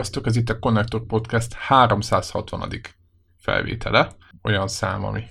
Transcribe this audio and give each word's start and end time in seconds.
Sziasztok, 0.00 0.26
ez 0.26 0.36
itt 0.36 0.48
a 0.48 0.58
Connector 0.58 1.06
Podcast 1.06 1.52
360. 1.52 2.70
felvétele. 3.38 4.12
Olyan 4.42 4.68
szám, 4.68 5.04
ami 5.04 5.24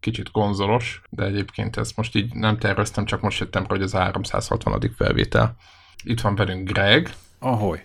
kicsit 0.00 0.30
konzolos, 0.30 1.02
de 1.10 1.24
egyébként 1.24 1.76
ezt 1.76 1.96
most 1.96 2.14
így 2.14 2.34
nem 2.34 2.58
terveztem, 2.58 3.04
csak 3.04 3.20
most 3.20 3.40
jöttem 3.40 3.64
hogy 3.68 3.82
ez 3.82 3.94
a 3.94 3.98
360. 3.98 4.92
felvétel. 4.96 5.56
Itt 6.04 6.20
van 6.20 6.34
velünk 6.34 6.70
Greg. 6.70 7.14
Ahoy. 7.38 7.84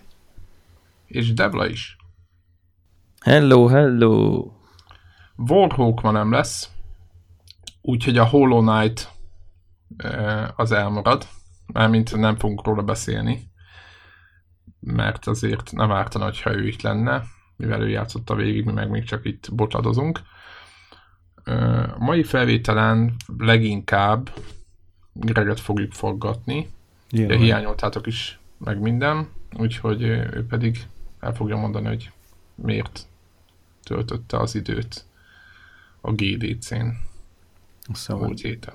És 1.06 1.32
Devla 1.32 1.66
is. 1.66 1.96
Hello, 3.20 3.66
hello. 3.66 4.44
Warhawk 5.36 6.00
ma 6.00 6.10
nem 6.10 6.32
lesz, 6.32 6.70
úgyhogy 7.80 8.18
a 8.18 8.26
Hollow 8.26 8.60
Knight 8.60 9.10
az 10.56 10.72
elmarad, 10.72 11.28
mármint 11.66 12.16
nem 12.16 12.36
fogunk 12.36 12.66
róla 12.66 12.82
beszélni, 12.82 13.52
mert 14.84 15.26
azért 15.26 15.72
nem 15.72 15.92
ártana, 15.92 16.30
ha 16.42 16.54
ő 16.54 16.66
itt 16.66 16.82
lenne, 16.82 17.24
mivel 17.56 17.82
ő 17.82 17.88
játszotta 17.88 18.34
végig, 18.34 18.64
mi 18.64 18.72
meg 18.72 18.90
még 18.90 19.04
csak 19.04 19.24
itt 19.24 19.48
bocsadozunk. 19.52 20.20
A 21.44 21.98
mai 21.98 22.22
felvételen 22.22 23.14
leginkább 23.38 24.30
Greget 25.12 25.60
fogjuk 25.60 25.92
forgatni, 25.92 26.68
de 27.10 27.36
hiányoltátok 27.36 28.06
is 28.06 28.38
meg 28.58 28.80
minden, 28.80 29.28
úgyhogy 29.56 30.02
ő 30.02 30.46
pedig 30.48 30.86
el 31.20 31.34
fogja 31.34 31.56
mondani, 31.56 31.86
hogy 31.86 32.10
miért 32.54 33.06
töltötte 33.82 34.38
az 34.38 34.54
időt 34.54 35.04
a 36.00 36.12
GDC-n 36.12 36.86
szóval. 37.92 38.26
múlt 38.26 38.40
héten. 38.40 38.74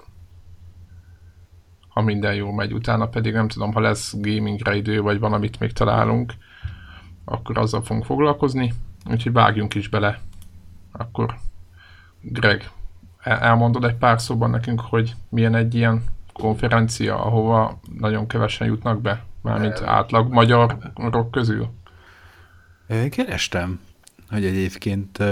Ha 2.00 2.06
minden 2.06 2.34
jól 2.34 2.54
megy, 2.54 2.74
utána 2.74 3.08
pedig 3.08 3.34
nem 3.34 3.48
tudom, 3.48 3.74
ha 3.74 3.80
lesz 3.80 4.14
gamingre 4.18 4.76
idő, 4.76 5.02
vagy 5.02 5.20
van, 5.20 5.34
amit 5.34 5.60
még 5.60 5.72
találunk, 5.72 6.34
akkor 7.26 7.58
azzal 7.58 7.82
fogunk 7.82 8.06
foglalkozni, 8.06 8.74
úgyhogy 9.10 9.32
vágjunk 9.32 9.76
is 9.76 9.88
bele. 9.90 10.20
Akkor 10.92 11.36
Greg, 12.22 12.70
elmondod 13.24 13.84
egy 13.84 13.96
pár 13.96 14.22
szóban 14.22 14.50
nekünk, 14.50 14.82
hogy 14.82 15.16
milyen 15.30 15.56
egy 15.56 15.76
ilyen 15.76 16.04
konferencia, 16.34 17.24
ahova 17.24 17.80
nagyon 18.00 18.28
kevesen 18.28 18.68
jutnak 18.68 19.02
be, 19.02 19.24
mármint 19.42 19.82
átlag 19.82 20.32
magyarok 20.32 21.32
közül? 21.32 21.70
Kerestem, 23.10 23.80
hogy 24.30 24.46
egyébként 24.46 25.24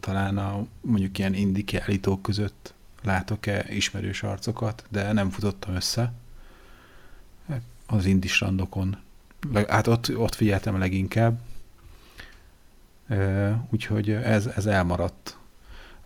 talán 0.00 0.38
a 0.38 0.64
mondjuk 0.80 1.18
ilyen 1.18 1.34
indi 1.34 1.64
kiállítók 1.64 2.22
között 2.22 2.74
látok-e 3.02 3.64
ismerős 3.68 4.22
arcokat, 4.22 4.84
de 4.88 5.12
nem 5.12 5.30
futottam 5.30 5.74
össze 5.74 6.12
az 7.86 8.04
indi 8.04 8.28
strandokon. 8.28 8.96
Hát 9.68 9.86
ott, 9.86 10.16
ott 10.16 10.34
figyeltem 10.34 10.78
leginkább, 10.78 11.40
úgyhogy 13.70 14.10
ez, 14.10 14.46
ez 14.46 14.66
elmaradt. 14.66 15.38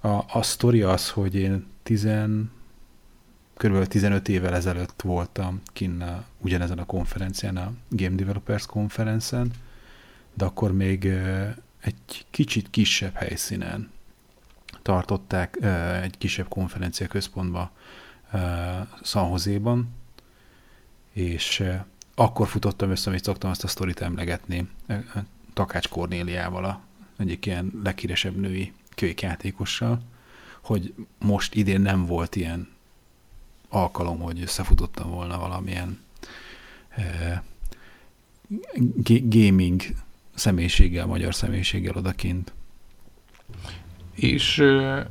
A, 0.00 0.08
a 0.08 0.42
sztori 0.42 0.82
az, 0.82 1.10
hogy 1.10 1.34
én 1.34 1.66
tizen, 1.82 2.50
kb. 3.56 3.86
15 3.86 4.28
évvel 4.28 4.54
ezelőtt 4.54 5.02
voltam 5.02 5.60
kinn 5.64 6.00
a, 6.00 6.25
ugyanezen 6.38 6.78
a 6.78 6.86
konferencián, 6.86 7.56
a 7.56 7.72
Game 7.88 8.16
Developers 8.16 8.66
konferencen, 8.66 9.50
de 10.34 10.44
akkor 10.44 10.72
még 10.72 11.04
egy 11.80 12.27
kicsit 12.30 12.70
kisebb 12.70 13.14
helyszínen 13.14 13.91
tartották 14.91 15.59
egy 16.03 16.19
kisebb 16.19 16.48
konferencia 16.48 17.06
központba 17.06 17.70
San 19.03 19.28
Jose-ban, 19.28 19.88
és 21.12 21.64
akkor 22.14 22.48
futottam 22.48 22.91
össze, 22.91 23.09
amit 23.10 23.25
szoktam 23.25 23.50
azt 23.50 23.64
a 23.64 23.69
sztorit 23.69 24.00
emlegetni, 24.00 24.69
Takács 25.53 25.88
Kornéliával, 25.88 26.64
a 26.64 26.81
egyik 27.19 27.47
ilyen 27.47 27.72
leghíresebb 27.84 28.37
női 28.37 28.72
kölyjátékossal, 28.94 30.03
hogy 30.60 30.94
most 31.19 31.54
idén 31.54 31.81
nem 31.81 32.06
volt 32.06 32.37
ilyen 32.37 32.69
alkalom, 33.69 34.19
hogy 34.19 34.43
összefutottam 34.43 35.10
volna 35.10 35.38
valamilyen 35.38 35.98
eh, 36.88 37.41
gaming 39.22 39.82
személyiséggel, 40.34 41.06
magyar 41.06 41.34
személyiséggel 41.34 41.97
odakint. 41.97 42.53
És 44.20 44.64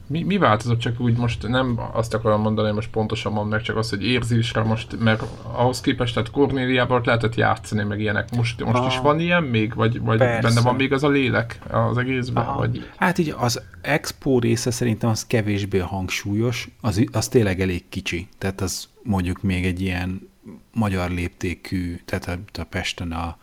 mi, 0.08 0.24
mi 0.24 0.38
változott, 0.38 0.80
csak 0.80 1.00
úgy 1.00 1.18
most 1.18 1.48
nem 1.48 1.80
azt 1.94 2.14
akarom 2.14 2.42
mondani, 2.42 2.72
most 2.72 2.90
pontosan 2.90 3.32
mond 3.32 3.50
meg, 3.50 3.62
csak 3.62 3.78
az, 3.78 3.90
hogy 3.90 4.06
érzésre 4.06 4.62
most, 4.62 5.00
mert 5.00 5.24
ahhoz 5.52 5.82
képest, 5.82 6.14
tehát 6.14 6.32
Kornéliában 6.32 7.02
lehetett 7.06 7.36
játszani, 7.36 7.84
meg 7.84 8.00
ilyenek. 8.00 8.36
Most, 8.36 8.64
most 8.64 8.78
ah, 8.78 8.88
is 8.88 8.98
van 8.98 9.20
ilyen 9.20 9.44
még, 9.44 9.76
vagy, 9.76 10.00
vagy 10.00 10.18
benne 10.18 10.62
van 10.62 10.76
még 10.76 10.94
az 10.94 11.04
a 11.04 11.10
lélek 11.10 11.60
az 11.72 11.98
egészben? 11.98 12.46
Ah, 12.46 12.58
vagy? 12.58 12.90
Hát 12.96 13.18
így 13.18 13.36
az 13.38 13.62
expo 13.82 14.40
része 14.40 14.72
szerintem 14.72 15.10
az 15.10 15.28
kevésbé 15.28 15.78
hangsúlyos, 15.78 16.70
az, 16.82 17.06
az 17.12 17.28
tényleg 17.28 17.62
elég 17.62 17.90
kicsi, 17.90 18.28
tehát 18.38 18.62
az 18.62 18.88
mondjuk 19.04 19.42
még 19.42 19.66
egy 19.66 19.82
ilyen 19.82 20.30
magyar 20.74 21.10
léptékű, 21.10 22.00
tehát 22.06 22.28
a, 22.28 22.62
a 22.62 22.64
Pesten 22.64 23.12
a, 23.12 23.38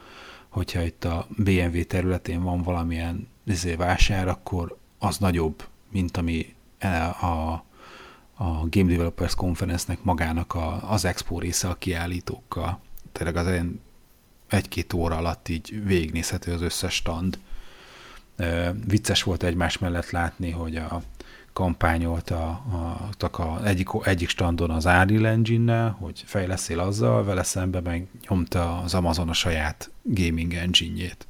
hogyha 0.49 0.83
itt 0.83 1.05
a 1.05 1.27
BMW 1.37 1.85
területén 1.85 2.43
van 2.43 2.63
valamilyen 2.63 3.29
izé, 3.47 3.75
vásár, 3.75 4.29
akkor 4.29 4.77
az 4.99 5.19
nagyobb, 5.19 5.65
mint 5.91 6.17
ami 6.17 6.55
a, 7.21 7.65
a 8.35 8.69
Game 8.71 8.91
Developers 8.91 9.35
Conference-nek 9.35 10.03
magának 10.03 10.55
a, 10.55 10.91
az 10.91 11.05
expo 11.05 11.39
része 11.39 11.69
a 11.69 11.75
kiállítókkal. 11.75 12.81
Tényleg 13.13 13.37
az 13.37 13.47
egy, 13.47 13.79
egy-két 14.49 14.93
óra 14.93 15.17
alatt 15.17 15.49
így 15.49 15.83
végignézhető 15.85 16.53
az 16.53 16.61
összes 16.61 16.95
stand. 16.95 17.39
E, 18.37 18.73
vicces 18.87 19.23
volt 19.23 19.43
egymás 19.43 19.79
mellett 19.79 20.11
látni, 20.11 20.51
hogy 20.51 20.77
a 20.77 21.03
kampányolt 21.53 22.31
a, 22.31 22.49
a, 23.19 23.43
a 23.43 23.65
egyik, 23.65 23.89
egyik 24.03 24.29
standon 24.29 24.71
az 24.71 24.85
Unreal 24.85 25.27
engine 25.27 25.89
hogy 25.89 26.23
fejleszél 26.27 26.81
azzal, 26.81 27.25
vele 27.25 27.43
szemben 27.43 27.83
meg 27.83 28.07
nyomta 28.29 28.81
az 28.81 28.95
Amazon 28.95 29.29
a 29.29 29.33
saját 29.33 29.91
gaming 30.03 30.55
engine-jét 30.55 31.27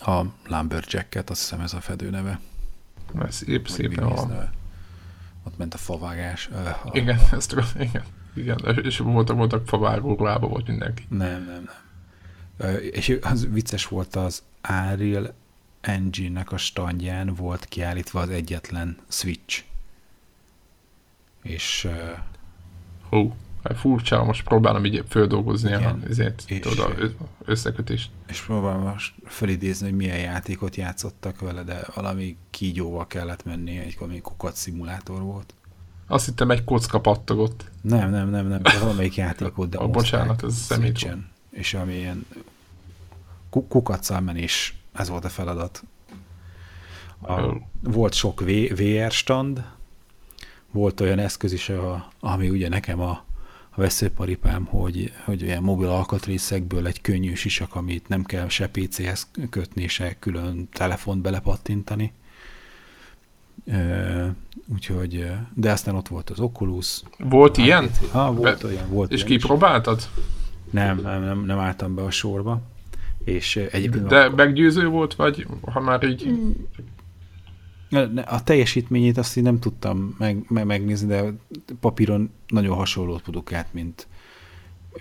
a 0.00 0.24
Lumberjacket, 0.46 1.30
azt 1.30 1.40
hiszem 1.40 1.60
ez 1.60 1.72
a 1.72 1.80
fedő 1.80 2.10
neve. 2.10 2.40
Ez 3.18 3.34
szép, 3.34 3.68
szépen 3.68 4.08
van. 4.08 4.50
Ott 5.44 5.58
ment 5.58 5.74
a 5.74 5.78
favágás. 5.78 6.50
Igen, 6.92 7.18
ezt 7.32 7.48
tudom, 7.48 7.64
igen. 7.78 8.04
Igen, 8.34 8.78
és 8.82 8.98
voltak, 8.98 9.36
voltak 9.36 9.68
favágó 9.68 10.24
lába 10.24 10.46
volt 10.46 10.66
mindenki. 10.66 11.04
Nem, 11.08 11.44
nem, 11.44 11.68
nem. 12.58 12.76
És 12.92 13.18
az 13.22 13.48
vicces 13.50 13.86
volt 13.86 14.16
az 14.16 14.42
Ariel 14.60 15.34
Engine-nek 15.80 16.52
a 16.52 16.56
standján 16.56 17.34
volt 17.34 17.64
kiállítva 17.64 18.20
az 18.20 18.28
egyetlen 18.28 18.96
Switch. 19.08 19.64
És... 21.42 21.88
Hú. 23.08 23.34
Furcsa, 23.62 24.24
most 24.24 24.44
próbálom 24.44 24.84
így 24.84 25.04
földolgozni 25.08 25.72
a, 25.72 25.98
ezért, 26.08 26.44
és, 26.46 26.58
tudod, 26.58 27.14
összekötést. 27.44 28.10
És 28.28 28.40
próbálom 28.40 28.82
most 28.82 29.14
felidézni, 29.24 29.88
hogy 29.88 29.96
milyen 29.96 30.18
játékot 30.18 30.76
játszottak 30.76 31.40
vele, 31.40 31.62
de 31.62 31.80
valami 31.94 32.36
kígyóval 32.50 33.06
kellett 33.06 33.44
menni, 33.44 33.78
egy 33.78 33.96
valami 33.98 34.20
kukat 34.20 34.54
szimulátor 34.56 35.22
volt. 35.22 35.54
Azt 36.06 36.24
hittem 36.24 36.50
egy 36.50 36.64
kocka 36.64 37.00
pattogott. 37.00 37.64
Nem, 37.80 38.10
nem, 38.10 38.30
nem, 38.30 38.46
nem, 38.46 38.60
valamelyik 38.80 39.14
játékot, 39.14 39.68
de 39.68 39.78
a 39.78 39.88
bocsánat, 39.88 40.44
ez 40.44 40.54
szemét. 40.54 41.16
És 41.50 41.74
ami 41.74 41.94
ilyen 41.94 42.26
kukat 43.50 44.20
menés, 44.20 44.74
ez 44.92 45.08
volt 45.08 45.24
a 45.24 45.28
feladat. 45.28 45.82
A, 47.22 47.40
volt 47.82 48.14
sok 48.14 48.40
v, 48.40 48.50
VR 48.74 49.10
stand, 49.10 49.64
volt 50.70 51.00
olyan 51.00 51.18
eszköz 51.18 51.52
is, 51.52 51.68
a, 51.68 52.12
ami 52.20 52.50
ugye 52.50 52.68
nekem 52.68 53.00
a 53.00 53.24
veszőparipám, 53.80 54.64
hogy, 54.64 55.12
hogy 55.24 55.42
olyan 55.42 55.62
mobil 55.62 55.88
alkatrészekből 55.88 56.86
egy 56.86 57.00
könnyű 57.00 57.34
sisak, 57.34 57.74
amit 57.74 58.08
nem 58.08 58.24
kell 58.24 58.48
se 58.48 58.68
PC-hez 58.68 59.30
kötni, 59.50 59.88
se 59.88 60.16
külön 60.18 60.68
telefont 60.72 61.22
belepattintani. 61.22 62.12
Uh, 63.64 64.26
úgyhogy, 64.72 65.26
de 65.54 65.70
aztán 65.70 65.94
ott 65.94 66.08
volt 66.08 66.30
az 66.30 66.40
Oculus. 66.40 67.02
Volt 67.18 67.56
hát, 67.56 67.66
ilyen? 67.66 67.90
Ha, 68.10 68.32
volt 68.32 68.62
be, 68.62 68.68
olyan. 68.68 68.88
Volt 68.88 69.12
és 69.12 69.24
kipróbáltad? 69.24 70.08
Nem, 70.70 71.00
nem, 71.00 71.22
nem, 71.22 71.44
nem 71.44 71.58
álltam 71.58 71.94
be 71.94 72.02
a 72.02 72.10
sorba. 72.10 72.60
És 73.24 73.56
egyébként 73.56 74.06
de 74.06 74.20
akkor... 74.20 74.34
meggyőző 74.34 74.88
volt, 74.88 75.14
vagy 75.14 75.46
ha 75.72 75.80
már 75.80 76.02
így... 76.02 76.34
A 78.24 78.42
teljesítményét 78.42 79.18
azt 79.18 79.36
én 79.36 79.42
nem 79.42 79.58
tudtam 79.58 80.14
meg, 80.18 80.44
meg, 80.48 80.66
megnézni, 80.66 81.06
de 81.06 81.24
papíron 81.80 82.30
nagyon 82.46 82.76
hasonlót 82.76 83.22
produkált, 83.22 83.72
mint, 83.72 84.06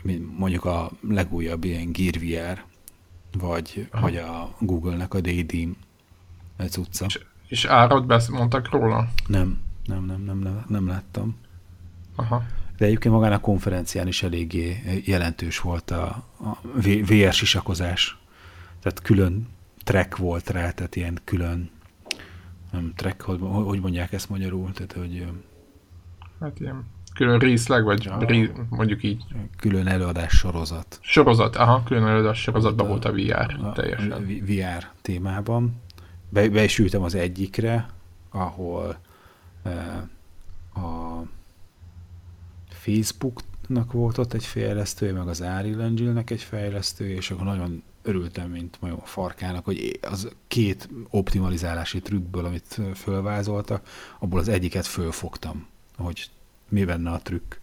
mint 0.01 0.37
mondjuk 0.37 0.65
a 0.65 0.91
legújabb 1.09 1.63
ilyen 1.63 1.91
Gear 1.91 2.13
VR, 2.19 2.63
vagy, 3.37 3.87
vagy 4.01 4.15
a 4.15 4.55
Google-nek 4.59 5.13
a 5.13 5.21
Daydream 5.21 5.75
utca. 6.77 7.05
És, 7.05 7.19
és 7.47 7.65
árat 7.65 8.29
mondtak 8.29 8.69
róla? 8.69 9.07
Nem, 9.27 9.59
nem, 9.85 10.05
nem, 10.05 10.21
nem, 10.39 10.65
nem 10.67 10.87
láttam. 10.87 11.35
Aha. 12.15 12.43
De 12.77 12.85
egyébként 12.85 13.13
magán 13.13 13.31
a 13.31 13.39
konferencián 13.39 14.07
is 14.07 14.23
eléggé 14.23 15.01
jelentős 15.05 15.59
volt 15.59 15.91
a, 15.91 16.23
a 16.41 16.57
VR 16.83 17.33
sisakozás. 17.33 18.17
tehát 18.81 19.01
külön 19.01 19.47
track 19.83 20.17
volt 20.17 20.49
rá, 20.49 20.71
tehát 20.71 20.95
ilyen 20.95 21.19
külön 21.23 21.69
nem 22.71 22.93
track, 22.95 23.21
hogy, 23.21 23.39
mondják 23.79 24.13
ezt 24.13 24.29
magyarul, 24.29 24.71
tehát 24.71 24.91
hogy 24.93 25.27
Hát 26.39 26.59
ilyen 26.59 26.85
külön 27.15 27.39
részleg, 27.39 27.83
vagy 27.83 28.03
Ja. 28.03 28.17
ré, 28.25 28.51
mondjuk 28.69 29.03
így 29.03 29.23
külön 29.57 29.87
előadás 29.87 30.33
sorozat. 30.37 30.99
sorozat, 31.01 31.55
aha, 31.55 31.83
külön 31.83 32.05
előadás 32.07 32.41
sorozatban 32.41 32.87
volt 32.87 33.05
a 33.05 33.11
VR, 33.11 33.57
a- 33.63 33.71
teljesen. 33.71 34.11
a 34.11 34.19
VR 34.19 34.89
témában. 35.01 35.81
Be, 36.29 36.49
be 36.49 36.63
is 36.63 36.79
ültem 36.79 37.01
az 37.01 37.15
egyikre, 37.15 37.89
ahol 38.29 38.97
eh, 39.63 39.97
a 40.83 41.23
Facebooknak 42.69 43.91
volt 43.91 44.17
ott 44.17 44.33
egy 44.33 44.45
fejlesztője, 44.45 45.13
meg 45.13 45.27
az 45.27 45.39
Unreal 45.39 45.81
Engine-nek 45.81 46.29
egy 46.29 46.41
fejlesztője, 46.43 47.15
és 47.15 47.31
akkor 47.31 47.45
nagyon 47.45 47.83
örültem, 48.01 48.49
mint 48.49 48.77
majom 48.81 48.99
a 49.01 49.05
farkának, 49.05 49.65
hogy 49.65 49.99
az 50.01 50.29
két 50.47 50.89
optimalizálási 51.09 51.99
trükkből, 52.01 52.45
amit 52.45 52.79
fölvázoltak, 52.95 53.87
abból 54.19 54.39
az 54.39 54.47
egyiket 54.47 54.85
fölfogtam, 54.85 55.67
hogy 55.97 56.29
mi 56.69 56.85
benne 56.85 57.11
a 57.11 57.19
trükk. 57.19 57.55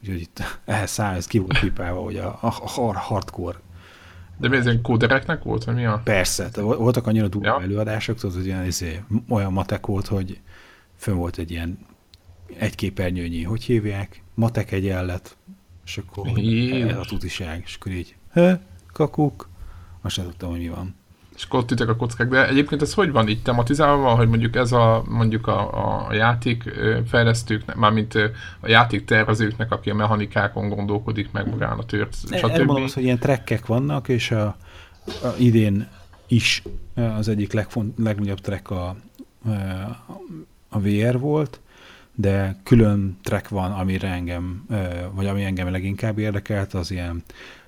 Úgyhogy 0.00 0.20
itt 0.20 0.42
ehhez 0.64 0.90
száz 0.90 1.26
ki 1.26 1.38
volt 1.38 1.58
pipálva, 1.60 2.00
hogy 2.00 2.16
a, 2.16 2.26
a, 2.26 2.46
a 2.46 2.68
hard- 2.68 2.98
hardcore 2.98 3.58
De 4.38 4.48
mi 4.48 4.56
ez 4.56 4.64
ilyen 4.64 4.82
kódereknek 4.82 5.42
volt, 5.42 5.64
vagy 5.64 5.74
mi 5.74 5.84
a? 5.84 6.00
Persze, 6.04 6.50
voltak 6.54 7.06
annyira 7.06 7.28
durva 7.28 7.46
Ja. 7.46 7.62
előadások, 7.62 8.18
tudod, 8.18 8.36
hogy 8.36 8.46
ilyen, 8.46 8.64
izé, 8.64 9.02
olyan 9.28 9.52
matek 9.52 9.86
volt, 9.86 10.06
hogy 10.06 10.40
fönn 10.96 11.16
volt 11.16 11.38
egy 11.38 11.50
ilyen 11.50 11.78
egy 12.58 12.74
képernyőnyi, 12.74 13.42
hogy 13.42 13.62
hívják, 13.62 14.22
matek 14.34 14.72
egyenlet, 14.72 15.36
és 15.84 15.98
akkor 15.98 16.38
Jézus. 16.38 16.90
ez 16.90 16.98
a 16.98 17.04
tutiság, 17.04 17.62
és 17.66 17.74
akkor 17.74 17.92
így, 17.92 18.16
kakuk, 18.94 19.48
azt 20.02 20.14
sem 20.14 20.24
tudtam, 20.24 20.50
hogy 20.50 20.58
mi 20.58 20.68
van. 20.68 20.94
És 21.36 21.44
akkor 21.44 21.58
ott 21.58 21.80
a 21.80 21.96
kockák, 21.96 22.28
de 22.28 22.48
egyébként 22.48 22.82
ez 22.82 22.94
hogy 22.94 23.12
van 23.12 23.28
itt 23.28 23.44
tematizálva, 23.44 24.14
hogy 24.14 24.28
mondjuk 24.28 24.56
ez 24.56 24.72
a, 24.72 25.04
mondjuk 25.08 25.46
a, 25.46 26.06
a 26.06 26.12
játék 26.12 26.62
ö, 26.66 26.98
fejlesztőknek, 27.06 27.76
mármint 27.76 28.14
a 28.60 28.68
játék 28.68 29.04
tervezőknek, 29.04 29.72
aki 29.72 29.90
a 29.90 29.94
mechanikákon 29.94 30.68
gondolkodik 30.68 31.30
meg 31.32 31.48
magán 31.48 31.78
a 31.78 31.84
tört, 31.84 32.16
mondom 32.30 32.50
stb. 32.50 32.70
azt, 32.70 32.94
hogy 32.94 33.02
ilyen 33.02 33.18
trekkek 33.18 33.66
vannak, 33.66 34.08
és 34.08 34.30
a, 34.30 34.56
a 35.06 35.34
idén 35.38 35.88
is 36.26 36.62
az 36.94 37.28
egyik 37.28 37.52
legfont, 37.52 37.98
legnagyobb 37.98 38.40
track 38.40 38.70
a, 38.70 38.96
a 40.68 40.80
VR 40.80 41.18
volt, 41.18 41.60
de 42.14 42.56
külön 42.62 43.18
track 43.22 43.48
van, 43.48 43.72
amire 43.72 44.08
engem, 44.08 44.66
vagy 45.12 45.26
ami 45.26 45.44
engem 45.44 45.70
leginkább 45.70 46.18
érdekelt, 46.18 46.74
az 46.74 46.90
ilyen 46.90 47.22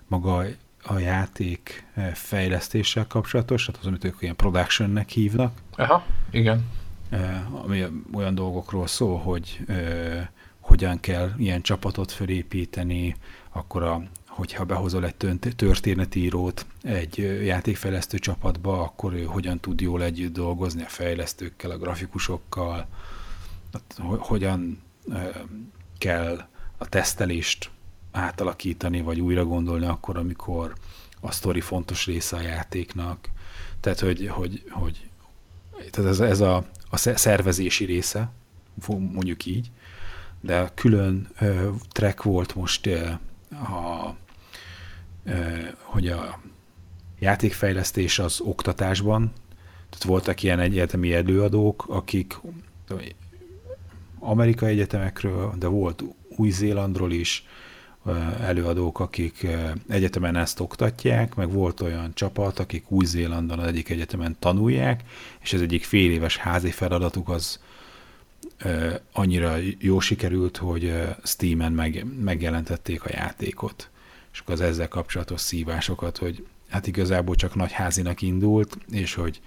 maga 0.06 0.44
a 0.87 0.99
játék 0.99 1.87
fejlesztéssel 2.15 3.06
kapcsolatos, 3.06 3.65
tehát 3.65 3.81
az, 3.81 3.87
amit 3.87 4.05
ők 4.05 4.17
ilyen 4.21 4.37
productionnek 4.37 5.09
hívnak, 5.09 5.61
Aha, 5.77 6.06
igen. 6.31 6.65
eh, 7.11 7.65
ami 7.65 7.85
olyan 8.12 8.35
dolgokról 8.35 8.87
szól, 8.87 9.19
hogy 9.19 9.61
eh, 9.67 10.27
hogyan 10.61 11.00
kell 11.00 11.31
ilyen 11.37 11.62
csapatot 11.62 12.12
felépíteni, 12.12 13.17
akkor 13.53 13.83
a, 13.83 14.03
hogyha 14.27 14.65
behozol 14.65 15.05
egy 15.05 15.17
történetírót 15.56 16.67
egy 16.83 17.43
játékfejlesztő 17.44 18.19
csapatba, 18.19 18.82
akkor 18.82 19.12
ő 19.12 19.25
hogyan 19.25 19.61
tud 19.61 19.81
jól 19.81 20.03
együtt 20.03 20.32
dolgozni 20.32 20.82
a 20.82 20.89
fejlesztőkkel, 20.89 21.71
a 21.71 21.79
grafikusokkal, 21.79 22.87
ho- 23.97 24.27
hogyan 24.27 24.82
kell 25.99 26.49
a 26.79 26.89
tesztelést 26.89 27.71
átalakítani, 28.17 29.01
vagy 29.01 29.21
újra 29.21 29.45
gondolni 29.45 29.87
akkor, 29.87 30.17
amikor 30.17 30.75
a 31.21 31.33
sztori 31.33 31.61
fontos 31.61 32.07
része 32.07 32.37
a 32.37 32.41
játéknak. 32.41 33.29
Tehát, 33.81 34.01
hogy, 34.01 34.29
hogy, 34.29 34.63
hogy 34.71 35.09
tehát 35.91 36.11
ez, 36.11 36.21
ez 36.21 36.41
a, 36.41 36.65
a 36.91 36.97
sze- 36.97 37.17
szervezési 37.17 37.85
része, 37.85 38.31
mondjuk 38.89 39.47
így, 39.47 39.71
de 40.41 40.71
külön 40.75 41.29
ö, 41.39 41.71
track 41.89 42.23
volt 42.23 42.55
most 42.55 42.87
ö, 42.87 43.09
a, 43.51 44.15
ö, 45.25 45.33
hogy 45.83 46.09
a 46.09 46.41
játékfejlesztés 47.19 48.19
az 48.19 48.41
oktatásban, 48.41 49.33
tehát 49.91 50.05
voltak 50.05 50.43
ilyen 50.43 50.61
egyetemi 50.61 51.15
előadók, 51.15 51.85
akik 51.89 52.39
amerikai 54.19 54.71
egyetemekről, 54.71 55.55
de 55.59 55.67
volt 55.67 56.05
Új-Zélandról 56.37 57.13
is 57.13 57.47
előadók, 58.41 59.00
akik 59.00 59.43
ö, 59.43 59.70
egyetemen 59.88 60.37
ezt 60.37 60.61
oktatják, 60.61 61.35
meg 61.35 61.53
volt 61.53 61.81
olyan 61.81 62.11
csapat, 62.14 62.58
akik 62.58 62.91
Új-Zélandon 62.91 63.58
az 63.58 63.67
egyik 63.67 63.88
egyetemen 63.88 64.37
tanulják, 64.38 65.03
és 65.41 65.53
ez 65.53 65.61
egyik 65.61 65.85
fél 65.85 66.11
éves 66.11 66.37
házi 66.37 66.70
feladatuk 66.70 67.29
az 67.29 67.61
ö, 68.58 68.94
annyira 69.12 69.56
jó 69.79 70.00
sikerült, 70.00 70.56
hogy 70.56 70.85
ö, 70.85 71.05
Steam-en 71.23 71.73
meg, 71.73 72.06
megjelentették 72.20 73.05
a 73.05 73.11
játékot. 73.12 73.91
És 74.32 74.38
akkor 74.38 74.55
az 74.55 74.61
ezzel 74.61 74.88
kapcsolatos 74.88 75.41
szívásokat, 75.41 76.17
hogy 76.17 76.47
hát 76.69 76.87
igazából 76.87 77.35
csak 77.35 77.55
nagyházinak 77.55 78.23
indult, 78.23 78.79
és 78.91 79.14
hogy 79.14 79.41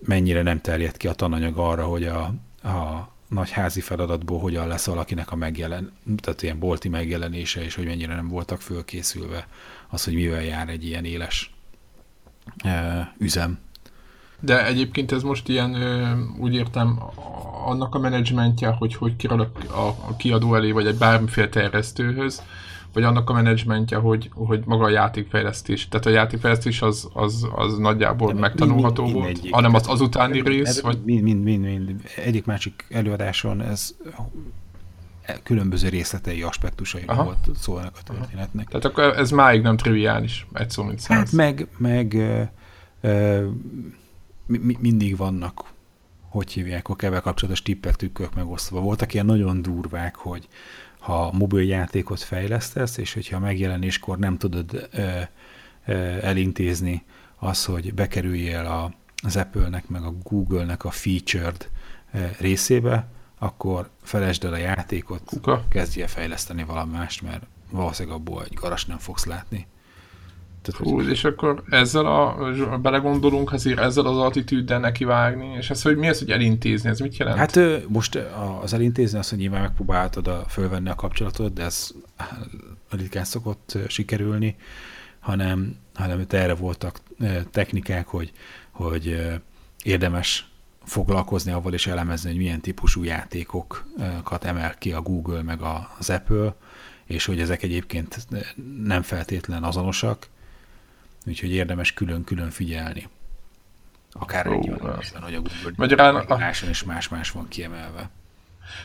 mennyire 0.00 0.42
nem 0.42 0.60
terjed 0.60 0.96
ki 0.96 1.08
a 1.08 1.12
tananyag 1.12 1.58
arra, 1.58 1.84
hogy 1.84 2.04
a, 2.04 2.22
a 2.62 3.08
nagy 3.30 3.50
házi 3.50 3.80
feladatból 3.80 4.40
hogyan 4.40 4.68
lesz 4.68 4.86
valakinek 4.86 5.32
a 5.32 5.36
megjelen, 5.36 5.92
tehát 6.16 6.42
ilyen 6.42 6.58
bolti 6.58 6.88
megjelenése, 6.88 7.64
és 7.64 7.74
hogy 7.74 7.84
mennyire 7.84 8.14
nem 8.14 8.28
voltak 8.28 8.60
fölkészülve 8.60 9.46
az, 9.88 10.04
hogy 10.04 10.14
mivel 10.14 10.42
jár 10.42 10.68
egy 10.68 10.84
ilyen 10.84 11.04
éles 11.04 11.54
e, 12.64 13.14
üzem. 13.18 13.58
De 14.40 14.66
egyébként 14.66 15.12
ez 15.12 15.22
most 15.22 15.48
ilyen, 15.48 15.74
úgy 16.38 16.54
értem, 16.54 16.98
annak 17.64 17.94
a 17.94 17.98
menedzsmentje, 17.98 18.68
hogy 18.68 18.94
hogy 18.94 19.16
kerül 19.16 19.40
a, 19.68 19.86
a 19.86 20.16
kiadó 20.16 20.54
elé, 20.54 20.70
vagy 20.70 20.86
egy 20.86 20.98
bármiféle 20.98 21.48
terjesztőhöz, 21.48 22.42
vagy 22.92 23.02
annak 23.02 23.30
a 23.30 23.32
menedzsmentje, 23.32 23.96
hogy, 23.96 24.30
hogy 24.34 24.62
maga 24.66 24.84
a 24.84 24.88
játékfejlesztés. 24.88 25.88
Tehát 25.88 26.06
a 26.06 26.10
játékfejlesztés 26.10 26.82
az, 26.82 27.08
az, 27.12 27.48
az 27.54 27.78
nagyjából 27.78 28.32
De 28.32 28.40
megtanulható 28.40 29.02
mind- 29.02 29.14
volt, 29.14 29.26
mindegyik. 29.26 29.54
hanem 29.54 29.74
az 29.74 29.80
Tehát- 29.82 29.96
az 29.96 30.02
utáni 30.06 30.40
rész, 30.40 30.80
vagy 30.80 30.98
mind, 31.04 31.22
mind, 31.22 31.42
mind, 31.42 31.62
mind. 31.64 32.00
Egyik 32.24 32.44
másik 32.44 32.86
előadáson 32.90 33.60
ez 33.60 33.94
különböző 35.42 35.88
részletei, 35.88 36.42
aspektusai 36.42 37.02
Aha. 37.06 37.24
volt 37.24 37.48
szó 37.58 37.78
ennek 37.78 37.92
a 38.00 38.12
történetnek. 38.12 38.66
Tehát 38.68 38.84
akkor 38.84 39.04
ez 39.04 39.30
máig 39.30 39.62
nem 39.62 39.76
triviális, 39.76 40.46
egy 40.52 40.70
szó 40.70 40.82
mint 40.82 40.98
száz. 40.98 41.16
Hát 41.18 41.32
meg, 41.32 41.66
meg 41.78 42.14
ö, 42.14 42.42
ö, 43.00 43.46
mi, 44.46 44.58
mi- 44.58 44.76
mindig 44.80 45.16
vannak, 45.16 45.64
hogy 46.28 46.52
hívják, 46.52 46.88
a 46.88 46.96
kevel 46.96 47.20
kapcsolatos 47.20 47.62
tippek, 47.62 47.96
tükkök 47.96 48.34
megosztva. 48.34 48.80
Voltak 48.80 49.14
ilyen 49.14 49.26
nagyon 49.26 49.62
durvák, 49.62 50.16
hogy 50.16 50.48
ha 51.00 51.32
mobil 51.32 51.62
játékot 51.66 52.20
fejlesztesz, 52.20 52.96
és 52.96 53.14
hogyha 53.14 53.38
megjelenéskor 53.38 54.18
nem 54.18 54.38
tudod 54.38 54.88
ö, 54.92 55.20
ö, 55.86 55.92
elintézni 56.22 57.04
az, 57.36 57.64
hogy 57.64 57.94
bekerüljél 57.94 58.66
a, 58.66 58.92
az 59.22 59.36
Apple-nek, 59.36 59.88
meg 59.88 60.02
a 60.02 60.14
Google-nek 60.22 60.84
a 60.84 60.90
featured 60.90 61.68
részébe, 62.38 63.06
akkor 63.38 63.90
felejtsd 64.02 64.44
el 64.44 64.52
a 64.52 64.56
játékot, 64.56 65.22
Kuka. 65.24 65.64
kezdj 65.68 66.00
el 66.02 66.08
fejleszteni 66.08 66.64
valami 66.64 66.92
mást, 66.92 67.22
mert 67.22 67.42
valószínűleg 67.70 68.18
abból 68.18 68.44
egy 68.44 68.54
garas 68.54 68.84
nem 68.84 68.98
fogsz 68.98 69.24
látni. 69.24 69.66
Tehát, 70.62 70.80
Hú, 70.80 71.00
és 71.00 71.24
akkor 71.24 71.62
ezzel 71.70 72.06
a, 72.06 72.78
belegondolunk 72.82 73.52
azért 73.52 73.78
ezzel 73.78 74.06
az 74.06 74.18
attitűddel 74.18 74.78
nekivágni, 74.78 75.54
és 75.58 75.70
ez, 75.70 75.82
hogy 75.82 75.96
mi 75.96 76.08
az, 76.08 76.18
hogy 76.18 76.30
elintézni, 76.30 76.88
ez 76.88 76.98
mit 76.98 77.16
jelent? 77.16 77.38
Hát 77.38 77.60
most 77.88 78.18
az 78.62 78.72
elintézni 78.72 79.18
azt, 79.18 79.30
hogy 79.30 79.38
nyilván 79.38 79.60
megpróbáltad 79.60 80.26
a, 80.26 80.44
fölvenni 80.48 80.88
a 80.88 80.94
kapcsolatot, 80.94 81.52
de 81.52 81.62
ez 81.62 81.90
ritkán 82.90 83.24
szokott 83.24 83.78
sikerülni, 83.88 84.56
hanem, 85.20 85.76
hanem 85.94 86.20
itt 86.20 86.32
erre 86.32 86.54
voltak 86.54 87.00
technikák, 87.50 88.06
hogy, 88.06 88.32
hogy 88.70 89.30
érdemes 89.82 90.50
foglalkozni 90.84 91.52
avval 91.52 91.72
és 91.72 91.86
elemezni, 91.86 92.30
hogy 92.30 92.38
milyen 92.38 92.60
típusú 92.60 93.02
játékokat 93.02 94.44
emel 94.44 94.74
ki 94.78 94.92
a 94.92 95.02
Google 95.02 95.42
meg 95.42 95.60
az 95.98 96.10
Apple, 96.10 96.54
és 97.04 97.24
hogy 97.24 97.40
ezek 97.40 97.62
egyébként 97.62 98.26
nem 98.84 99.02
feltétlen 99.02 99.62
azonosak, 99.62 100.28
úgyhogy 101.26 101.50
érdemes 101.50 101.92
külön-külön 101.92 102.50
figyelni. 102.50 103.08
Akár 104.12 104.46
olyan 104.46 104.96
esetben, 104.98 105.22
hogy 105.22 105.34
a 105.34 105.40
Google 105.40 105.72
Magyarán 105.76 106.26
is 106.70 106.84
más-más 106.84 107.30
van 107.30 107.48
kiemelve. 107.48 108.10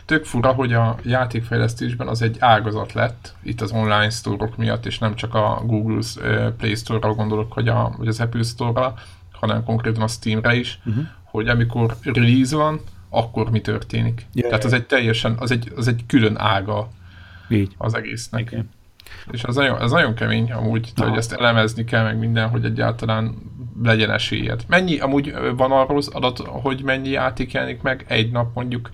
Tök 0.05 0.25
fura, 0.25 0.51
hogy 0.51 0.73
a 0.73 0.97
játékfejlesztésben 1.03 2.07
az 2.07 2.21
egy 2.21 2.35
ágazat 2.39 2.93
lett, 2.93 3.35
itt 3.43 3.61
az 3.61 3.71
online 3.71 4.09
store 4.09 4.49
miatt, 4.57 4.85
és 4.85 4.97
nem 4.97 5.15
csak 5.15 5.33
a 5.33 5.61
Google 5.65 6.01
Play 6.57 6.75
Store-ra 6.75 7.13
gondolok, 7.13 7.53
vagy, 7.53 7.67
a, 7.67 7.93
vagy 7.97 8.07
az 8.07 8.19
Apple 8.19 8.43
Store-ra, 8.43 8.93
hanem 9.31 9.63
konkrétan 9.63 10.01
a 10.01 10.07
Steam-re 10.07 10.55
is, 10.55 10.79
uh-huh. 10.85 11.05
hogy 11.23 11.47
amikor 11.47 11.95
release 12.01 12.55
van, 12.55 12.81
akkor 13.09 13.51
mi 13.51 13.61
történik. 13.61 14.25
Ja, 14.33 14.47
Tehát 14.47 14.63
az 14.63 14.73
egy 14.73 14.85
teljesen, 14.85 15.35
az 15.39 15.51
egy, 15.51 15.71
az 15.75 15.87
egy 15.87 16.03
külön 16.07 16.37
ága 16.37 16.89
Így. 17.49 17.73
az 17.77 17.93
egésznek. 17.93 18.51
Igen. 18.51 18.69
És 19.31 19.43
az 19.43 19.55
nagyon, 19.55 19.81
az 19.81 19.91
nagyon 19.91 20.15
kemény 20.15 20.51
amúgy, 20.51 20.91
Aha. 20.95 21.09
hogy 21.09 21.17
ezt 21.17 21.33
elemezni 21.33 21.83
kell 21.83 22.03
meg 22.03 22.17
minden, 22.17 22.49
hogy 22.49 22.65
egyáltalán 22.65 23.35
legyen 23.83 24.11
esélyed. 24.11 24.63
Mennyi, 24.67 24.99
amúgy 24.99 25.33
van 25.55 25.71
arról 25.71 25.97
az 25.97 26.07
adat, 26.07 26.37
hogy 26.37 26.81
mennyi 26.83 27.09
játék 27.09 27.51
jelenik 27.51 27.81
meg 27.81 28.05
egy 28.07 28.31
nap 28.31 28.55
mondjuk 28.55 28.89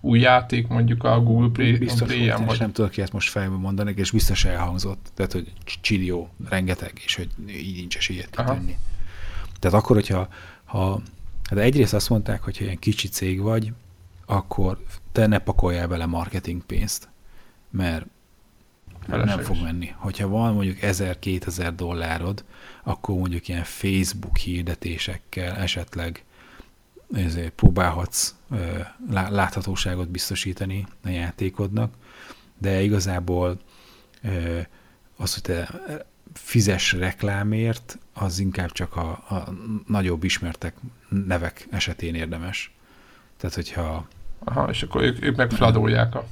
új 0.00 0.18
játék 0.18 0.66
mondjuk 0.66 1.04
a 1.04 1.20
Google 1.20 1.48
Play, 1.52 1.76
biztos 1.76 2.08
Play-en? 2.08 2.44
Vagy... 2.44 2.58
nem 2.58 2.72
tudok 2.72 2.96
ezt 2.96 3.12
most 3.12 3.30
fejből 3.30 3.58
mondani, 3.58 3.94
és 3.96 4.10
biztos 4.10 4.44
elhangzott. 4.44 5.10
Tehát, 5.14 5.32
hogy 5.32 5.52
csillió, 5.80 6.28
rengeteg, 6.48 6.92
és 7.04 7.16
hogy 7.16 7.28
így 7.48 7.76
nincs 7.76 7.96
esélyed 7.96 8.28
tenni. 8.30 8.76
Tehát 9.58 9.78
akkor, 9.78 9.96
hogyha 9.96 10.28
ha, 10.64 11.00
hát 11.50 11.58
egyrészt 11.58 11.94
azt 11.94 12.08
mondták, 12.08 12.42
hogy 12.42 12.58
ha 12.58 12.64
ilyen 12.64 12.78
kicsi 12.78 13.08
cég 13.08 13.40
vagy, 13.40 13.72
akkor 14.26 14.78
te 15.12 15.26
ne 15.26 15.38
pakoljál 15.38 15.88
bele 15.88 16.06
marketing 16.06 16.62
pénzt, 16.62 17.08
mert 17.70 18.06
Felesleges. 19.06 19.46
nem 19.46 19.54
fog 19.54 19.64
menni. 19.64 19.94
Hogyha 19.96 20.28
van 20.28 20.54
mondjuk 20.54 20.78
1000-2000 20.80 21.72
dollárod, 21.76 22.44
akkor 22.82 23.16
mondjuk 23.16 23.48
ilyen 23.48 23.64
Facebook 23.64 24.36
hirdetésekkel 24.36 25.56
esetleg 25.56 26.24
ezért 27.14 27.52
próbálhatsz 27.52 28.34
láthatóságot 29.10 30.08
biztosítani 30.08 30.86
a 31.04 31.08
játékodnak, 31.08 31.94
de 32.58 32.82
igazából 32.82 33.60
az, 35.16 35.32
hogy 35.32 35.42
te 35.42 35.68
fizes 36.32 36.92
reklámért, 36.92 37.98
az 38.12 38.38
inkább 38.38 38.72
csak 38.72 38.96
a, 38.96 39.10
a 39.10 39.54
nagyobb 39.86 40.24
ismertek 40.24 40.74
nevek 41.08 41.66
esetén 41.70 42.14
érdemes. 42.14 42.74
Tehát, 43.36 43.54
hogyha... 43.54 44.08
Aha, 44.44 44.70
és 44.70 44.82
akkor 44.82 45.02
ők, 45.02 45.24
ők 45.24 45.36
meg 45.36 45.50
fladolják 45.50 46.14
a, 46.14 46.26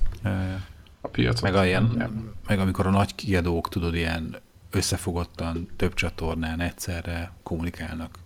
a 1.02 1.08
piacot. 1.08 1.52
Meg, 1.52 1.66
ilyen, 1.66 2.12
meg 2.46 2.58
amikor 2.58 2.86
a 2.86 2.90
nagy 2.90 3.14
kiadók, 3.14 3.68
tudod, 3.68 3.94
ilyen 3.94 4.36
összefogottan 4.70 5.68
több 5.76 5.94
csatornán 5.94 6.60
egyszerre 6.60 7.32
kommunikálnak. 7.42 8.18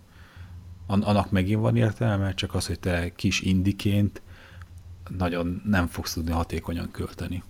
Annak 0.85 1.31
megint 1.31 1.61
van 1.61 1.75
értelme, 1.75 2.33
csak 2.33 2.53
az, 2.53 2.67
hogy 2.67 2.79
te 2.79 3.11
kis 3.15 3.41
indiként 3.41 4.21
nagyon 5.17 5.61
nem 5.65 5.87
fogsz 5.87 6.13
tudni 6.13 6.31
hatékonyan 6.31 6.91
költeni. 6.91 7.43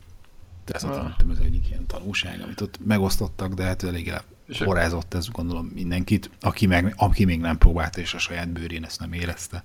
Ez, 0.65 0.83
a, 0.83 1.15
ez 1.31 1.37
egyik 1.43 1.69
ilyen 1.69 1.85
tanulság, 1.85 2.41
amit 2.41 2.61
ott 2.61 2.79
megosztottak, 2.85 3.53
de 3.53 3.63
hát 3.63 3.83
elég 3.83 4.13
forrázott 4.49 5.13
ez 5.13 5.27
gondolom 5.27 5.65
mindenkit, 5.65 6.29
aki, 6.39 6.65
meg, 6.65 6.93
aki 6.97 7.25
még 7.25 7.39
nem 7.39 7.57
próbálta, 7.57 7.99
és 7.99 8.13
a 8.13 8.17
saját 8.17 8.49
bőrén 8.49 8.83
ezt 8.83 8.99
nem 8.99 9.13
érezte. 9.13 9.63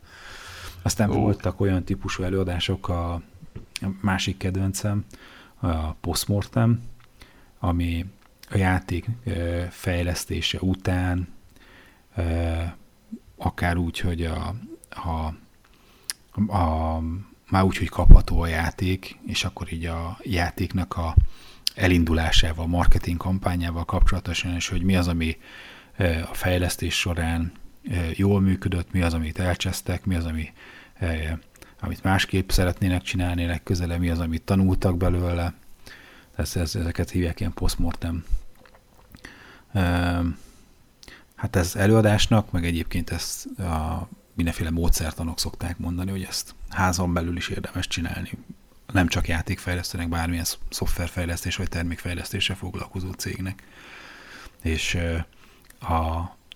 Aztán 0.82 1.10
Ó. 1.10 1.14
voltak 1.14 1.60
olyan 1.60 1.84
típusú 1.84 2.22
előadások, 2.22 2.88
a 2.88 3.22
másik 4.00 4.36
kedvencem, 4.36 5.04
a 5.62 5.92
Postmortem, 5.92 6.80
ami 7.58 8.06
a 8.50 8.56
játék 8.56 9.06
fejlesztése 9.70 10.58
után, 10.60 11.28
akár 13.36 13.76
úgy, 13.76 13.98
hogy 13.98 14.24
a, 14.24 14.54
a, 14.90 15.34
a, 16.52 17.00
már 17.50 17.62
úgy, 17.62 17.76
hogy 17.76 17.88
kapható 17.88 18.40
a 18.40 18.46
játék, 18.46 19.18
és 19.26 19.44
akkor 19.44 19.72
így 19.72 19.86
a 19.86 20.18
játéknak 20.22 20.96
a 20.96 21.14
elindulásával, 21.74 22.66
marketing 22.66 23.16
kampányával 23.16 23.84
kapcsolatosan, 23.84 24.54
és 24.54 24.68
hogy 24.68 24.82
mi 24.82 24.96
az, 24.96 25.08
ami 25.08 25.36
a 26.30 26.34
fejlesztés 26.34 26.94
során 26.94 27.52
jól 28.12 28.40
működött, 28.40 28.92
mi 28.92 29.02
az, 29.02 29.14
amit 29.14 29.38
elcsesztek, 29.38 30.04
mi 30.04 30.14
az, 30.14 30.24
ami, 30.24 30.52
amit 31.84 32.02
másképp 32.02 32.50
szeretnének 32.50 33.02
csinálni 33.02 33.46
legközelebb, 33.46 34.00
mi 34.00 34.08
az, 34.08 34.18
amit 34.18 34.42
tanultak 34.42 34.96
belőle. 34.96 35.54
Ez, 36.34 36.56
ez, 36.56 36.74
ezeket 36.74 37.10
hívják 37.10 37.40
ilyen 37.40 37.52
postmortem. 37.52 38.24
Hát 41.34 41.56
ez 41.56 41.76
előadásnak, 41.76 42.50
meg 42.50 42.64
egyébként 42.64 43.10
ezt 43.10 43.46
a 43.58 44.08
mindenféle 44.34 44.70
módszertanok 44.70 45.38
szokták 45.38 45.78
mondani, 45.78 46.10
hogy 46.10 46.22
ezt 46.22 46.54
házon 46.68 47.12
belül 47.12 47.36
is 47.36 47.48
érdemes 47.48 47.86
csinálni. 47.86 48.30
Nem 48.92 49.06
csak 49.06 49.28
játékfejlesztőnek, 49.28 50.08
bármilyen 50.08 50.46
szoftverfejlesztés 50.70 51.56
vagy 51.56 51.68
termékfejlesztéssel 51.68 52.56
foglalkozó 52.56 53.12
cégnek. 53.12 53.62
És 54.62 54.98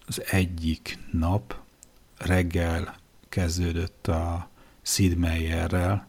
az 0.06 0.22
egyik 0.30 0.98
nap 1.12 1.56
reggel 2.18 2.96
kezdődött 3.28 4.06
a 4.06 4.48
Sid 4.86 5.16
Meierrel, 5.16 6.06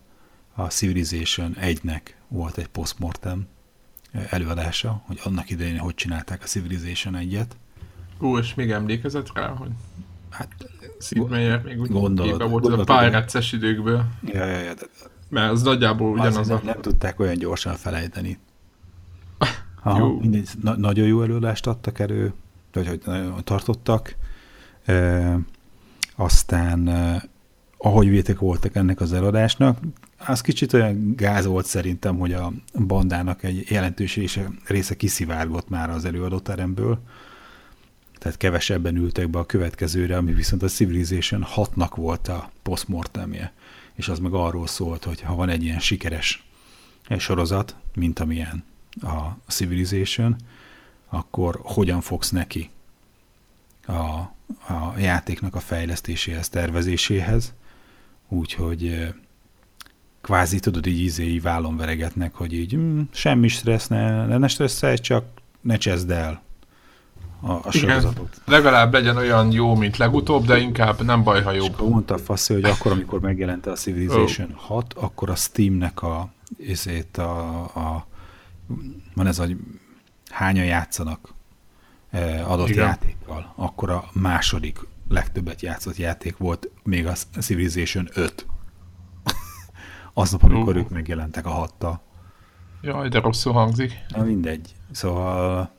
a 0.55 0.63
Civilization 0.63 1.55
1-nek 1.61 2.01
volt 2.27 2.57
egy 2.57 2.67
postmortem 2.67 3.47
előadása, 4.29 5.01
hogy 5.05 5.19
annak 5.23 5.49
idején 5.49 5.77
hogy 5.77 5.95
csinálták 5.95 6.43
a 6.43 6.45
Civilization 6.45 7.15
1-et. 7.17 7.47
Ó, 8.21 8.37
és 8.37 8.53
még 8.53 8.71
emlékezett 8.71 9.33
rá, 9.33 9.47
hogy 9.47 9.69
hát 10.29 10.49
Sid 10.99 11.29
Meier 11.29 11.61
még 11.61 11.79
úgy 11.79 11.89
gondolod, 11.89 12.37
volt 12.37 12.51
gondolod, 12.51 12.89
a 12.89 12.99
pirates 12.99 13.51
időkből. 13.51 14.05
Ja, 14.25 14.45
ja, 14.45 14.57
ja, 14.57 14.73
de, 14.73 14.83
mert 15.29 15.51
az 15.51 15.61
nagyjából 15.61 16.11
ugyanaz 16.11 16.49
a... 16.49 16.61
Nem 16.63 16.81
tudták 16.81 17.19
olyan 17.19 17.37
gyorsan 17.37 17.75
felejteni. 17.75 18.39
Aha, 19.83 19.99
jó. 19.99 20.19
Mindegy, 20.19 20.49
na, 20.61 20.75
nagyon 20.75 21.07
jó 21.07 21.21
előadást 21.21 21.67
adtak 21.67 21.99
elő, 21.99 22.33
vagy 22.73 22.87
hogy 22.87 23.01
tartottak. 23.43 24.15
E, 24.85 25.39
aztán 26.15 26.89
ahogy 27.77 28.09
vétek 28.09 28.39
voltak 28.39 28.75
ennek 28.75 29.01
az 29.01 29.13
előadásnak, 29.13 29.79
az 30.17 30.41
kicsit 30.41 30.73
olyan 30.73 31.15
gáz 31.15 31.45
volt 31.45 31.65
szerintem, 31.65 32.17
hogy 32.17 32.33
a 32.33 32.51
bandának 32.87 33.43
egy 33.43 33.65
jelentős 33.69 34.19
része, 34.65 34.95
kiszivárgott 34.95 35.69
már 35.69 35.89
az 35.89 36.05
előadóteremből, 36.05 36.99
tehát 38.17 38.37
kevesebben 38.37 38.95
ültek 38.95 39.29
be 39.29 39.39
a 39.39 39.45
következőre, 39.45 40.17
ami 40.17 40.33
viszont 40.33 40.63
a 40.63 40.67
Civilization 40.67 41.45
6-nak 41.55 41.91
volt 41.95 42.27
a 42.27 42.51
postmortemje, 42.63 43.53
és 43.95 44.07
az 44.07 44.19
meg 44.19 44.33
arról 44.33 44.67
szólt, 44.67 45.03
hogy 45.03 45.21
ha 45.21 45.35
van 45.35 45.49
egy 45.49 45.63
ilyen 45.63 45.79
sikeres 45.79 46.47
sorozat, 47.17 47.75
mint 47.95 48.19
amilyen 48.19 48.63
a 49.01 49.23
Civilization, 49.47 50.35
akkor 51.09 51.59
hogyan 51.63 52.01
fogsz 52.01 52.29
neki 52.29 52.69
a, 53.85 53.91
a 54.73 54.93
játéknak 54.97 55.55
a 55.55 55.59
fejlesztéséhez, 55.59 56.49
tervezéséhez, 56.49 57.53
úgyhogy 58.27 59.13
kvázi 60.21 60.59
tudod, 60.59 60.85
így 60.85 60.99
izé 60.99 61.39
vállon 61.39 61.77
veregetnek, 61.77 62.35
hogy 62.35 62.53
így 62.53 62.75
mm, 62.75 63.01
semmi 63.11 63.47
stressz, 63.47 63.87
ne, 63.87 64.37
ne 64.37 64.47
stresszelj, 64.47 64.95
csak 64.95 65.25
ne 65.61 65.77
cseszd 65.77 66.11
el 66.11 66.41
a, 67.41 67.51
a 67.51 67.71
sorozatot. 67.71 68.41
Legalább 68.45 68.93
legyen 68.93 69.17
olyan 69.17 69.51
jó, 69.51 69.75
mint 69.75 69.97
legutóbb, 69.97 70.45
de 70.45 70.57
inkább 70.57 71.01
nem 71.01 71.23
baj, 71.23 71.43
ha 71.43 71.51
jobb. 71.51 71.75
És 71.79 71.89
mondta 71.89 72.13
a 72.13 72.17
Faszi, 72.17 72.53
hogy 72.53 72.63
akkor, 72.63 72.91
amikor 72.91 73.19
megjelent 73.19 73.65
a 73.65 73.73
Civilization 73.73 74.49
oh. 74.51 74.59
6, 74.59 74.93
akkor 74.93 75.29
a 75.29 75.35
Steamnek 75.35 76.01
a, 76.01 76.29
ezért 76.67 77.17
a, 77.17 77.59
a 77.63 78.07
van 79.15 79.27
ez, 79.27 79.37
hogy 79.37 79.57
hányan 80.29 80.65
játszanak 80.65 81.33
adott 82.45 82.69
Igen. 82.69 82.85
játékkal, 82.85 83.53
akkor 83.55 83.89
a 83.89 84.03
második 84.13 84.79
legtöbbet 85.09 85.61
játszott 85.61 85.97
játék 85.97 86.37
volt 86.37 86.69
még 86.83 87.05
a 87.05 87.13
Civilization 87.39 88.07
5 88.13 88.45
aznap, 90.13 90.43
amikor 90.43 90.75
uh. 90.75 90.81
ők 90.81 90.89
megjelentek 90.89 91.45
a 91.45 91.49
hattal. 91.49 92.01
Jaj, 92.81 93.09
de 93.09 93.19
rosszul 93.19 93.53
hangzik. 93.53 93.93
Na 94.07 94.23
mindegy. 94.23 94.75
Szóval... 94.91 95.71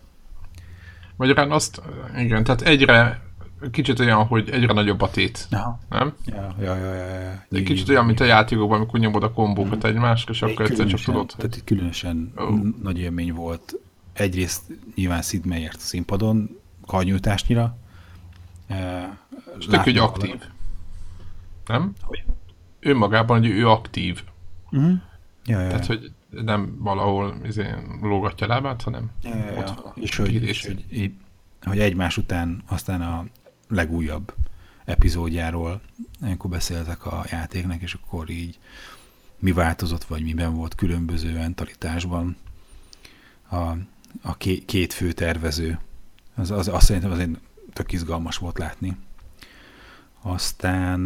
Magyarán 1.16 1.50
azt, 1.50 1.82
igen, 2.16 2.44
tehát 2.44 2.60
egyre 2.60 3.26
kicsit 3.70 3.98
olyan, 3.98 4.26
hogy 4.26 4.50
egyre 4.50 4.72
nagyobb 4.72 5.00
a 5.00 5.10
tét. 5.10 5.46
Aha. 5.50 5.78
Nem? 5.88 6.14
Ja, 6.24 6.54
ja, 6.60 6.76
ja, 6.76 6.94
ja, 6.94 7.20
ja. 7.20 7.44
Egy 7.50 7.62
kicsit 7.62 7.88
olyan, 7.88 8.04
mint 8.04 8.20
a 8.20 8.24
játékokban, 8.24 8.76
amikor 8.76 9.00
nyomod 9.00 9.22
a 9.22 9.32
kombókat 9.32 9.86
mm. 9.86 9.88
egymásra, 9.88 10.32
és 10.32 10.42
akkor 10.42 10.70
egyszer 10.70 10.86
csak 10.86 11.00
tudod. 11.00 11.32
Tehát 11.36 11.56
itt 11.56 11.64
különösen 11.64 12.32
oh. 12.36 12.58
nagy 12.82 12.98
élmény 12.98 13.32
volt. 13.34 13.74
Egyrészt 14.12 14.62
nyilván 14.94 15.22
Sid 15.22 15.44
Meier't 15.48 15.78
színpadon, 15.78 16.58
karnyújtásnyira. 16.86 17.76
És 19.58 19.66
tök, 19.66 19.80
hogy 19.80 19.98
aktív. 19.98 20.36
Nem? 21.66 21.92
Hogy? 22.00 22.24
önmagában, 22.80 23.38
hogy 23.38 23.48
ő 23.48 23.68
aktív. 23.68 24.22
Uh-huh. 24.70 25.00
Ja, 25.44 25.60
ja, 25.60 25.68
Tehát, 25.68 25.86
hogy 25.86 26.12
nem 26.30 26.76
valahol 26.78 27.36
izé, 27.44 27.74
lógatja 28.02 28.46
lábát, 28.46 28.82
hanem 28.82 29.10
ja, 29.22 29.36
ja, 29.36 29.50
ja. 29.50 29.58
ott 29.58 29.96
és 29.96 30.16
hogy, 30.16 30.34
és 30.34 30.66
hogy, 30.66 31.12
hogy 31.62 31.78
egymás 31.78 32.16
után 32.16 32.62
aztán 32.66 33.00
a 33.00 33.24
legújabb 33.68 34.34
epizódjáról 34.84 35.80
ilyenkor 36.22 36.50
beszéltek 36.50 37.06
a 37.06 37.24
játéknek, 37.30 37.82
és 37.82 37.94
akkor 37.94 38.30
így 38.30 38.58
mi 39.38 39.52
változott, 39.52 40.04
vagy 40.04 40.22
miben 40.22 40.54
volt 40.54 40.74
különböző 40.74 41.32
mentalitásban 41.32 42.36
a, 43.50 43.56
a 44.22 44.36
ké, 44.36 44.58
két 44.58 44.92
fő 44.92 45.12
tervező. 45.12 45.78
Az, 46.34 46.50
az, 46.50 46.68
azt 46.68 46.86
szerintem 46.86 47.10
azért 47.10 47.30
tök 47.78 47.92
izgalmas 47.92 48.36
volt 48.36 48.58
látni. 48.58 48.96
Aztán 50.22 51.00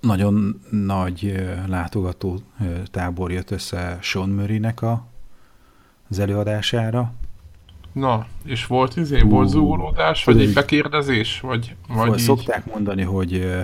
nagyon 0.00 0.60
nagy 0.70 1.46
látogató 1.66 2.38
tábor 2.90 3.32
jött 3.32 3.50
össze 3.50 3.98
Sean 4.00 4.28
Murray-nek 4.28 4.82
a 4.82 5.06
az 6.10 6.18
előadására. 6.18 7.12
Na, 7.92 8.26
és 8.44 8.66
volt 8.66 8.96
izé, 8.96 9.20
volt 9.20 9.48
zúgolódás, 9.48 10.24
vagy 10.24 10.40
egy 10.40 10.52
bekérdezés, 10.52 11.40
vagy, 11.40 11.76
vagy 11.88 12.12
így? 12.12 12.18
Szokták 12.18 12.66
mondani, 12.66 13.02
hogy 13.02 13.56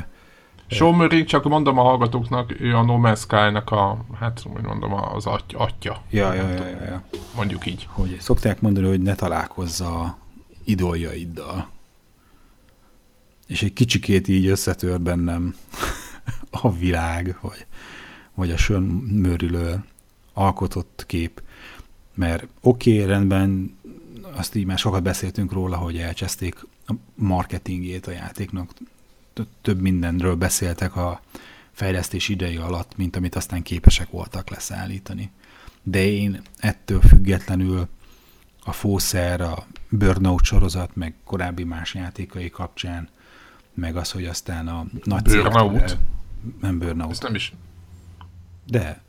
Sean 0.66 0.94
Murray, 0.94 1.24
csak 1.24 1.44
mondom 1.44 1.78
a 1.78 1.82
hallgatóknak, 1.82 2.60
ő 2.60 2.76
a 2.76 2.82
No 2.82 2.98
Man's 3.02 3.18
Sky-nak 3.18 3.70
a, 3.70 4.04
hát 4.20 4.42
úgy 4.54 4.62
mondom, 4.62 4.92
az 4.92 5.26
aty- 5.26 5.54
atya. 5.54 6.02
ja, 6.10 6.32
ja, 6.32 6.48
ja, 6.48 6.66
ja, 6.66 6.84
ja. 6.84 7.02
Mondjuk 7.36 7.66
így. 7.66 7.88
hogy 7.90 8.16
szokták 8.20 8.60
mondani, 8.60 8.86
hogy 8.86 9.00
ne 9.00 9.14
találkozza 9.14 10.20
idoljaiddal. 10.64 11.70
És 13.46 13.62
egy 13.62 13.72
kicsikét 13.72 14.28
így 14.28 14.46
összetör 14.46 15.00
bennem 15.00 15.56
a 16.50 16.72
világ, 16.72 17.38
vagy, 17.40 17.66
vagy 18.34 18.50
a 18.50 18.80
Murray-ről 18.80 19.84
alkotott 20.32 21.04
kép. 21.06 21.42
Mert 22.14 22.46
oké, 22.60 22.94
okay, 22.94 23.06
rendben, 23.06 23.76
azt 24.32 24.54
így 24.54 24.64
már 24.64 24.78
sokat 24.78 25.02
beszéltünk 25.02 25.52
róla, 25.52 25.76
hogy 25.76 25.96
elcseszték 25.98 26.66
a 26.86 26.92
marketingét 27.14 28.06
a 28.06 28.10
játéknak. 28.10 28.72
Több 29.62 29.80
mindenről 29.80 30.34
beszéltek 30.34 30.96
a 30.96 31.20
fejlesztés 31.72 32.28
idei 32.28 32.56
alatt, 32.56 32.96
mint 32.96 33.16
amit 33.16 33.34
aztán 33.34 33.62
képesek 33.62 34.10
voltak 34.10 34.50
leszállítani. 34.50 35.30
De 35.82 36.06
én 36.06 36.42
ettől 36.58 37.00
függetlenül 37.00 37.88
a 38.64 38.72
Fószer, 38.72 39.40
a 39.40 39.64
Burnout 39.88 40.42
sorozat, 40.44 40.96
meg 40.96 41.14
korábbi 41.24 41.64
más 41.64 41.94
játékai 41.94 42.50
kapcsán, 42.50 43.08
meg 43.74 43.96
az, 43.96 44.10
hogy 44.10 44.24
aztán 44.24 44.68
a 44.68 44.84
nagy 45.04 45.22
Burnout? 45.22 45.72
cégek- 45.78 45.98
Nem 46.60 46.78
Burnout, 46.78 47.10
Ez 47.10 47.18
nem 47.20 47.34
is, 47.34 47.52
de, 48.66 49.02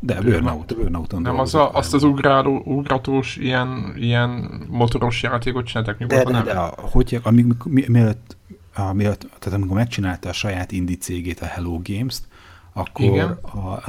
de 0.00 0.14
Burnout. 0.14 0.32
Burnout, 0.42 0.76
Burnouton 0.76 1.22
nem 1.22 1.38
az 1.38 1.54
a, 1.54 1.74
azt 1.74 1.94
az 1.94 2.02
ugráló, 2.02 2.62
ugratós 2.64 3.36
ilyen, 3.36 3.92
ilyen 3.96 4.30
motoros 4.68 5.22
játékot 5.22 5.66
csináltak, 5.66 5.98
mi 5.98 6.06
De, 6.06 6.24
de, 6.24 6.30
neve? 6.30 6.52
de 6.52 6.58
a, 6.58 6.74
hogy, 6.80 7.20
amíg, 7.22 7.46
mi, 7.64 7.84
mielőtt, 7.88 8.36
a, 8.74 8.92
mielőtt, 8.92 9.20
tehát 9.38 9.58
amikor 9.58 9.76
megcsinálta 9.76 10.28
a 10.28 10.32
saját 10.32 10.72
indie 10.72 10.96
cégét, 10.96 11.40
a 11.40 11.44
Hello 11.46 11.80
Games-t, 11.82 12.28
akkor 12.72 13.04
Igen. 13.04 13.30
a, 13.30 13.82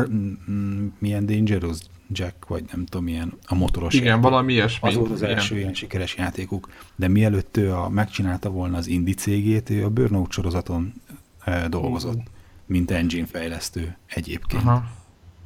mm, 0.52 0.88
milyen 1.00 1.26
Dangerous 1.26 1.78
Jack, 2.12 2.48
vagy 2.48 2.64
nem 2.72 2.86
tudom, 2.86 3.04
milyen 3.04 3.34
a 3.46 3.56
motoros 3.56 3.94
Igen, 3.94 4.06
játék. 4.08 4.24
valami 4.24 4.54
ilyesmi. 4.54 4.90
Az 4.90 4.96
volt 4.96 5.12
az 5.12 5.22
első 5.22 5.58
ilyen 5.58 5.74
sikeres 5.74 6.16
játékuk. 6.16 6.70
De 6.96 7.08
mielőtt 7.08 7.58
ő 7.58 7.74
a, 7.74 7.90
megcsinálta 7.90 8.50
volna 8.50 8.78
az 8.78 8.88
indie 8.88 9.14
cégét, 9.14 9.70
ő 9.70 9.84
a 9.84 9.90
Burnout 9.90 10.32
sorozaton 10.32 10.94
e, 11.44 11.68
dolgozott, 11.68 12.22
mint 12.66 12.92
engine 12.92 13.26
fejlesztő 13.26 13.98
egyébként. 14.06 14.64
Aha. 14.64 14.84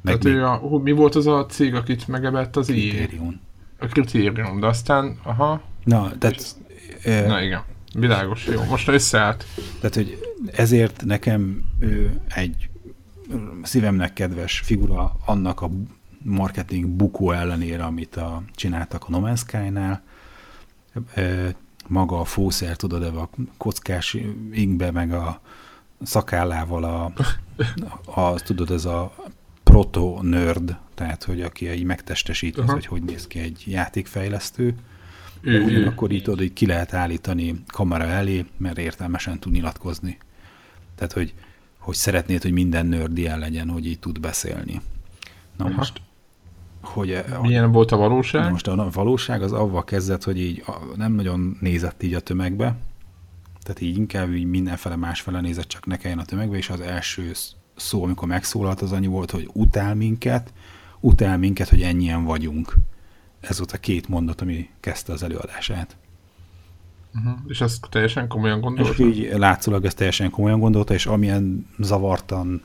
Meg 0.02 0.18
Tehát 0.18 0.24
még 0.24 0.34
ő 0.34 0.44
a, 0.44 0.78
mi 0.78 0.92
volt 0.92 1.14
az 1.14 1.26
a 1.26 1.46
cég, 1.46 1.74
akit 1.74 2.08
megebett 2.08 2.56
az? 2.56 2.66
Criterion. 2.66 3.40
A 3.78 3.86
kritérium, 3.86 4.60
de 4.60 4.66
aztán, 4.66 5.18
aha, 5.22 5.62
Na, 5.84 6.12
tehát, 6.18 6.56
e, 7.04 7.26
na 7.26 7.42
igen, 7.42 7.62
világos, 7.94 8.46
jó, 8.46 8.64
most 8.64 8.88
összeállt. 8.88 9.44
Tehát, 9.80 9.94
hogy 9.94 10.18
ezért 10.52 11.04
nekem 11.04 11.64
ő 11.78 12.20
egy 12.34 12.68
szívemnek 13.62 14.12
kedves 14.12 14.58
figura 14.58 15.16
annak 15.24 15.60
a 15.60 15.70
marketing 16.24 16.86
bukó 16.86 17.32
ellenére, 17.32 17.84
amit 17.84 18.16
a, 18.16 18.42
csináltak 18.54 19.04
a 19.04 19.10
No 19.10 19.20
Man's 19.20 19.38
Sky-nál. 19.38 20.02
Maga 21.88 22.20
a 22.20 22.24
fószer, 22.24 22.76
tudod, 22.76 23.02
a 23.02 23.28
kockás 23.56 24.16
ingbe, 24.52 24.90
meg 24.90 25.12
a 25.12 25.40
szakállával 26.02 26.84
a, 26.84 27.12
a 28.20 28.40
tudod, 28.40 28.70
ez 28.70 28.84
a 28.84 29.14
proto-nerd, 29.62 30.76
tehát, 30.94 31.24
hogy 31.24 31.42
aki 31.42 31.72
így 31.72 31.84
megtestesít 31.84 32.58
az, 32.58 32.70
hogy 32.70 32.86
hogy 32.86 33.02
néz 33.02 33.26
ki 33.26 33.38
egy 33.38 33.62
játékfejlesztő. 33.66 34.74
De 35.42 35.58
ugyanakkor 35.58 36.10
így 36.10 36.22
tudod, 36.22 36.38
hogy 36.38 36.52
ki 36.52 36.66
lehet 36.66 36.94
állítani 36.94 37.64
kamera 37.66 38.04
elé, 38.04 38.46
mert 38.56 38.78
értelmesen 38.78 39.38
tud 39.38 39.52
nyilatkozni. 39.52 40.18
Tehát, 40.94 41.12
hogy, 41.12 41.34
hogy 41.78 41.94
szeretnéd, 41.94 42.42
hogy 42.42 42.52
minden 42.52 42.86
nerd 42.86 43.18
ilyen 43.18 43.38
legyen, 43.38 43.68
hogy 43.68 43.86
így 43.86 43.98
tud 43.98 44.20
beszélni. 44.20 44.80
Na 45.56 45.64
Aha. 45.64 45.74
most, 45.74 46.00
hogy, 46.82 47.24
milyen 47.40 47.72
volt 47.72 47.92
a 47.92 47.96
valóság? 47.96 48.50
most 48.50 48.68
a 48.68 48.88
valóság 48.92 49.42
az 49.42 49.52
avval 49.52 49.84
kezdett, 49.84 50.24
hogy 50.24 50.40
így 50.40 50.62
a- 50.66 50.96
nem 50.96 51.12
nagyon 51.12 51.56
nézett 51.60 52.02
így 52.02 52.14
a 52.14 52.20
tömegbe, 52.20 52.76
tehát 53.62 53.80
így 53.80 53.96
inkább 53.96 54.32
így 54.34 54.44
mindenfele 54.44 54.96
másfele 54.96 55.40
nézett, 55.40 55.68
csak 55.68 55.86
ne 55.86 55.96
kelljen 55.96 56.18
a 56.18 56.24
tömegbe, 56.24 56.56
és 56.56 56.70
az 56.70 56.80
első 56.80 57.32
sz- 57.32 57.56
szó, 57.76 58.04
amikor 58.04 58.28
megszólalt, 58.28 58.80
az 58.80 58.92
annyi 58.92 59.06
volt, 59.06 59.30
hogy 59.30 59.48
utál 59.52 59.94
minket, 59.94 60.52
utál 61.00 61.38
minket, 61.38 61.68
hogy 61.68 61.82
ennyien 61.82 62.24
vagyunk. 62.24 62.74
Ez 63.40 63.58
volt 63.58 63.72
a 63.72 63.78
két 63.78 64.08
mondat, 64.08 64.40
ami 64.40 64.68
kezdte 64.80 65.12
az 65.12 65.22
előadását. 65.22 65.96
Uh-huh. 67.14 67.32
És 67.46 67.60
ezt 67.60 67.86
teljesen 67.90 68.28
komolyan 68.28 68.56
És 68.56 68.62
gondolta? 68.62 69.02
így 69.02 69.32
látszólag 69.36 69.84
ezt 69.84 69.96
teljesen 69.96 70.30
komolyan 70.30 70.60
gondolta, 70.60 70.94
és 70.94 71.06
amilyen 71.06 71.66
zavartan 71.78 72.62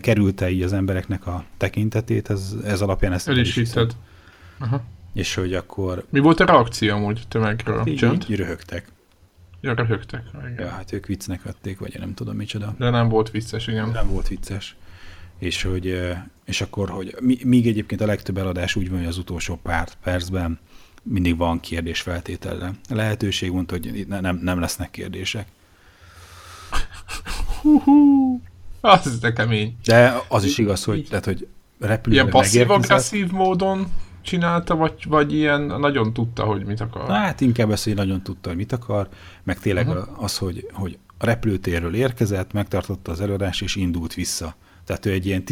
kerülte 0.00 0.50
így 0.50 0.62
az 0.62 0.72
embereknek 0.72 1.26
a 1.26 1.44
tekintetét, 1.56 2.30
ez, 2.30 2.54
ez 2.64 2.80
alapján 2.80 3.12
ezt 3.12 3.28
El 3.28 3.36
is 3.38 3.54
hiszem. 3.54 3.82
hitted. 3.82 3.96
Aha. 4.58 4.82
És 5.14 5.34
hogy 5.34 5.54
akkor 5.54 6.04
Mi 6.10 6.18
volt 6.18 6.40
a 6.40 6.44
reakció 6.44 6.94
amúgy 6.94 7.22
tömegről? 7.28 7.86
így, 7.86 7.96
Csönd? 7.96 8.24
így 8.28 8.36
röhögtek. 8.36 8.88
Ja, 9.60 9.74
röhögtek. 9.74 10.22
Igen. 10.40 10.54
Ja, 10.66 10.68
hát 10.68 10.92
ők 10.92 11.06
viccnek 11.06 11.42
vették, 11.42 11.78
vagy 11.78 11.94
én 11.94 12.00
nem 12.00 12.14
tudom 12.14 12.36
micsoda. 12.36 12.74
De 12.78 12.90
nem 12.90 13.08
volt 13.08 13.30
vicces, 13.30 13.66
igen. 13.66 13.88
Nem 13.88 14.08
volt 14.08 14.28
vicces. 14.28 14.76
És, 15.38 15.62
hogy, 15.62 16.02
és 16.44 16.60
akkor, 16.60 16.90
hogy 16.90 17.16
míg 17.44 17.66
egyébként 17.66 18.00
a 18.00 18.06
legtöbb 18.06 18.38
eladás 18.38 18.76
úgy 18.76 18.90
van, 18.90 18.98
hogy 18.98 19.08
az 19.08 19.18
utolsó 19.18 19.58
pár 19.62 19.88
percben 20.02 20.58
mindig 21.02 21.36
van 21.36 21.60
kérdés 21.60 22.00
feltételre. 22.00 22.70
Lehetőség 22.88 23.50
mondta, 23.50 23.74
hogy 23.74 24.04
ne- 24.08 24.20
nem, 24.20 24.36
nem 24.42 24.60
lesznek 24.60 24.90
kérdések. 24.90 25.46
Hú, 27.62 28.40
az 28.86 29.18
de 29.18 29.32
kemény. 29.32 29.76
De 29.84 30.22
az 30.28 30.44
is 30.44 30.58
igaz, 30.58 30.84
hogy, 30.84 31.06
tehát, 31.08 31.24
hogy 31.24 31.46
repülőre 31.80 32.20
Ilyen 32.20 32.32
passzív-agresszív 32.32 33.30
módon 33.30 33.86
csinálta, 34.22 34.76
vagy, 34.76 35.04
vagy 35.08 35.34
ilyen 35.34 35.60
nagyon 35.60 36.12
tudta, 36.12 36.44
hogy 36.44 36.64
mit 36.64 36.80
akar? 36.80 37.06
Na, 37.06 37.14
hát 37.14 37.40
inkább 37.40 37.70
ezt, 37.70 37.84
hogy 37.84 37.94
nagyon 37.94 38.22
tudta, 38.22 38.48
hogy 38.48 38.58
mit 38.58 38.72
akar, 38.72 39.08
meg 39.42 39.58
tényleg 39.58 39.88
uh-huh. 39.88 40.22
az, 40.22 40.38
hogy, 40.38 40.68
hogy 40.72 40.98
a 41.18 41.24
repülőtérről 41.24 41.94
érkezett, 41.94 42.52
megtartotta 42.52 43.12
az 43.12 43.20
előadást, 43.20 43.62
és 43.62 43.76
indult 43.76 44.14
vissza. 44.14 44.54
Tehát 44.84 45.06
ő 45.06 45.10
egy 45.10 45.26
ilyen 45.26 45.42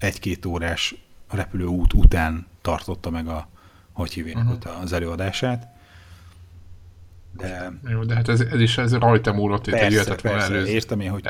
11-2 0.00 0.48
órás 0.48 0.94
repülőút 1.30 1.92
után 1.92 2.46
tartotta 2.62 3.10
meg 3.10 3.28
a, 3.28 3.48
hogy 3.92 4.12
hívják 4.12 4.36
uh-huh. 4.36 4.52
ott 4.52 4.64
az 4.64 4.92
előadását. 4.92 5.76
De 7.38 7.72
Jó, 7.88 8.04
de 8.04 8.14
hát 8.14 8.28
ez, 8.28 8.40
ez 8.40 8.60
is 8.60 8.78
ez 8.78 8.94
rajta 8.94 9.32
múlott, 9.32 9.66
itt 9.66 9.74
egy 9.74 9.92
jöhetett 9.92 10.20
volna 10.20 10.38
persze, 10.38 10.54
előz. 10.54 10.68
értem 10.68 11.00
én, 11.00 11.10
hogy 11.10 11.22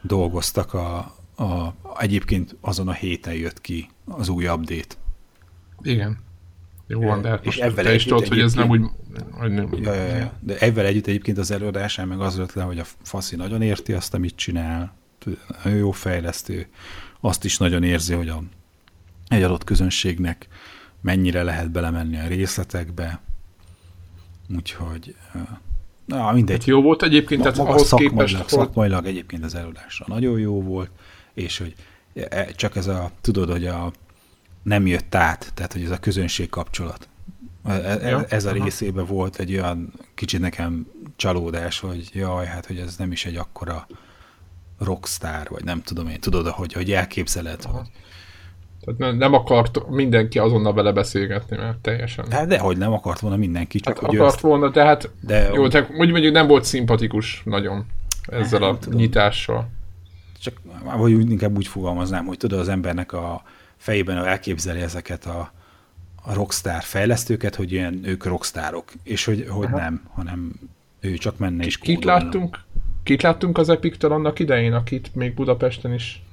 dolgoztak 0.00 0.74
a, 0.74 0.96
a, 1.36 1.74
egyébként 1.98 2.56
azon 2.60 2.88
a 2.88 2.92
héten 2.92 3.34
jött 3.34 3.60
ki 3.60 3.88
az 4.04 4.28
új 4.28 4.48
update. 4.48 4.94
Igen. 5.82 6.18
Jó 6.86 7.00
van, 7.00 7.22
de 7.22 7.38
És 7.42 7.56
ebben 7.56 7.84
te 7.84 7.94
is 7.94 8.04
tudod, 8.04 8.28
hogy 8.28 8.40
ez 8.40 8.52
nem 8.52 8.68
úgy... 8.68 8.80
Hogy 9.30 9.50
nem, 9.50 9.68
Ja, 9.72 9.94
ja, 9.94 10.16
ja. 10.16 10.32
De 10.40 10.58
ezzel 10.58 10.86
együtt 10.86 11.06
egyébként 11.06 11.38
az 11.38 11.50
előadásán 11.50 12.08
meg 12.08 12.20
az 12.20 12.42
le, 12.54 12.62
hogy 12.62 12.78
a 12.78 12.84
Faszi 13.02 13.36
nagyon 13.36 13.62
érti 13.62 13.92
azt, 13.92 14.14
amit 14.14 14.36
csinál, 14.36 14.94
nagyon 15.64 15.78
jó 15.78 15.90
fejlesztő, 15.90 16.66
azt 17.20 17.44
is 17.44 17.58
nagyon 17.58 17.82
érzi, 17.82 18.14
hogy 18.14 18.28
a, 18.28 18.42
egy 19.28 19.42
adott 19.42 19.64
közönségnek 19.64 20.48
mennyire 21.00 21.42
lehet 21.42 21.70
belemenni 21.70 22.18
a 22.18 22.26
részletekbe. 22.26 23.20
Úgyhogy, 24.56 25.14
ö, 25.34 25.38
na 26.04 26.32
mindegy. 26.32 26.56
Hát 26.58 26.66
jó 26.66 26.82
volt 26.82 27.02
egyébként, 27.02 27.42
tehát 27.42 27.56
Maga 27.56 27.70
ahhoz 27.70 27.86
szakmailag, 27.86 28.16
képest 28.26 28.50
volt... 28.50 28.66
szakmailag 28.66 29.06
egyébként 29.06 29.44
az 29.44 29.54
előadásra 29.54 30.04
nagyon 30.08 30.38
jó 30.38 30.62
volt, 30.62 30.90
és 31.34 31.58
hogy 31.58 31.74
e- 32.14 32.52
csak 32.52 32.76
ez 32.76 32.86
a, 32.86 33.10
tudod, 33.20 33.50
hogy 33.50 33.66
a 33.66 33.92
nem 34.62 34.86
jött 34.86 35.14
át, 35.14 35.50
tehát 35.54 35.72
hogy 35.72 35.82
ez 35.82 35.90
a 35.90 35.98
közönség 35.98 36.48
kapcsolat. 36.48 37.08
E- 37.64 37.72
e- 37.72 38.08
Ja, 38.08 38.24
Ez 38.28 38.44
a 38.44 38.50
aha. 38.50 38.64
részében 38.64 39.06
volt 39.06 39.38
egy 39.38 39.52
olyan 39.52 39.92
kicsit 40.14 40.40
nekem 40.40 40.86
csalódás, 41.16 41.78
hogy 41.78 42.10
jaj, 42.12 42.46
hát 42.46 42.66
hogy 42.66 42.78
ez 42.78 42.96
nem 42.96 43.12
is 43.12 43.24
egy 43.24 43.36
akkora 43.36 43.86
rockstar, 44.78 45.48
vagy 45.50 45.64
nem 45.64 45.82
tudom 45.82 46.08
én, 46.08 46.20
tudod, 46.20 46.46
hogy, 46.48 46.72
hogy 46.72 46.92
elképzeled. 46.92 47.60
Aha. 47.64 47.76
Hogy, 47.76 47.86
Tehát 48.84 49.00
nem, 49.00 49.16
nem 49.16 49.32
akart 49.32 49.88
mindenki 49.88 50.38
azonnal 50.38 50.74
vele 50.74 50.92
beszélgetni, 50.92 51.56
mert 51.56 51.78
teljesen... 51.78 52.24
hát 52.30 52.46
de 52.46 52.58
hogy 52.58 52.76
nem 52.76 52.92
akart 52.92 53.20
volna 53.20 53.36
mindenki, 53.36 53.80
csak 53.80 53.98
Hát 53.98 54.06
hogy 54.06 54.16
akart 54.16 54.32
ezt, 54.34 54.42
volna, 54.42 54.68
de 54.68 54.84
hát... 54.84 55.10
de 55.20 55.50
Jó, 55.52 55.68
tehát 55.68 55.90
úgy 55.98 56.10
mondjuk 56.10 56.32
nem 56.32 56.46
volt 56.46 56.64
szimpatikus 56.64 57.42
nagyon 57.44 57.86
ezzel 58.26 58.58
Nem 58.58 58.68
a 58.68 58.78
tudom. 58.78 58.98
nyitással. 58.98 59.68
csak 60.40 60.60
vagy 60.96 61.12
úgy, 61.12 61.30
inkább 61.30 61.56
úgy 61.56 61.66
fogalmaznám, 61.66 62.26
hogy 62.26 62.36
tudod, 62.36 62.58
az 62.58 62.68
embernek 62.68 63.12
a 63.12 63.42
fejében 63.76 64.16
elképzeli 64.24 64.80
ezeket 64.80 65.26
a, 65.26 65.52
a 66.22 66.34
rockstar 66.34 66.82
fejlesztőket, 66.82 67.54
hogy 67.54 67.72
ilyen 67.72 68.00
ők 68.04 68.24
rockstarok, 68.24 68.92
és 69.02 69.24
hogy, 69.24 69.46
hogy 69.48 69.66
Aha. 69.66 69.76
nem, 69.76 70.02
hanem 70.14 70.52
ő 71.00 71.14
csak 71.16 71.38
menne 71.38 71.64
és 71.64 71.78
Kit 71.78 71.94
kódolna. 71.94 72.22
láttunk? 72.22 72.60
Kit 73.02 73.22
láttunk 73.22 73.58
az 73.58 73.68
Epic-től 73.68 74.12
annak 74.12 74.38
idején, 74.38 74.72
akit 74.72 75.14
még 75.14 75.34
Budapesten 75.34 75.92
is? 75.92 76.23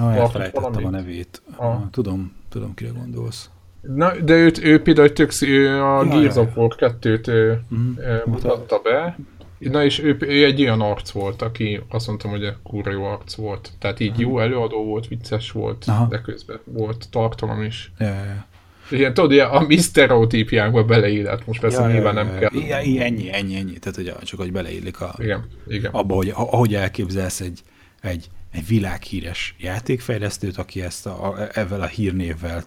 Ah, 0.00 0.16
elfelejtettem 0.16 0.84
a 0.86 0.90
nevét. 0.90 1.42
Ah. 1.56 1.74
Tudom, 1.90 2.32
tudom, 2.48 2.74
kire 2.74 2.90
gondolsz. 2.90 3.50
Na, 3.80 4.20
de 4.20 4.34
őt, 4.34 4.58
ő 4.64 4.82
például 4.82 5.12
tök, 5.12 5.32
ő 5.40 5.82
a 5.82 6.04
Ja, 6.04 6.08
Gears 6.08 6.34
ja, 6.34 6.40
of 6.42 6.56
War 6.56 6.74
2-t 6.76 7.28
ő, 7.28 7.60
Mhm. 7.68 7.80
mutatta 8.26 8.78
be. 8.82 9.18
Na 9.58 9.84
és 9.84 9.98
ő, 10.02 10.16
ő 10.20 10.44
egy 10.44 10.60
olyan 10.60 10.80
arc 10.80 11.10
volt, 11.10 11.42
aki 11.42 11.80
azt 11.88 12.06
mondtam, 12.06 12.30
hogy 12.30 12.44
egy 12.44 12.54
kurva 12.62 12.90
jó 12.90 13.04
arc 13.04 13.34
volt. 13.34 13.70
Tehát 13.78 14.00
így 14.00 14.18
jó 14.18 14.38
előadó 14.38 14.84
volt, 14.84 15.08
vicces 15.08 15.50
volt, 15.50 15.84
Aha. 15.86 16.06
de 16.06 16.20
közben 16.20 16.58
volt 16.64 17.06
tartalom 17.10 17.62
is. 17.62 17.92
Ja, 17.98 18.06
ja, 18.06 18.14
ja. 18.24 18.46
Ilyen, 18.90 19.14
tudod, 19.14 19.32
ilyen 19.32 19.48
a 19.48 19.60
mi 19.60 19.76
sztereotípiánkba 19.76 20.84
beleillett, 20.84 21.46
most 21.46 21.60
persze 21.60 21.80
Ja, 21.80 21.86
ja, 21.88 21.92
nyilván 21.94 22.16
ja, 22.16 22.22
nem 22.22 22.32
ja. 22.32 22.38
kell. 22.38 22.50
Igen, 22.60 22.82
igen, 22.84 23.02
ennyi, 23.06 23.32
ennyi, 23.32 23.56
ennyi. 23.56 23.78
Tehát, 23.78 23.96
hogy 23.96 24.14
csak 24.24 24.40
hogy 24.40 24.52
beleillik 24.52 25.00
a, 25.00 25.14
Igen, 25.18 25.44
igen. 25.68 25.90
abba, 25.92 26.14
hogy 26.14 26.28
ahogy 26.34 26.74
elképzelsz 26.74 27.40
egy, 27.40 27.60
egy, 28.00 28.26
egy 28.52 28.66
világhíres 28.66 29.54
játékfejlesztőt, 29.58 30.56
aki 30.56 30.82
ezt 30.82 31.06
a, 31.06 31.28
a, 31.28 31.58
ezzel 31.58 31.80
a 31.80 31.86
hírnévvel 31.86 32.64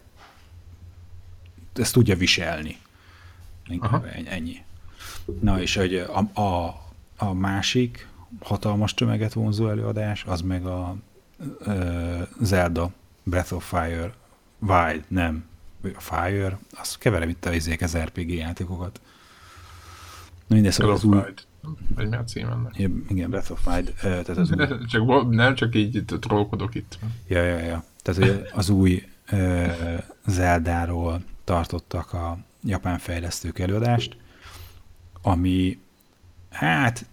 ezt 1.74 1.93
tudja 1.93 2.15
viselni. 2.15 2.78
Inkább 3.67 4.04
Aha. 4.04 4.13
ennyi-. 4.26 4.63
Na 5.41 5.62
és 5.62 5.76
hogy 5.76 5.95
a, 5.95 6.41
a, 6.41 6.82
a 7.17 7.34
másik 7.34 8.08
hatalmas 8.39 8.93
tömeget 8.93 9.34
vonzó 9.34 9.69
előadás, 9.69 10.24
az 10.24 10.41
meg 10.41 10.65
a 10.65 10.95
uh, 11.60 12.21
Zelda 12.41 12.91
Breath 13.24 13.54
of 13.54 13.67
Fire 13.69 14.13
Wild, 14.60 15.04
nem, 15.08 15.45
a 15.95 16.02
Fire, 16.02 16.60
azt 16.71 16.98
keverem 16.98 17.30
itt 17.30 17.45
a 17.45 17.54
izék, 17.54 17.82
az 17.82 17.98
RPG 17.98 18.30
játékokat. 18.34 19.02
Na 20.48 20.56
mindegy, 20.56 20.71
szóval 20.71 20.93
az 20.93 21.04
új, 21.04 21.17
Vagy 21.95 22.10
mi 22.10 22.15
a 22.15 22.23
cím 22.23 22.47
ennek? 22.47 22.78
igen, 23.10 23.30
Breath 23.30 23.51
of 23.51 23.67
ö, 23.67 23.82
tehát 24.01 24.30
az 24.30 24.51
új, 24.51 24.67
Csak, 24.91 25.30
nem 25.30 25.56
csak 25.56 25.75
így 25.75 25.95
itt 25.95 26.08
trollkodok 26.08 26.75
itt. 26.75 26.99
ja, 27.28 27.43
ja, 27.43 27.58
ja. 27.58 27.84
Tehát 28.01 28.51
az 28.54 28.69
új 28.69 29.04
Zeldáról 30.25 31.23
tartottak 31.43 32.13
a 32.13 32.38
japán 32.63 32.97
fejlesztők 32.97 33.60
előadást, 33.60 34.17
ami 35.21 35.80
hát 36.49 37.06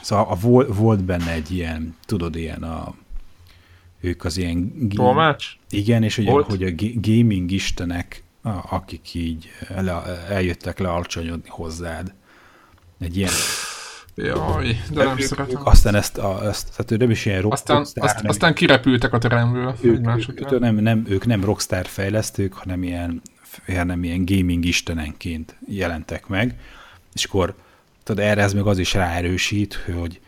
szóval 0.00 0.26
a, 0.28 0.34
volt, 0.34 0.76
volt 0.76 1.04
benne 1.04 1.30
egy 1.30 1.50
ilyen, 1.50 1.96
tudod, 2.06 2.36
ilyen 2.36 2.62
a 2.62 2.94
ők 4.00 4.24
az 4.24 4.36
ilyen 4.36 4.88
Tolmács? 4.88 5.56
igen, 5.70 6.02
és 6.02 6.18
ugye, 6.18 6.30
hogy 6.30 6.62
a 6.62 6.70
gaming 6.94 7.50
istenek, 7.50 8.22
akik 8.70 9.14
így 9.14 9.48
le, 9.68 9.92
eljöttek 10.28 10.78
le 10.78 10.90
alacsonyodni 10.90 11.48
hozzád. 11.48 12.14
Egy 12.98 13.16
ilyen 13.16 13.32
Jaj, 14.14 14.80
de 14.90 15.04
nem 15.04 15.18
szeretem. 15.18 15.60
aztán 15.64 15.94
ezt, 15.94 16.18
a, 16.18 16.46
ezt, 16.46 16.70
tehát 16.70 16.90
ő 16.90 16.96
nem 16.96 17.10
is 17.10 17.26
ilyen 17.26 17.44
Aztán, 17.44 17.80
azt, 17.80 17.98
hanem 17.98 18.30
aztán 18.30 18.54
kirepültek 18.54 19.12
a 19.12 19.18
teremből. 19.18 19.74
ők, 19.82 20.28
ők, 20.28 20.58
nem, 20.58 20.74
nem, 20.74 21.04
ők 21.08 21.26
nem 21.26 21.44
rockstar 21.44 21.86
fejlesztők, 21.86 22.52
hanem 22.52 22.82
ilyen, 22.82 23.22
hanem 23.66 24.04
ilyen 24.04 24.24
gaming 24.24 24.64
istenenként 24.64 25.56
jelentek 25.68 26.26
meg, 26.26 26.58
és 27.12 27.24
akkor 27.24 27.54
tudod, 28.02 28.24
erre 28.24 28.42
ez 28.42 28.52
meg 28.52 28.66
az 28.66 28.78
is 28.78 28.94
ráerősít, 28.94 29.74
hogy, 29.74 30.20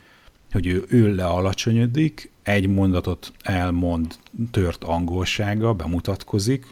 hogy 0.53 0.67
ő, 0.67 0.85
ő 0.89 1.15
lealacsonyodik, 1.15 2.33
egy 2.43 2.67
mondatot 2.67 3.33
elmond 3.43 4.15
tört 4.51 4.85
angolsága, 4.85 5.73
bemutatkozik, 5.73 6.67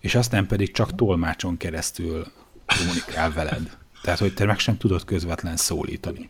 és 0.00 0.14
aztán 0.14 0.46
pedig 0.46 0.72
csak 0.72 0.94
tolmácson 0.94 1.56
keresztül 1.56 2.26
kommunikál 2.66 3.32
veled. 3.32 3.76
Tehát, 4.02 4.18
hogy 4.18 4.34
te 4.34 4.44
meg 4.44 4.58
sem 4.58 4.76
tudod 4.76 5.04
közvetlen 5.04 5.56
szólítani. 5.56 6.28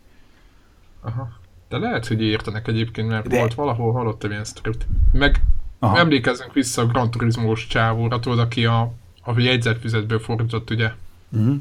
Aha. 1.00 1.28
De 1.68 1.78
lehet, 1.78 2.06
hogy 2.06 2.22
értenek 2.22 2.68
egyébként, 2.68 3.08
mert 3.08 3.28
De- 3.28 3.38
volt 3.38 3.54
valahol 3.54 3.92
hallottam 3.92 4.30
ilyen 4.30 4.44
sztorit. 4.44 4.86
Meg 5.12 5.40
Aha. 5.78 5.98
Emlékezzünk 5.98 6.52
vissza 6.52 6.82
a 6.82 6.86
Gran 6.86 7.10
Turismo-s 7.10 7.66
csávóra, 7.66 8.20
tudod, 8.20 8.38
aki 8.38 8.64
a, 8.64 8.92
a 9.22 9.40
jegyzetfüzetből 9.40 10.18
fordított, 10.18 10.70
ugye. 10.70 10.90
Uh-huh. 11.28 11.56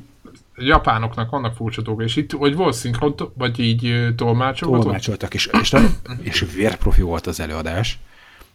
Japánoknak 0.55 1.29
vannak 1.29 1.55
furcsa 1.55 1.81
dolga, 1.81 2.03
és 2.03 2.15
itt, 2.15 2.31
hogy 2.31 2.55
volt 2.55 2.73
szinkron, 2.73 3.15
vagy 3.33 3.59
így 3.59 4.13
tolmácsolgatott? 4.15 4.83
Tolmácsoltak, 4.83 5.33
és, 5.33 5.49
és, 5.61 5.73
és 6.21 6.45
vérprofi 6.55 7.01
volt 7.01 7.27
az 7.27 7.39
előadás. 7.39 7.99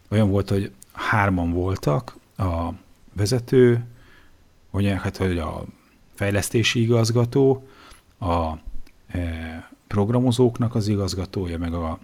Olyan 0.09 0.29
volt, 0.29 0.49
hogy 0.49 0.71
hárman 0.91 1.51
voltak, 1.51 2.15
a 2.37 2.69
vezető, 3.13 3.85
mondják, 4.71 5.01
hát, 5.01 5.17
hogy 5.17 5.37
a 5.37 5.63
fejlesztési 6.13 6.81
igazgató, 6.81 7.67
a 8.19 8.51
e, 9.07 9.69
programozóknak 9.87 10.75
az 10.75 10.87
igazgatója, 10.87 11.57
meg 11.57 11.73
a, 11.73 11.99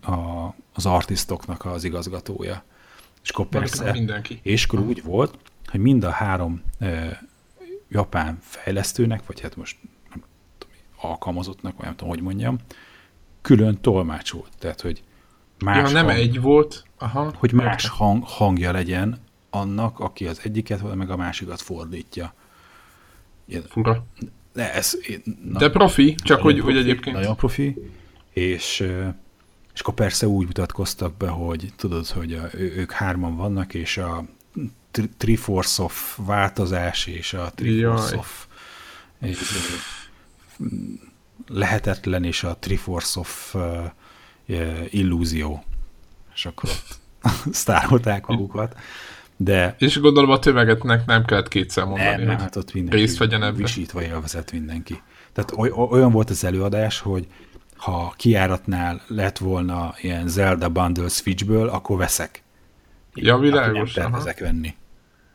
a, 0.00 0.54
az 0.72 0.86
artistoknak 0.86 1.64
az 1.64 1.84
igazgatója. 1.84 2.64
És 3.22 3.30
akkor 3.30 3.46
persze, 3.46 3.96
és 4.42 4.64
akkor 4.64 4.78
úgy 4.78 5.02
volt, 5.02 5.38
hogy 5.66 5.80
mind 5.80 6.04
a 6.04 6.10
három 6.10 6.62
e, 6.78 7.22
japán 7.88 8.38
fejlesztőnek, 8.40 9.26
vagy 9.26 9.40
hát 9.40 9.56
most 9.56 9.76
nem 10.10 10.22
tudom, 10.58 10.74
alkalmazottnak, 11.00 11.76
vagy 11.76 11.84
nem 11.84 11.96
tudom, 11.96 12.14
hogy 12.14 12.22
mondjam, 12.22 12.58
külön 13.42 13.80
tolmács 13.80 14.32
volt. 14.32 14.50
Tehát, 14.58 14.80
hogy 14.80 15.02
más, 15.58 15.76
Ja, 15.76 15.94
nem 15.94 16.06
hang, 16.06 16.18
egy 16.18 16.40
volt. 16.40 16.84
Aha. 16.98 17.32
hogy 17.36 17.52
más 17.52 17.88
hang, 17.88 18.24
hangja 18.26 18.72
legyen 18.72 19.18
annak, 19.50 20.00
aki 20.00 20.26
az 20.26 20.40
egyiket, 20.44 20.80
vagy 20.80 20.94
meg 20.94 21.10
a 21.10 21.16
másikat 21.16 21.60
fordítja. 21.60 22.34
Ilyen- 23.46 23.64
Fura. 23.68 24.06
De 24.52 24.72
ez 24.74 24.98
na, 25.50 25.58
De 25.58 25.70
profi, 25.70 26.14
csak 26.14 26.40
hogy, 26.40 26.54
profi, 26.56 26.72
hogy 26.72 26.80
egyébként... 26.82 27.16
Nagyon 27.16 27.36
profi, 27.36 27.76
és, 28.32 28.80
és 29.74 29.80
akkor 29.80 29.94
persze 29.94 30.26
úgy 30.26 30.46
mutatkoztak 30.46 31.16
be, 31.16 31.28
hogy 31.28 31.72
tudod, 31.76 32.06
hogy 32.06 32.32
a, 32.34 32.48
ők 32.52 32.90
hárman 32.92 33.36
vannak, 33.36 33.74
és 33.74 33.98
a 33.98 34.24
tri- 34.90 35.10
Triforce 35.16 35.82
of 35.82 36.18
változás, 36.26 37.06
és 37.06 37.32
a 37.34 37.50
Triforce 37.54 38.08
Jaj. 38.08 38.18
of 38.18 38.46
és, 39.20 39.38
lehetetlen, 41.48 42.24
és 42.24 42.42
a 42.44 42.56
Triforce 42.58 43.20
of 43.20 43.54
uh, 43.54 43.90
illúzió. 44.90 45.64
És 46.34 46.46
akkor 46.46 46.70
ott 46.70 46.98
sztárolták 47.54 48.26
magukat. 48.26 48.76
De 49.44 49.74
És 49.78 50.00
gondolom 50.00 50.30
a 50.30 50.38
tömegetnek 50.38 51.06
nem 51.06 51.24
kellett 51.24 51.48
kétszer 51.48 51.84
mondani, 51.84 52.24
nem, 52.24 52.38
hát 52.38 52.56
ott 52.56 52.72
mindenki 52.72 53.00
részt 53.00 53.18
vegyen 53.18 53.42
ebbe. 53.42 53.56
visítva 53.56 54.02
élvezett 54.02 54.52
mindenki. 54.52 55.02
Tehát 55.32 55.52
oly, 55.56 55.70
olyan 55.90 56.12
volt 56.12 56.30
az 56.30 56.44
előadás, 56.44 57.00
hogy 57.00 57.26
ha 57.76 58.14
kiáratnál 58.16 59.02
lett 59.06 59.38
volna 59.38 59.94
ilyen 60.00 60.28
Zelda 60.28 60.68
Bundle 60.68 61.08
Switchből, 61.08 61.68
akkor 61.68 61.96
veszek. 61.96 62.42
Ja, 63.14 63.32
Akkor 63.32 63.44
világos, 63.44 63.94
Nem 63.94 64.04
tervezek 64.04 64.38
venni. 64.38 64.74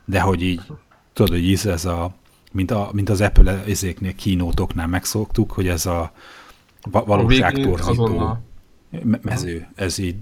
De 0.06 0.20
hogy 0.20 0.42
így, 0.42 0.62
tudod, 1.14 1.32
hogy 1.32 1.52
ez, 1.52 1.66
ez 1.66 1.86
a, 1.86 2.16
mint, 2.52 2.72
a, 2.72 2.90
mint 2.94 3.10
az 3.10 3.22
Apple 3.22 3.64
ezéknél 3.68 4.16
kínótoknál 4.16 4.88
megszoktuk, 4.88 5.52
hogy 5.52 5.68
ez 5.68 5.86
a 5.86 6.12
valóságtorzító 6.92 8.38
mező, 9.22 9.68
ez 9.76 9.98
így 9.98 10.16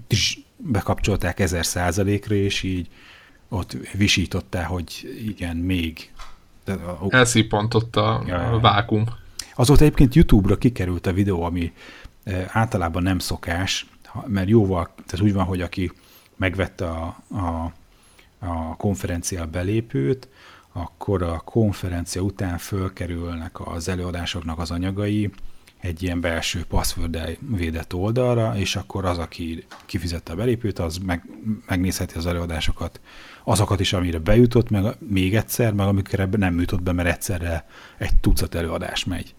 bekapcsolták 0.56 1.40
ezer 1.40 1.66
százalékra, 1.66 2.34
és 2.34 2.62
így 2.62 2.88
ott 3.48 3.76
visítottál, 3.96 4.64
hogy 4.64 5.18
igen, 5.26 5.56
még. 5.56 6.12
De, 6.64 6.72
a- 6.72 7.06
Ja, 8.26 8.36
a 8.50 8.60
vákum. 8.60 9.04
Azóta 9.54 9.82
egyébként 9.84 10.14
YouTube-ra 10.14 10.56
kikerült 10.58 11.06
a 11.06 11.12
videó, 11.12 11.42
ami 11.42 11.72
e, 12.24 12.44
általában 12.52 13.02
nem 13.02 13.18
szokás, 13.18 13.86
mert 14.26 14.48
jóval, 14.48 14.90
tehát 15.06 15.24
úgy 15.26 15.32
van, 15.32 15.44
hogy 15.44 15.60
aki 15.60 15.92
megvette 16.36 16.90
a, 16.90 17.22
a, 17.30 17.72
a 18.38 18.76
konferencia 18.76 19.46
belépőt, 19.46 20.28
akkor 20.72 21.22
a 21.22 21.38
konferencia 21.38 22.22
után 22.22 22.58
fölkerülnek 22.58 23.66
az 23.66 23.88
előadásoknak 23.88 24.58
az 24.58 24.70
anyagai 24.70 25.30
egy 25.80 26.02
ilyen 26.02 26.20
belső 26.20 26.64
password 26.68 27.38
védett 27.56 27.94
oldalra, 27.94 28.56
és 28.56 28.76
akkor 28.76 29.04
az, 29.04 29.18
aki 29.18 29.64
kifizette 29.86 30.32
a 30.32 30.36
belépőt, 30.36 30.78
az 30.78 30.96
meg, 30.98 31.24
megnézheti 31.66 32.16
az 32.16 32.26
előadásokat, 32.26 33.00
azokat 33.48 33.80
is, 33.80 33.92
amire 33.92 34.18
bejutott, 34.18 34.70
meg 34.70 34.96
még 34.98 35.36
egyszer, 35.36 35.72
meg 35.72 35.86
amikre 35.86 36.28
nem 36.36 36.60
jutott 36.60 36.82
be, 36.82 36.92
mert 36.92 37.08
egyszerre 37.08 37.66
egy 37.98 38.16
tucat 38.20 38.54
előadás 38.54 39.04
megy. 39.04 39.34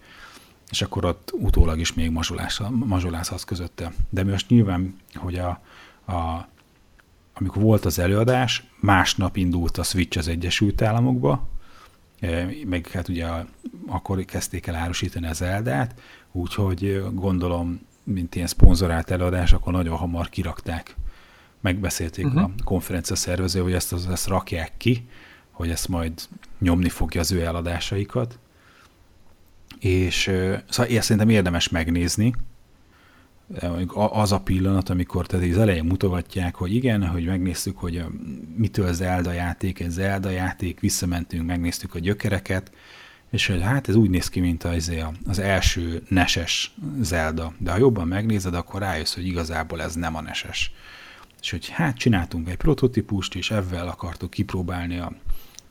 És 0.70 0.82
akkor 0.82 1.04
ott 1.04 1.32
utólag 1.32 1.78
is 1.78 1.94
még 1.94 2.10
mazsolázhatsz 2.70 3.44
közötte. 3.44 3.92
De 4.08 4.24
most 4.24 4.48
nyilván, 4.48 4.96
hogy 5.14 5.38
a, 5.38 5.48
a, 6.12 6.48
amikor 7.34 7.62
volt 7.62 7.84
az 7.84 7.98
előadás, 7.98 8.64
másnap 8.80 9.36
indult 9.36 9.78
a 9.78 9.82
Switch 9.82 10.18
az 10.18 10.28
Egyesült 10.28 10.82
Államokba, 10.82 11.48
e, 12.20 12.48
meg 12.66 12.88
hát 12.88 13.08
ugye 13.08 13.26
akkor 13.86 14.24
kezdték 14.24 14.66
el 14.66 14.74
árusítani 14.74 15.26
az 15.26 15.42
Eldát, 15.42 16.00
úgyhogy 16.32 17.02
gondolom, 17.12 17.80
mint 18.04 18.34
ilyen 18.34 18.46
szponzorált 18.46 19.10
előadás, 19.10 19.52
akkor 19.52 19.72
nagyon 19.72 19.96
hamar 19.96 20.28
kirakták. 20.28 20.96
Megbeszélték 21.60 22.26
uh-huh. 22.26 22.42
a 22.42 22.50
konferencia 22.64 23.16
szervező, 23.16 23.60
hogy 23.60 23.72
ezt, 23.72 23.92
ezt 24.10 24.26
rakják 24.26 24.72
ki, 24.76 25.08
hogy 25.50 25.70
ezt 25.70 25.88
majd 25.88 26.12
nyomni 26.58 26.88
fogja 26.88 27.20
az 27.20 27.32
ő 27.32 27.44
eladásaikat. 27.44 28.38
És 29.78 30.22
szóval 30.68 30.92
én 30.92 31.00
szerintem 31.00 31.28
érdemes 31.28 31.68
megnézni, 31.68 32.34
az 33.94 34.32
a 34.32 34.40
pillanat, 34.40 34.88
amikor 34.88 35.26
tehát 35.26 35.50
az 35.50 35.58
elején 35.58 35.84
mutogatják, 35.84 36.54
hogy 36.54 36.74
igen, 36.74 37.06
hogy 37.06 37.24
megnéztük, 37.24 37.78
hogy 37.78 38.04
mitől 38.56 38.92
Zelda 38.92 39.32
játék, 39.32 39.80
ez 39.80 39.92
Zelda 39.92 40.30
játék, 40.30 40.80
visszamentünk, 40.80 41.46
megnéztük 41.46 41.94
a 41.94 41.98
gyökereket, 41.98 42.72
és 43.30 43.46
hogy 43.46 43.62
hát 43.62 43.88
ez 43.88 43.94
úgy 43.94 44.10
néz 44.10 44.28
ki, 44.28 44.40
mint 44.40 44.64
az, 44.64 44.92
az 45.26 45.38
első 45.38 46.02
neses 46.08 46.74
Zelda. 47.00 47.52
De 47.58 47.70
ha 47.70 47.78
jobban 47.78 48.08
megnézed, 48.08 48.54
akkor 48.54 48.80
rájössz, 48.80 49.14
hogy 49.14 49.26
igazából 49.26 49.82
ez 49.82 49.94
nem 49.94 50.16
a 50.16 50.20
neses. 50.20 50.72
És 51.40 51.50
hogy 51.50 51.68
hát 51.68 51.96
csináltunk 51.96 52.48
egy 52.48 52.56
prototípust, 52.56 53.34
és 53.34 53.50
ebben 53.50 53.88
akartuk 53.88 54.30
kipróbálni 54.30 54.98
a 54.98 55.12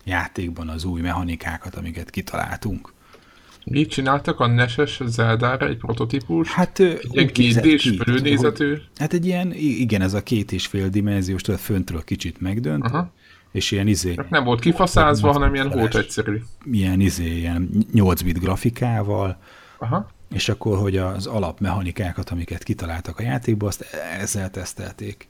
játékban 0.03 0.69
az 0.69 0.84
új 0.84 1.01
mechanikákat, 1.01 1.75
amiket 1.75 2.10
kitaláltunk. 2.10 2.93
Mit 3.65 3.89
csináltak 3.89 4.39
a 4.39 4.47
Neses 4.47 5.01
Zeldára 5.05 5.67
egy 5.67 5.77
prototípus? 5.77 6.51
Hát 6.51 6.79
egy 6.79 7.08
ilyen 7.12 7.27
két 7.27 7.65
és 7.65 7.93
fölnézetű? 8.03 8.75
Hát 8.95 9.13
egy 9.13 9.25
ilyen, 9.25 9.53
igen, 9.55 10.01
ez 10.01 10.13
a 10.13 10.23
két 10.23 10.51
és 10.51 10.67
fél 10.67 10.89
dimenziós, 10.89 11.41
tehát 11.41 11.62
föntről 11.62 12.03
kicsit 12.03 12.41
megdönt, 12.41 12.86
Aha. 12.86 13.12
és 13.51 13.71
ilyen 13.71 13.88
izé... 13.88 14.13
Hát 14.17 14.29
nem 14.29 14.43
volt 14.43 14.60
kifaszázva, 14.60 15.32
hanem 15.32 15.53
ilyen 15.53 15.69
volt 15.69 15.95
egyszerű. 15.95 16.41
Ilyen 16.71 16.99
izé, 16.99 17.38
ilyen 17.38 17.69
8 17.91 18.21
bit 18.21 18.39
grafikával, 18.39 19.38
Aha. 19.77 20.10
és 20.32 20.49
akkor, 20.49 20.77
hogy 20.77 20.97
az 20.97 21.25
alapmechanikákat, 21.25 22.29
amiket 22.29 22.63
kitaláltak 22.63 23.19
a 23.19 23.23
játékba, 23.23 23.67
azt 23.67 23.86
ezzel 24.19 24.49
tesztelték. 24.49 25.27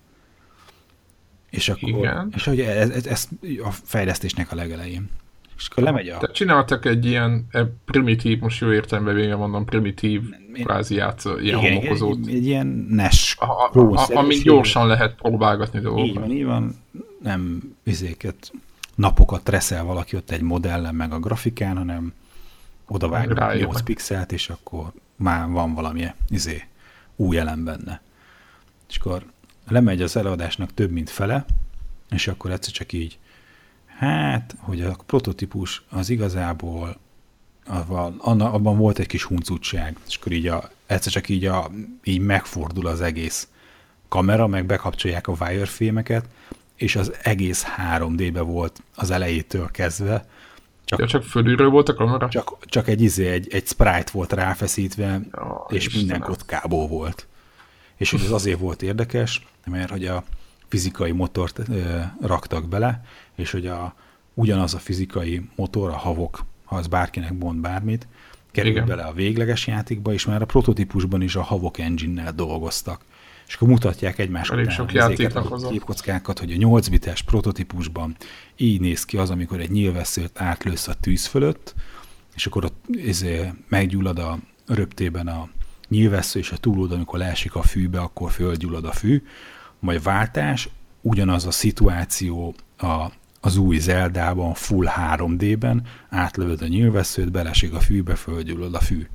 És 1.49 1.69
akkor, 1.69 1.89
Igen. 1.89 2.31
és 2.35 2.43
hogy 2.43 2.59
ez, 2.59 2.89
ez, 2.89 3.05
ez 3.05 3.27
a 3.63 3.71
fejlesztésnek 3.71 4.51
a 4.51 4.55
legelején. 4.55 5.09
És 5.57 5.67
akkor 5.67 5.83
lemegy 5.83 6.07
a... 6.07 6.17
Tehát 6.17 6.35
csináltak 6.35 6.85
egy 6.85 7.05
ilyen 7.05 7.47
e, 7.51 7.65
primitív, 7.85 8.39
most 8.39 8.61
jó 8.61 8.71
értelemben 8.71 9.15
végén 9.15 9.35
mondom, 9.35 9.65
primitív 9.65 10.21
Én... 10.53 10.63
kvázi 10.63 10.95
játszó, 10.95 11.37
ilyen 11.37 11.59
igen, 11.59 11.73
homokozót. 11.73 12.27
Egy, 12.27 12.35
egy 12.35 12.45
ilyen 12.45 12.67
NES 12.89 13.35
a, 13.39 13.45
a, 13.45 13.71
a, 13.73 14.15
Amíg 14.17 14.43
gyorsan 14.43 14.87
lehet 14.87 15.15
próbálgatni 15.15 15.79
dolgokat. 15.79 16.07
Így 16.07 16.19
van, 16.19 16.31
így 16.31 16.45
van. 16.45 16.75
Nem 17.23 17.75
vizéket, 17.83 18.51
napokat 18.95 19.49
reszel 19.49 19.83
valaki 19.83 20.15
ott 20.15 20.31
egy 20.31 20.41
modellen 20.41 20.95
meg 20.95 21.11
a 21.11 21.19
grafikán, 21.19 21.77
hanem 21.77 22.13
oda 22.87 23.07
vágnak 23.07 23.55
8 23.55 23.81
pixelt, 23.81 24.31
és 24.31 24.49
akkor 24.49 24.91
már 25.15 25.49
van 25.49 25.73
valami 25.73 26.05
izé, 26.29 26.63
új 27.15 27.37
elem 27.37 27.63
benne. 27.63 28.01
És 28.89 28.97
akkor 28.97 29.23
lemegy 29.69 30.01
az 30.01 30.15
előadásnak 30.15 30.73
több, 30.73 30.91
mint 30.91 31.09
fele, 31.09 31.45
és 32.09 32.27
akkor 32.27 32.51
egyszer 32.51 32.73
csak 32.73 32.93
így 32.93 33.19
Hát, 33.99 34.55
hogy 34.59 34.81
a 34.81 34.95
prototípus 35.05 35.83
az 35.89 36.09
igazából 36.09 36.97
abban 38.27 38.77
volt 38.77 38.99
egy 38.99 39.07
kis 39.07 39.23
huncutság, 39.23 39.97
és 40.07 40.15
akkor 40.15 40.31
így 40.31 40.47
a, 40.47 40.69
egyszer 40.85 41.11
csak 41.11 41.29
így, 41.29 41.45
a, 41.45 41.69
így 42.03 42.19
megfordul 42.19 42.87
az 42.87 43.01
egész 43.01 43.47
kamera, 44.07 44.47
meg 44.47 44.65
bekapcsolják 44.65 45.27
a 45.27 45.35
wireframe-eket, 45.39 46.25
és 46.75 46.95
az 46.95 47.13
egész 47.21 47.65
3D-be 47.95 48.41
volt 48.41 48.81
az 48.95 49.11
elejétől 49.11 49.71
kezdve. 49.71 50.25
Csak, 50.85 50.99
ja, 50.99 51.07
csak 51.07 51.23
fölülről 51.23 51.69
volt 51.69 51.89
a 51.89 51.93
kamera? 51.93 52.29
Csak, 52.29 52.65
csak 52.65 52.87
egy, 52.87 53.01
izé, 53.01 53.27
egy, 53.27 53.53
egy 53.53 53.67
sprite 53.67 54.11
volt 54.11 54.33
ráfeszítve, 54.33 55.19
ja, 55.31 55.65
és 55.69 55.85
Istenem. 55.85 56.07
minden 56.07 56.29
kockából 56.29 56.87
volt. 56.87 57.27
És 57.99 58.11
hogy 58.11 58.21
ez 58.21 58.31
azért 58.31 58.59
volt 58.59 58.81
érdekes, 58.81 59.45
mert 59.65 59.89
hogy 59.89 60.05
a 60.05 60.23
fizikai 60.67 61.11
motort 61.11 61.61
raktak 62.21 62.67
bele, 62.67 63.01
és 63.35 63.51
hogy 63.51 63.67
a, 63.67 63.95
ugyanaz 64.33 64.73
a 64.73 64.77
fizikai 64.77 65.49
motor, 65.55 65.89
a 65.89 65.97
havok, 65.97 66.45
ha 66.63 66.75
az 66.75 66.87
bárkinek 66.87 67.33
mond 67.33 67.59
bármit, 67.59 68.07
kerül 68.51 68.71
Igen. 68.71 68.85
bele 68.85 69.03
a 69.03 69.13
végleges 69.13 69.67
játékba, 69.67 70.13
és 70.13 70.25
már 70.25 70.41
a 70.41 70.45
prototípusban 70.45 71.21
is 71.21 71.35
a 71.35 71.41
havok 71.41 71.79
engine-nel 71.79 72.31
dolgoztak. 72.33 73.01
És 73.47 73.55
akkor 73.55 73.67
mutatják 73.67 74.19
egymás 74.19 74.49
Elég 74.49 74.65
után 74.65 75.11
ezeket 75.11 75.35
a 75.35 75.67
képkockákat, 75.69 76.39
hogy 76.39 76.51
a 76.51 76.55
8 76.55 76.87
bites 76.87 77.21
prototípusban 77.21 78.15
így 78.55 78.81
néz 78.81 79.05
ki 79.05 79.17
az, 79.17 79.29
amikor 79.29 79.59
egy 79.59 79.71
nyilvesszőt 79.71 80.41
átlősz 80.41 80.87
a 80.87 80.93
tűz 80.93 81.25
fölött, 81.25 81.75
és 82.35 82.45
akkor 82.45 82.65
ott 82.65 82.85
izé, 82.87 83.51
meggyullad 83.67 84.19
a 84.19 84.39
röptében 84.67 85.27
a 85.27 85.49
nyilvessző, 85.89 86.39
és 86.39 86.51
a 86.51 86.57
túlód, 86.57 86.91
amikor 86.91 87.19
leesik 87.19 87.55
a 87.55 87.61
fűbe, 87.61 87.99
akkor 87.99 88.31
fölgyullad 88.31 88.85
a 88.85 88.91
fű, 88.91 89.23
majd 89.79 90.03
váltás, 90.03 90.69
ugyanaz 91.01 91.45
a 91.45 91.51
szituáció 91.51 92.55
a 92.77 93.11
az 93.41 93.57
új 93.57 93.77
Zeldában, 93.77 94.53
full 94.53 94.87
3D-ben, 94.97 95.83
átlövöd 96.09 96.61
a 96.61 96.67
nyilvesszőt, 96.67 97.31
belesik 97.31 97.73
a 97.73 97.79
fűbe, 97.79 98.15
földgyullad 98.15 98.73
a 98.73 98.79
fű. 98.79 99.07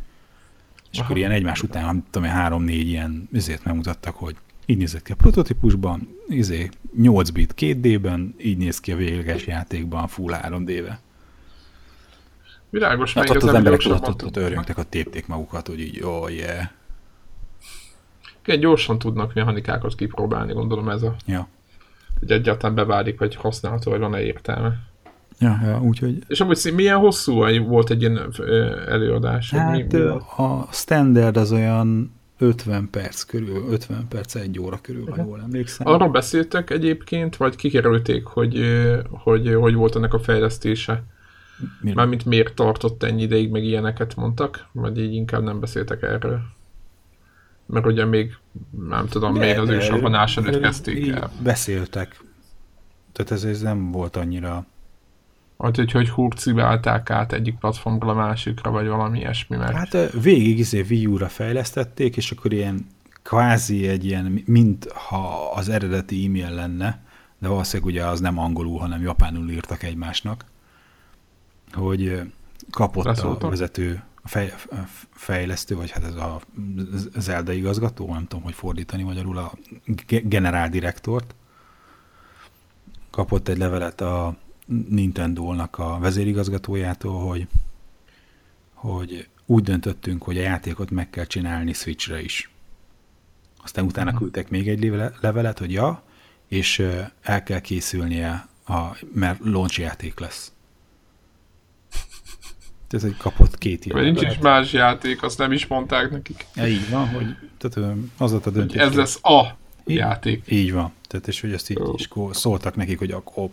És 0.90 0.98
Aha. 0.98 1.04
akkor 1.04 1.16
ilyen 1.16 1.30
egymás 1.30 1.62
után, 1.62 1.84
nem 1.84 2.04
tudom, 2.10 2.28
három-négy 2.28 2.88
ilyen 2.88 3.28
üzét 3.32 3.64
megmutattak, 3.64 4.14
hogy 4.14 4.36
így 4.66 4.76
nézett 4.76 5.02
ki 5.02 5.12
a 5.12 5.14
prototípusban, 5.14 6.08
izé, 6.28 6.68
8 6.96 7.30
bit 7.30 7.54
2D-ben, 7.58 8.34
így 8.38 8.56
néz 8.56 8.80
ki 8.80 8.92
a 8.92 8.96
végleges 8.96 9.46
játékban 9.46 10.08
full 10.08 10.34
3D-be. 10.42 11.00
Világos, 12.74 13.14
hát 13.14 13.30
ott 13.30 13.36
az, 13.36 13.44
az 13.44 13.54
emberek 13.54 13.80
ott, 13.86 14.08
ott, 14.08 14.24
ott 14.24 14.36
örjöngtek, 14.36 14.78
ott 14.78 14.90
tépték 14.90 15.26
magukat, 15.26 15.66
hogy 15.66 15.80
így, 15.80 16.02
oh 16.02 16.34
yeah. 16.34 16.64
Igen, 18.44 18.60
gyorsan 18.60 18.98
tudnak 18.98 19.34
mechanikákat 19.34 19.94
kipróbálni, 19.94 20.52
gondolom 20.52 20.88
ez 20.88 21.02
a... 21.02 21.14
Ja 21.26 21.48
hogy 22.18 22.30
egyáltalán 22.30 22.74
beválik, 22.74 23.18
vagy 23.18 23.34
használható, 23.34 23.90
vagy 23.90 24.00
van-e 24.00 24.20
értelme. 24.20 24.76
Ja, 25.38 25.60
ja, 25.62 25.80
úgyhogy... 25.80 26.18
És 26.28 26.40
amúgy 26.40 26.72
milyen 26.74 26.98
hosszú 26.98 27.44
volt 27.66 27.90
egy 27.90 28.00
ilyen 28.00 28.32
előadás? 28.88 29.50
Hát 29.50 29.92
mi, 29.92 29.98
mi 29.98 30.04
a 30.36 30.68
standard 30.70 31.36
az 31.36 31.52
olyan 31.52 32.12
50 32.38 32.88
perc 32.90 33.22
körül, 33.22 33.64
50 33.70 34.06
perc, 34.08 34.34
egy 34.34 34.58
óra 34.58 34.78
körül, 34.82 35.06
ha 35.10 35.22
jól 35.22 35.40
emlékszem. 35.40 35.86
Arról 35.86 36.08
beszéltek 36.08 36.70
egyébként, 36.70 37.36
vagy 37.36 37.56
kikerülték, 37.56 38.24
hogy, 38.24 38.60
hogy 39.10 39.54
hogy 39.54 39.74
volt 39.74 39.96
ennek 39.96 40.14
a 40.14 40.18
fejlesztése? 40.18 41.02
Mire? 41.80 41.94
Mármint 41.94 42.24
miért 42.24 42.54
tartott 42.54 43.02
ennyi 43.02 43.22
ideig, 43.22 43.50
meg 43.50 43.64
ilyeneket 43.64 44.16
mondtak, 44.16 44.66
vagy 44.72 44.98
így 44.98 45.12
inkább 45.14 45.42
nem 45.42 45.60
beszéltek 45.60 46.02
erről? 46.02 46.40
Mert 47.66 47.86
ugye 47.86 48.04
még, 48.04 48.36
nem 48.88 49.06
tudom, 49.08 49.34
de, 49.34 49.38
még 49.40 49.58
az 49.58 49.68
ősabbanás 49.68 50.36
előtt 50.36 50.60
kezdték 50.60 51.08
el. 51.08 51.30
Beszéltek. 51.42 52.24
Tehát 53.12 53.30
ez, 53.30 53.44
ez 53.44 53.60
nem 53.60 53.90
volt 53.90 54.16
annyira... 54.16 54.66
Hát, 55.58 55.76
hogy 55.76 55.92
hogy 55.92 56.08
hurcibálták 56.08 57.10
át 57.10 57.32
egyik 57.32 57.58
platformra 57.58 58.08
a 58.08 58.14
másikra, 58.14 58.70
vagy 58.70 58.86
valami 58.86 59.18
ilyesmi. 59.18 59.56
Mert... 59.56 59.72
Hát 59.72 60.12
végig 60.12 60.58
izé 60.58 60.84
Wii 60.90 61.06
U-ra 61.06 61.28
fejlesztették, 61.28 62.16
és 62.16 62.30
akkor 62.30 62.52
ilyen 62.52 62.86
kvázi 63.22 63.88
egy 63.88 64.04
ilyen, 64.04 64.42
mint 64.46 64.92
ha 64.92 65.50
az 65.54 65.68
eredeti 65.68 66.26
e-mail 66.26 66.50
lenne, 66.50 67.02
de 67.38 67.48
valószínűleg 67.48 67.92
ugye 67.92 68.04
az 68.04 68.20
nem 68.20 68.38
angolul, 68.38 68.78
hanem 68.78 69.02
japánul 69.02 69.50
írtak 69.50 69.82
egymásnak, 69.82 70.44
hogy 71.74 72.20
kapott 72.70 73.04
Leszóltam. 73.04 73.46
a 73.46 73.50
vezető 73.50 74.02
a 74.22 74.28
fej, 74.28 74.54
fejlesztő, 75.12 75.76
vagy 75.76 75.90
hát 75.90 76.04
ez 76.04 76.14
a 76.14 76.40
Zelda 77.16 77.52
igazgató, 77.52 78.12
nem 78.12 78.26
tudom, 78.26 78.44
hogy 78.44 78.54
fordítani 78.54 79.02
magyarul 79.02 79.36
a 79.38 79.52
generáldirektort, 80.06 81.34
kapott 83.10 83.48
egy 83.48 83.58
levelet 83.58 84.00
a 84.00 84.36
Nintendo-nak 84.88 85.78
a 85.78 85.98
vezérigazgatójától, 85.98 87.26
hogy, 87.28 87.48
hogy 88.72 89.28
úgy 89.46 89.62
döntöttünk, 89.62 90.22
hogy 90.22 90.38
a 90.38 90.42
játékot 90.42 90.90
meg 90.90 91.10
kell 91.10 91.24
csinálni 91.24 91.72
Switchre 91.72 92.22
is. 92.22 92.50
Aztán 93.62 93.84
utána 93.84 94.06
uh-huh. 94.06 94.20
küldtek 94.20 94.50
még 94.50 94.68
egy 94.68 94.84
levelet, 95.20 95.58
hogy 95.58 95.72
ja, 95.72 96.02
és 96.48 96.78
el 97.22 97.42
kell 97.42 97.60
készülnie, 97.60 98.46
a, 98.66 98.96
mert 99.14 99.38
launch 99.42 99.80
játék 99.80 100.18
lesz. 100.18 100.52
Tehát, 102.94 103.16
hogy 103.16 103.16
kapott 103.16 103.58
két 103.58 103.86
ilyen. 103.86 104.04
Nincs 104.04 104.22
is 104.22 104.38
más 104.38 104.72
játék, 104.72 105.22
azt 105.22 105.38
nem 105.38 105.52
is 105.52 105.66
mondták 105.66 106.10
nekik. 106.10 106.46
Ja, 106.54 106.66
így 106.66 106.90
van, 106.90 107.08
hogy 107.08 107.36
tehát 107.58 107.96
az 108.16 108.30
volt 108.30 108.46
a 108.46 108.50
döntés. 108.50 108.80
Ez 108.80 108.94
lesz 108.94 109.18
a 109.22 109.56
így, 109.86 109.96
játék. 109.96 110.44
Így 110.48 110.72
van. 110.72 110.92
Tehát, 111.08 111.28
és 111.28 111.40
hogy 111.40 111.52
ezt 111.52 111.70
így 111.70 111.80
is 111.96 112.08
szóltak 112.30 112.76
nekik, 112.76 112.98
hogy 112.98 113.10
akkor 113.10 113.50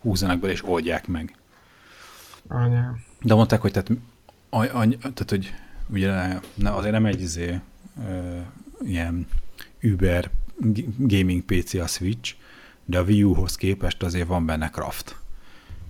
húzzanak 0.00 0.40
be 0.40 0.48
és 0.48 0.64
oldják 0.64 1.06
meg. 1.06 1.36
Anyám. 2.48 3.04
De 3.20 3.34
mondták, 3.34 3.60
hogy 3.60 3.72
tehát, 3.72 3.90
any, 4.50 4.68
any, 4.68 4.98
tehát 4.98 5.30
hogy 5.30 5.54
ugye 5.86 6.38
ne, 6.54 6.74
azért 6.74 6.92
nem 6.92 7.06
egy 7.06 7.20
izé, 7.20 7.60
ö, 8.08 8.38
ilyen 8.84 9.26
Uber 9.82 10.30
gaming 10.98 11.42
PC 11.42 11.74
a 11.74 11.86
Switch, 11.86 12.34
de 12.84 12.98
a 12.98 13.02
Wii 13.02 13.22
U-hoz 13.22 13.56
képest 13.56 14.02
azért 14.02 14.26
van 14.26 14.46
benne 14.46 14.70
craft. 14.70 15.16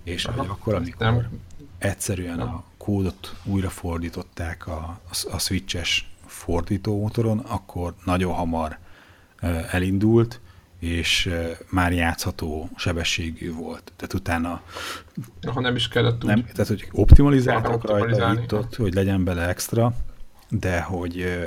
És 0.03 0.25
Aha, 0.25 0.37
hogy 0.39 0.47
akkor, 0.49 0.73
amikor 0.73 1.05
nem 1.05 1.27
egyszerűen 1.77 2.39
a 2.39 2.63
kódot 2.77 3.35
újra 3.43 3.69
fordították 3.69 4.67
a, 4.67 4.99
a 5.31 5.39
switches 5.39 6.09
fordítómotoron, 6.25 7.39
akkor 7.39 7.93
nagyon 8.05 8.33
hamar 8.33 8.77
elindult, 9.71 10.39
és 10.79 11.33
már 11.69 11.93
játszható 11.93 12.69
sebességű 12.75 13.53
volt. 13.53 13.91
Tehát 13.95 14.13
utána... 14.13 14.61
Ha 15.53 15.59
nem 15.61 15.75
is 15.75 15.87
kellett 15.87 16.23
úgy. 16.23 16.29
Nem, 16.29 16.45
tehát, 16.45 16.67
hogy 16.67 16.87
optimalizáltak 16.91 17.85
rajta 17.87 18.33
itt 18.33 18.53
ott, 18.53 18.75
hogy 18.75 18.93
legyen 18.93 19.23
bele 19.23 19.47
extra, 19.47 19.93
de 20.49 20.81
hogy 20.81 21.45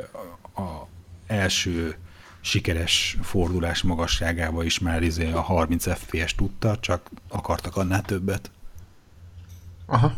a, 0.55 0.87
első 1.27 1.97
sikeres 2.41 3.17
fordulás 3.23 3.83
magasságába 3.83 4.65
is 4.65 4.79
már 4.79 5.03
izé 5.03 5.33
a 5.33 5.41
30 5.41 5.99
FPS 5.99 6.35
tudta, 6.35 6.77
csak 6.81 7.11
akartak 7.29 7.77
annál 7.77 8.03
többet. 8.03 8.51
Aha. 9.91 10.13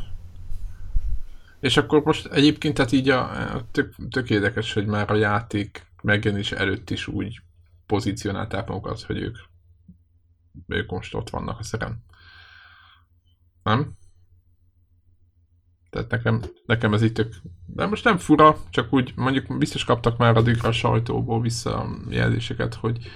És 1.61 1.77
akkor 1.77 2.03
most 2.03 2.27
egyébként 2.27 2.75
tehát 2.75 2.93
így 2.93 3.09
a, 3.09 3.67
tök, 3.71 3.95
tök 4.11 4.31
érdekes, 4.31 4.73
hogy 4.73 4.87
már 4.87 5.11
a 5.11 5.15
játék 5.15 5.87
megjelenés 6.03 6.53
előtt 6.53 6.91
is 6.91 7.07
úgy 7.07 7.41
pozícionálták 7.87 8.69
magukat, 8.69 9.03
hogy 9.03 9.19
ők, 9.19 9.37
ők 10.67 10.91
most 10.91 11.15
ott 11.15 11.31
vannak 11.31 11.59
a 11.59 11.63
szerem. 11.63 12.03
Nem? 13.63 13.93
Tehát 15.91 16.11
nekem, 16.11 16.43
nekem 16.67 16.95
ez 16.95 17.03
itt 17.03 17.15
tök... 17.15 17.35
De 17.67 17.87
most 17.87 18.05
nem 18.05 18.17
fura, 18.17 18.57
csak 18.71 18.93
úgy 18.93 19.13
mondjuk 19.17 19.59
biztos 19.59 19.85
kaptak 19.85 20.19
már 20.19 20.37
addigra 20.37 20.69
a 20.69 20.73
sajtóból 20.73 21.41
visszajelzéseket, 21.41 22.75
hogy, 22.75 23.07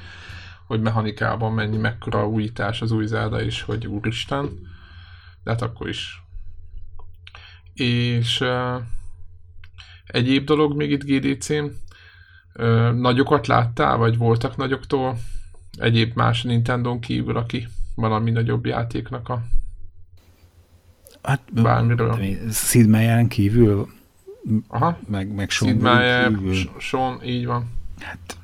hogy 0.66 0.80
mechanikában 0.80 1.52
mennyi, 1.52 1.76
mekkora 1.76 2.28
újítás 2.28 2.82
az 2.82 2.92
új 2.92 3.06
Zelda 3.06 3.40
is, 3.42 3.62
hogy 3.62 3.86
úristen. 3.86 4.58
De 5.42 5.50
hát 5.50 5.62
akkor 5.62 5.88
is. 5.88 6.25
És 7.76 8.40
uh, 8.40 8.82
egyéb 10.06 10.44
dolog 10.44 10.76
még 10.76 10.90
itt 10.90 11.04
GDC-n. 11.04 11.64
Uh, 12.58 12.92
nagyokat 12.92 13.46
láttál, 13.46 13.96
vagy 13.96 14.16
voltak 14.16 14.56
nagyoktól 14.56 15.18
egyéb 15.78 16.14
más 16.14 16.42
Nintendo-n 16.42 17.00
kívül, 17.00 17.36
aki 17.36 17.68
valami 17.94 18.30
nagyobb 18.30 18.66
játéknak 18.66 19.28
a 19.28 19.42
Hát 21.26 21.40
bármiről. 21.52 22.18
Sid 22.50 22.88
Meier 22.88 23.26
kívül, 23.26 23.88
Aha. 24.68 24.98
meg, 25.08 25.34
meg 25.34 25.50
Sean. 25.50 25.80
Sean, 26.78 27.24
így 27.24 27.46
van. 27.46 27.70
Hát, 28.00 28.38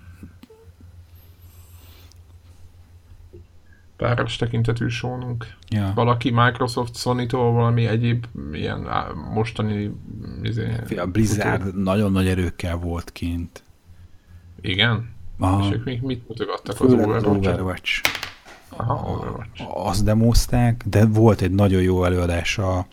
Páros 4.02 4.36
tekintetű 4.36 4.88
Seanunk. 4.88 5.46
ja. 5.68 5.92
Valaki 5.94 6.30
Microsoft, 6.30 6.96
Sony-tól 6.96 7.52
valami 7.52 7.86
egyéb 7.86 8.26
ilyen 8.52 8.86
mostani 9.32 9.94
izé, 10.42 10.68
A 10.96 11.06
Blizzard 11.06 11.82
nagyon 11.82 12.12
nagy 12.12 12.26
erőkkel 12.26 12.76
volt 12.76 13.12
kint. 13.12 13.62
Igen? 14.60 15.10
Aha. 15.38 15.66
És 15.66 15.72
ők 15.74 15.84
még 15.84 16.02
mit 16.02 16.28
mutogattak 16.28 16.76
Főleg 16.76 16.98
az 16.98 17.24
overwatch 17.24 17.48
Overwatch. 17.48 18.00
Aha, 18.68 19.10
Overwatch. 19.12 19.62
Azt 19.74 20.04
demozták, 20.04 20.82
de 20.86 21.06
volt 21.06 21.40
egy 21.40 21.52
nagyon 21.52 21.82
jó 21.82 22.04
előadás 22.04 22.58
a 22.58 22.86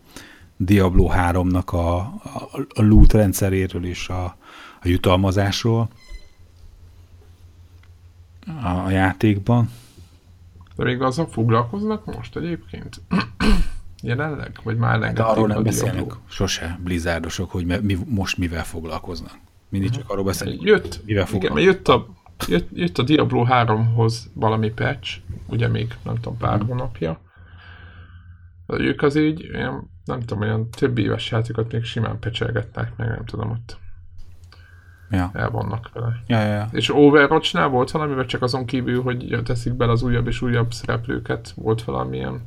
Diablo 0.58 1.10
3-nak 1.12 1.66
a, 1.66 1.98
a, 1.98 2.50
a 2.54 2.82
loot 2.82 3.14
rendszeréről 3.14 3.86
és 3.86 4.10
a, 4.10 4.24
a 4.82 4.88
jutalmazásról 4.88 5.90
a, 8.64 8.68
a 8.68 8.90
játékban. 8.90 9.70
De 10.80 10.86
még 10.86 11.02
azzal 11.02 11.28
foglalkoznak 11.28 12.06
most 12.06 12.36
egyébként? 12.36 13.02
Jelenleg? 14.02 14.60
Vagy 14.64 14.78
már 14.78 14.94
elengedték 14.94 15.26
arról 15.26 15.48
nem 15.48 15.64
beszélnek 15.64 16.14
sose 16.30 16.80
blizzardosok, 16.84 17.52
hogy 17.52 17.66
mi, 17.82 17.98
most 18.08 18.38
mivel 18.38 18.64
foglalkoznak. 18.64 19.32
Mindig 19.70 19.90
csak 19.90 20.10
arról 20.10 20.24
beszélnek, 20.24 20.62
Jött, 20.62 20.84
mivel 20.84 21.02
igen, 21.06 21.26
foglalkoznak. 21.26 21.74
jött 21.74 21.88
a, 21.88 22.08
jött, 22.48 22.68
jött 22.74 22.98
a 22.98 23.04
Diablo 23.04 23.46
3-hoz 23.50 24.32
valami 24.34 24.70
patch, 24.70 25.18
ugye 25.48 25.68
még 25.68 25.94
nem 26.04 26.16
tudom, 26.16 26.38
pár 26.38 26.62
hónapja. 26.62 27.20
Ők 28.68 29.02
az 29.02 29.16
így, 29.16 29.50
nem 30.06 30.20
tudom, 30.20 30.42
olyan 30.42 30.70
több 30.70 30.98
éves 30.98 31.32
játékot 31.32 31.72
még 31.72 31.84
simán 31.84 32.20
pecselgetnek, 32.20 32.96
meg 32.96 33.08
nem 33.08 33.26
tudom, 33.26 33.52
ott 33.52 33.79
Ja. 35.12 35.32
el 35.34 35.50
vannak 35.50 35.90
vele. 35.94 36.24
Ja, 36.28 36.42
ja, 36.42 36.54
ja. 36.54 36.70
És 36.72 36.96
Overwatch-nál 36.96 37.68
volt 37.68 37.92
valami, 37.92 38.14
vagy 38.14 38.26
csak 38.26 38.42
azon 38.42 38.66
kívül, 38.66 39.02
hogy 39.02 39.42
teszik 39.44 39.74
bele 39.74 39.92
az 39.92 40.04
újabb 40.04 40.28
és 40.28 40.42
újabb 40.42 40.74
szereplőket, 40.74 41.54
volt 41.56 41.84
valamilyen? 41.84 42.42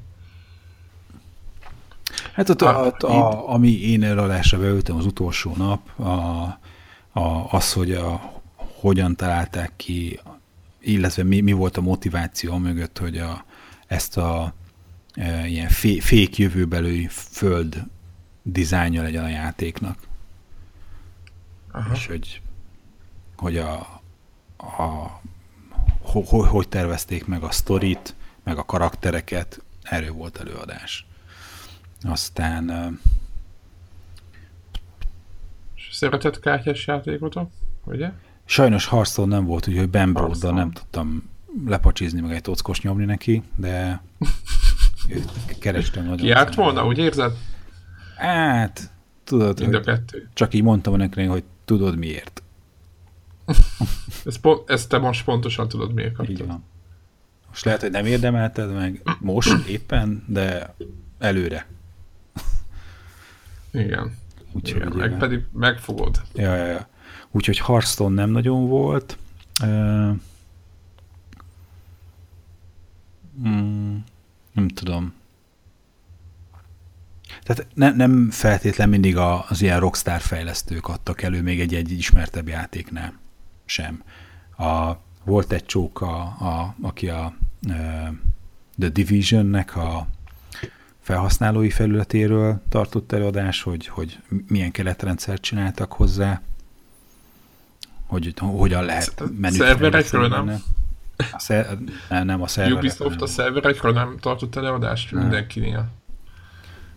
Hát 2.34 2.48
ott, 2.48 2.62
a, 2.62 2.84
ott 2.84 3.02
a, 3.02 3.52
ami 3.52 3.80
én 3.80 4.02
előadásra 4.02 4.58
beültem 4.58 4.96
az 4.96 5.06
utolsó 5.06 5.52
nap, 5.56 5.98
a, 5.98 6.10
a, 7.20 7.48
az, 7.50 7.72
hogy 7.72 7.92
a, 7.92 8.40
hogyan 8.54 9.16
találták 9.16 9.72
ki, 9.76 10.20
illetve 10.80 11.22
mi, 11.22 11.40
mi 11.40 11.52
volt 11.52 11.76
a 11.76 11.80
motiváció 11.80 12.56
mögött, 12.56 12.98
hogy 12.98 13.18
a, 13.18 13.44
ezt 13.86 14.16
a 14.16 14.54
e, 15.14 15.46
ilyen 15.46 15.68
fé, 15.68 15.98
fék 15.98 16.38
jövőbeli 16.38 17.06
föld 17.10 17.84
dizájnja 18.42 19.02
legyen 19.02 19.24
a 19.24 19.28
játéknak. 19.28 19.98
Aha. 21.72 21.94
És 21.94 22.06
hogy, 22.06 22.40
hogy 23.36 23.56
a, 23.56 23.74
a 24.56 25.20
ho, 26.00 26.20
ho, 26.20 26.42
hogy 26.42 26.68
tervezték 26.68 27.26
meg 27.26 27.42
a 27.42 27.50
sztorit, 27.50 28.14
meg 28.42 28.58
a 28.58 28.64
karaktereket, 28.64 29.62
erről 29.82 30.12
volt 30.12 30.36
előadás. 30.40 31.06
Aztán 32.02 32.98
És 35.74 35.88
szeretett 35.92 36.40
kártyás 36.40 36.86
játékot, 36.86 37.34
ugye? 37.84 38.10
sajnos 38.44 38.88
Hearthstone 38.88 39.34
nem 39.34 39.44
volt, 39.44 39.68
úgyhogy 39.68 39.88
Ben 39.88 40.12
Broddal 40.12 40.52
nem 40.52 40.70
tudtam 40.70 41.30
lepacsizni, 41.66 42.20
meg 42.20 42.32
egy 42.32 42.40
tockos 42.40 42.80
nyomni 42.80 43.04
neki, 43.04 43.42
de 43.56 44.02
kerestem 45.60 46.02
nagyon. 46.02 46.16
Kiárt 46.16 46.54
volna, 46.54 46.86
úgy 46.86 46.98
érzed? 46.98 47.32
Hát, 48.16 48.90
tudod, 49.24 49.60
Mind 49.60 49.74
a 49.74 49.76
hogy 49.76 49.86
kettő. 49.86 50.28
csak 50.34 50.54
így 50.54 50.62
mondtam 50.62 50.96
neki, 50.96 51.24
hogy 51.24 51.44
tudod 51.64 51.98
miért. 51.98 52.42
Ezt, 54.24 54.40
po- 54.40 54.70
ezt 54.70 54.88
te 54.88 54.98
most 54.98 55.24
pontosan 55.24 55.68
tudod, 55.68 55.92
miért 55.92 56.10
Így 56.10 56.16
kaptad. 56.16 56.46
van. 56.46 56.64
Most 57.48 57.64
lehet, 57.64 57.80
hogy 57.80 57.90
nem 57.90 58.06
érdemelted 58.06 58.72
meg 58.74 59.02
most 59.20 59.66
éppen, 59.76 60.24
de 60.28 60.74
előre. 61.18 61.66
Igen. 63.72 64.16
Úgyhogy 64.52 64.80
Igen. 64.80 64.96
Meg 64.96 65.18
pedig 65.18 65.44
megfogod. 65.52 66.22
Ja, 66.34 66.54
ja, 66.54 66.66
ja. 66.66 66.88
Úgyhogy 67.30 67.58
Hearthstone 67.58 68.14
nem 68.14 68.30
nagyon 68.30 68.68
volt. 68.68 69.18
Uh, 69.62 70.16
mm, 73.48 73.96
nem 74.52 74.68
tudom. 74.68 75.14
Tehát 77.42 77.66
ne, 77.74 77.90
nem 77.90 78.30
feltétlen 78.30 78.88
mindig 78.88 79.16
az 79.16 79.62
ilyen 79.62 79.80
rockstar 79.80 80.20
fejlesztők 80.20 80.88
adtak 80.88 81.22
elő 81.22 81.42
még 81.42 81.60
egy, 81.60 81.74
egy 81.74 81.90
ismertebb 81.90 82.48
játéknál 82.48 83.20
sem. 83.72 84.02
A, 84.56 84.92
volt 85.24 85.52
egy 85.52 85.64
csók, 85.64 86.00
a, 86.00 86.20
a, 86.22 86.74
aki 86.82 87.08
a 87.08 87.34
The 88.78 88.88
Division-nek 88.88 89.76
a 89.76 90.06
felhasználói 91.00 91.70
felületéről 91.70 92.62
tartott 92.68 93.12
előadás, 93.12 93.62
hogy, 93.62 93.86
hogy 93.86 94.18
milyen 94.48 94.70
keretrendszert 94.70 95.42
csináltak 95.42 95.92
hozzá, 95.92 96.42
hogy 98.06 98.34
hogyan 98.38 98.84
lehet 98.84 99.22
menüt 99.40 99.58
szerverekről 99.58 100.28
nem? 100.28 100.46
benne. 100.46 100.60
A 101.32 101.38
szer, 101.38 101.78
nem, 102.08 102.42
a 102.42 102.46
szerverekről. 102.46 102.90
Ubisoft 102.90 103.20
a 103.20 103.26
szerverekről 103.26 103.92
nem 103.92 104.16
tartott 104.20 104.56
előadást 104.56 105.12
mindenkinél. 105.12 105.88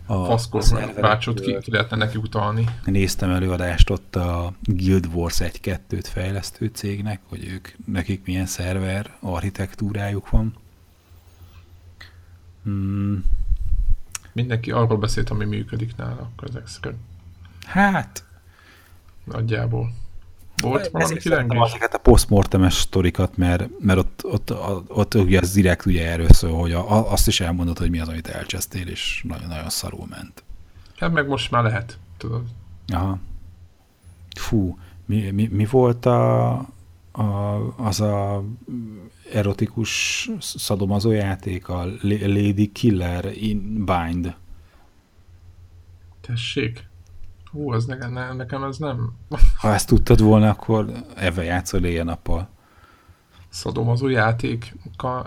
A, 0.06 0.38
szerverekről 0.38 1.02
bácsot 1.02 1.40
ki, 1.40 1.58
ki 1.62 1.72
lehetne 1.72 1.98
neki 1.98 2.18
utalni. 2.18 2.66
Néztem 2.86 3.30
előadást 3.32 3.90
ott 3.90 4.16
a 4.16 4.54
Guild 4.62 5.06
Wars 5.14 5.38
1-2-t 5.40 6.06
fejlesztő 6.12 6.72
cégnek, 6.74 7.20
hogy 7.30 7.48
ők, 7.48 7.68
nekik 7.86 8.26
milyen 8.26 8.46
szerver 8.46 9.16
architektúrájuk 9.20 10.30
van. 10.30 10.54
Hmm, 12.64 13.24
Mindenki 14.34 14.72
arról 14.72 14.98
beszélt, 14.98 15.30
ami 15.30 15.46
működik 15.46 15.96
nála, 15.96 16.22
akkor 16.22 16.48
ezek 16.50 16.68
szerint. 16.68 17.00
hát, 17.66 18.24
Nagyjából. 19.24 19.94
Volt 20.62 20.90
valami 20.92 21.18
kilengés? 21.18 21.60
ezeket 21.70 21.94
a 21.94 21.98
postmortemes 21.98 22.74
sztorikat, 22.74 23.38
mert, 23.38 23.70
mert 23.80 24.00
ott, 24.00 24.26
ott, 24.26 24.52
ott, 24.52 24.92
ott 24.92 25.14
ugye 25.14 25.40
az 25.40 25.54
direkt 25.54 25.86
ugye 25.86 26.08
erről 26.12 26.30
szól, 26.30 26.60
hogy 26.60 26.72
a, 26.72 27.12
azt 27.12 27.28
is 27.28 27.40
elmondod, 27.40 27.78
hogy 27.78 27.90
mi 27.90 28.00
az, 28.00 28.08
amit 28.08 28.28
elcsesztél, 28.28 28.88
és 28.88 29.24
nagyon-nagyon 29.28 29.70
szarul 29.70 30.06
ment. 30.10 30.44
Hát 30.96 31.12
meg 31.12 31.28
most 31.28 31.52
már 31.52 31.64
lehet, 31.64 31.98
tudod. 32.18 32.44
Aha. 32.88 33.20
Fú, 34.36 34.78
mi, 35.06 35.30
mi, 35.30 35.48
mi 35.52 35.66
volt 35.66 36.06
a, 36.06 36.52
a, 37.12 37.58
az 37.78 38.02
a 38.02 38.44
erotikus 39.34 40.30
szadomazó 40.40 41.12
játék, 41.12 41.70
a 41.70 41.86
La- 42.02 42.28
Lady 42.28 42.72
Killer 42.72 43.32
in 43.34 43.86
Bind? 43.86 44.36
Tessék. 46.22 46.88
Hú, 47.56 47.72
az 47.72 47.86
nekem, 47.86 48.14
ne, 48.14 48.34
nekem 48.34 48.64
ez 48.64 48.78
nem 48.78 49.14
Ha 49.58 49.74
ezt 49.74 49.88
tudtad 49.88 50.22
volna, 50.22 50.50
akkor 50.50 50.86
ebben 51.16 51.46
játszol 51.46 51.84
éjjel-nappal. 51.84 52.50
szadomazó 53.50 54.08
játék, 54.08 54.76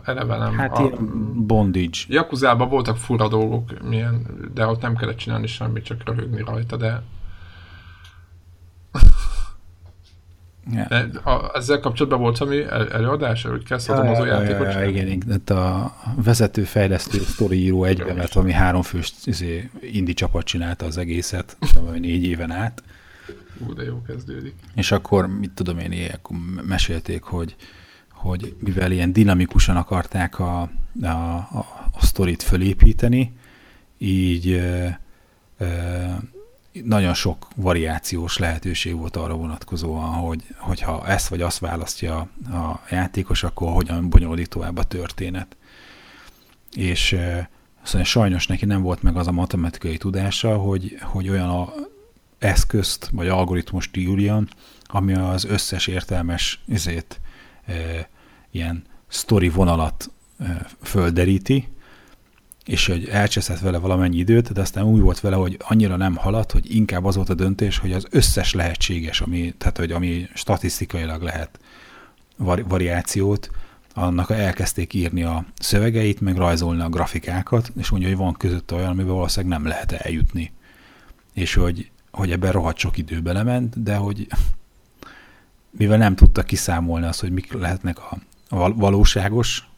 eleve 0.05 0.37
nem. 0.37 0.59
Hát 0.59 0.79
a, 0.79 0.83
ilyen 0.83 1.47
bondage. 1.47 1.99
Jakuzában 2.09 2.69
voltak 2.69 2.97
fura 2.97 3.29
dolgok, 3.29 3.89
milyen, 3.89 4.27
de 4.55 4.67
ott 4.67 4.81
nem 4.81 4.97
kellett 4.97 5.17
csinálni 5.17 5.47
semmit, 5.47 5.85
csak 5.85 6.03
röhögni 6.05 6.43
rajta, 6.43 6.77
de 6.77 7.03
Ja. 10.73 10.87
De 10.89 11.19
a, 11.31 11.51
ezzel 11.55 11.81
kapcsolatban 11.81 12.21
volt 12.21 12.39
ami 12.39 12.63
el, 12.63 12.91
előadás, 12.91 13.43
hogy 13.43 13.65
kezd 13.65 13.91
a 13.91 14.05
mozó 14.05 14.25
játékot 14.25 14.73
ja, 14.73 14.85
igen, 14.85 15.07
igen, 15.07 15.41
a 15.59 15.95
vezető 16.23 16.65
fejlesztő 16.65 17.19
sztoriíró 17.19 17.85
egyben, 17.85 18.17
mert 18.17 18.35
ami 18.35 18.53
három 18.53 18.83
fős 18.83 19.13
izé, 19.25 19.71
indi 19.81 20.15
csapat 20.15 20.45
csinálta 20.45 20.87
az 20.87 20.99
egészet, 20.99 21.57
vagy 21.81 22.01
négy 22.01 22.25
éven 22.25 22.51
át. 22.51 22.83
Ú, 23.67 23.75
de 23.75 23.83
jó 23.83 24.03
kezdődik. 24.07 24.55
És 24.75 24.93
akkor, 24.93 25.27
mit 25.27 25.51
tudom 25.51 25.79
én, 25.79 25.93
ilyen, 25.93 26.11
akkor 26.15 26.37
mesélték, 26.67 27.23
hogy, 27.23 27.57
hogy 28.13 28.55
mivel 28.59 28.93
ilyen 28.93 29.13
dinamikusan 29.13 29.77
akarták 29.77 30.39
a, 30.39 30.61
a, 31.03 31.07
a, 31.07 31.67
a 31.93 32.05
sztorit 32.05 32.43
fölépíteni, 32.43 33.33
így 33.99 34.51
e, 34.53 35.01
e, 35.59 36.19
nagyon 36.85 37.15
sok 37.15 37.49
variációs 37.57 38.39
lehetőség 38.39 38.97
volt 38.97 39.17
arra 39.17 39.35
vonatkozóan, 39.35 40.13
hogy, 40.13 40.43
hogyha 40.57 41.07
ezt 41.07 41.29
vagy 41.29 41.41
azt 41.41 41.59
választja 41.59 42.17
a 42.51 42.81
játékos, 42.91 43.43
akkor 43.43 43.73
hogyan 43.73 44.09
bonyolódik 44.09 44.47
tovább 44.47 44.77
a 44.77 44.85
történet. 44.85 45.57
És 46.73 47.17
szóval 47.83 48.05
sajnos 48.05 48.47
neki 48.47 48.65
nem 48.65 48.83
volt 48.83 49.03
meg 49.03 49.17
az 49.17 49.27
a 49.27 49.33
matematikai 49.33 49.97
tudása, 49.97 50.57
hogy, 50.57 50.99
hogy 51.01 51.29
olyan 51.29 51.49
a 51.49 51.73
eszközt 52.39 53.09
vagy 53.13 53.29
algoritmust 53.29 53.97
írjon, 53.97 54.49
ami 54.83 55.15
az 55.15 55.45
összes 55.45 55.87
értelmes 55.87 56.63
izét, 56.67 57.21
e, 57.67 58.09
ilyen 58.51 58.85
sztori 59.09 59.49
vonalat 59.49 60.11
e, 60.39 60.67
földeríti, 60.83 61.69
és 62.69 62.87
hogy 62.87 63.09
elcseszett 63.09 63.59
vele 63.59 63.79
valamennyi 63.79 64.17
időt, 64.17 64.53
de 64.53 64.61
aztán 64.61 64.85
úgy 64.85 65.01
volt 65.01 65.21
vele, 65.21 65.37
hogy 65.37 65.57
annyira 65.59 65.97
nem 65.97 66.17
haladt, 66.17 66.53
hogy 66.53 66.75
inkább 66.75 67.05
az 67.05 67.17
volt 67.17 67.29
a 67.29 67.35
döntés, 67.35 67.79
hogy 67.79 67.93
az 67.93 68.07
összes 68.11 68.53
lehetséges, 68.53 69.21
ami, 69.21 69.55
tehát 69.59 69.77
hogy 69.77 69.93
ami 69.93 70.29
statisztikailag 70.35 71.23
lehet 71.23 71.59
variációt, 72.67 73.51
annak 73.95 74.31
elkezdték 74.31 74.95
írni 74.95 75.23
a 75.23 75.45
szövegeit, 75.59 76.21
meg 76.21 76.37
rajzolni 76.37 76.83
a 76.83 76.89
grafikákat, 76.89 77.73
és 77.79 77.89
mondja, 77.89 78.09
hogy 78.09 78.19
van 78.19 78.33
között 78.33 78.73
olyan, 78.73 78.91
amiben 78.91 79.15
valószínűleg 79.15 79.59
nem 79.59 79.69
lehet 79.69 79.93
eljutni. 79.93 80.53
És 81.33 81.55
hogy, 81.55 81.91
hogy 82.11 82.31
ebben 82.31 82.53
rohadt 82.53 82.79
sok 82.79 82.99
idő 82.99 83.21
belement, 83.21 83.83
de 83.83 83.97
hogy 83.97 84.27
mivel 85.71 85.99
nem 85.99 86.15
tudta 86.15 86.43
kiszámolni 86.43 87.07
azt, 87.07 87.21
hogy 87.21 87.31
mik 87.31 87.53
lehetnek 87.53 87.99
a 87.99 88.19
valóságos 88.75 89.69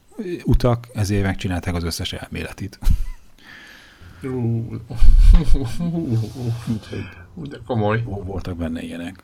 utak, 0.45 0.89
ezért 0.95 1.23
megcsinálták 1.23 1.75
az 1.75 1.85
összes 1.85 2.13
elméletit. 2.13 2.79
De 7.35 7.59
komoly. 7.67 8.03
Voltak 8.05 8.57
benne 8.57 8.83
ilyenek. 8.83 9.23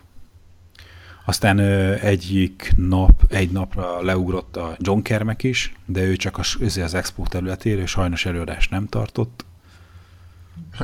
Aztán 1.24 1.58
egyik 2.00 2.72
nap, 2.76 3.24
egy 3.28 3.50
napra 3.50 4.02
leugrott 4.02 4.56
a 4.56 4.76
John 4.78 5.00
Kermek 5.00 5.42
is, 5.42 5.74
de 5.84 6.02
ő 6.02 6.16
csak 6.16 6.38
az, 6.38 6.78
az 6.82 6.94
expo 6.94 7.22
területéről 7.22 7.86
sajnos 7.86 8.26
előadást 8.26 8.70
nem 8.70 8.86
tartott. 8.86 9.44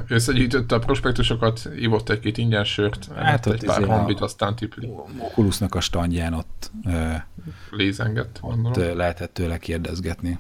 Összegyűjtötte 0.09 0.75
a 0.75 0.79
prospektusokat, 0.79 1.69
ivott 1.77 2.09
egy-két 2.09 2.39
ingyen 2.39 2.65
sört, 2.65 3.09
hát 3.15 3.47
egy 3.47 3.65
pár 3.65 3.87
hambit, 3.87 4.21
aztán 4.21 4.57
tipli. 4.57 4.91
Oculusnak 5.19 5.75
a 5.75 5.81
standján 5.81 6.35
ott 6.35 6.71
lézengett, 7.71 8.39
ott 8.41 8.77
lehetett 8.77 9.35
tőle 9.35 9.59
kérdezgetni, 9.59 10.39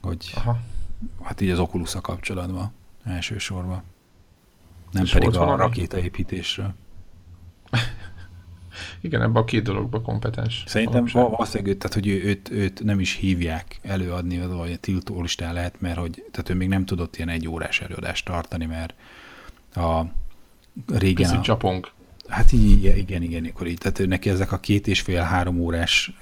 hogy 0.00 0.32
Aha. 0.34 0.58
hát 1.22 1.40
így 1.40 1.50
az 1.50 1.58
oculus 1.58 1.94
kapcsolatban 2.00 2.72
elsősorban. 3.04 3.82
Nem 4.90 5.04
És 5.04 5.12
pedig 5.12 5.36
a 5.36 5.56
rakétaépítésről. 5.56 6.74
Igen, 9.00 9.22
ebben 9.22 9.42
a 9.42 9.44
két 9.44 9.62
dologban 9.62 10.02
kompetens. 10.02 10.64
Szerintem 10.66 11.06
valószínűleg, 11.12 11.76
tehát, 11.76 11.94
hogy 11.94 12.08
őt, 12.08 12.50
őt 12.50 12.84
nem 12.84 13.00
is 13.00 13.14
hívják 13.14 13.78
előadni, 13.82 14.46
vagy 14.46 14.80
tiltó 14.80 15.22
listán 15.22 15.52
lehet, 15.52 15.80
mert 15.80 15.98
hogy, 15.98 16.24
tehát 16.30 16.48
ő 16.48 16.54
még 16.54 16.68
nem 16.68 16.84
tudott 16.84 17.16
ilyen 17.16 17.28
egy 17.28 17.48
órás 17.48 17.80
előadást 17.80 18.24
tartani, 18.24 18.66
mert 18.66 18.94
a 19.74 20.02
régen... 20.86 21.36
a, 21.36 21.40
csapong. 21.40 21.90
Hát 22.28 22.52
így, 22.52 22.84
igen, 22.84 23.22
igen, 23.22 23.44
akkor 23.44 23.66
így. 23.66 23.78
Tehát 23.78 24.06
neki 24.06 24.30
ezek 24.30 24.52
a 24.52 24.58
két 24.58 24.86
és 24.86 25.00
fél, 25.00 25.22
három 25.22 25.60
órás 25.60 26.12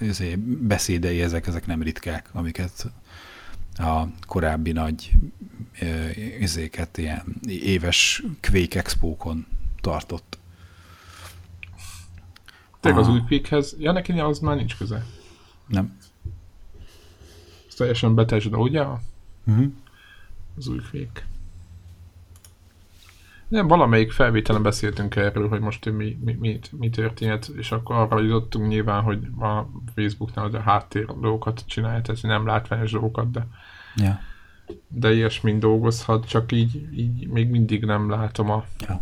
beszédei, 0.61 1.23
ezek, 1.23 1.47
ezek 1.47 1.67
nem 1.67 1.83
ritkák, 1.83 2.29
amiket 2.33 2.93
a 3.75 4.03
korábbi 4.27 4.73
nagy 4.73 5.11
ezéket 6.41 6.99
ilyen 6.99 7.23
éves 7.49 8.23
Quake 8.41 8.79
Expo-kon 8.79 9.47
tartott. 9.81 10.39
Tényleg 12.81 13.01
az 13.01 13.09
új 13.09 13.21
pikhez, 13.21 13.77
ja 13.79 13.93
neki 13.93 14.13
az 14.13 14.39
már 14.39 14.57
nincs 14.57 14.77
köze. 14.77 15.07
Nem. 15.67 15.97
Ez 17.69 17.75
teljesen 17.75 18.15
betesd, 18.15 18.57
ugye? 18.57 18.85
Uh-huh. 19.47 19.73
Az 20.57 20.69
új 20.69 20.79
fék. 20.79 21.29
Nem, 23.49 23.67
valamelyik 23.67 24.13
felvételen 24.13 24.63
beszéltünk 24.63 25.17
erről, 25.17 25.49
hogy 25.49 25.61
most 25.61 25.85
mi, 25.85 26.19
mi, 26.25 26.33
mi, 26.33 26.59
mi 26.71 26.91
történt, 26.91 27.49
és 27.57 27.73
akkor 27.73 27.97
arra 27.97 28.21
jutottunk 28.21 28.69
nyilván, 28.69 29.03
hogy 29.03 29.27
a 29.39 29.67
Facebooknál 29.95 30.55
a 30.55 30.61
háttér 30.61 31.07
dolgokat 31.07 31.65
csinálja, 31.67 32.03
tehát 32.03 32.23
nem 32.23 32.47
látványos 32.47 32.91
dolgokat, 32.91 33.31
de, 33.31 33.47
ja. 33.97 34.21
de 34.89 35.13
ilyesmin 35.13 35.59
dolgozhat, 35.59 36.27
csak 36.27 36.53
így, 36.53 36.99
így 36.99 37.29
még 37.29 37.49
mindig 37.49 37.85
nem 37.85 38.11
látom 38.11 38.51
a, 38.51 38.65
ja. 38.79 39.01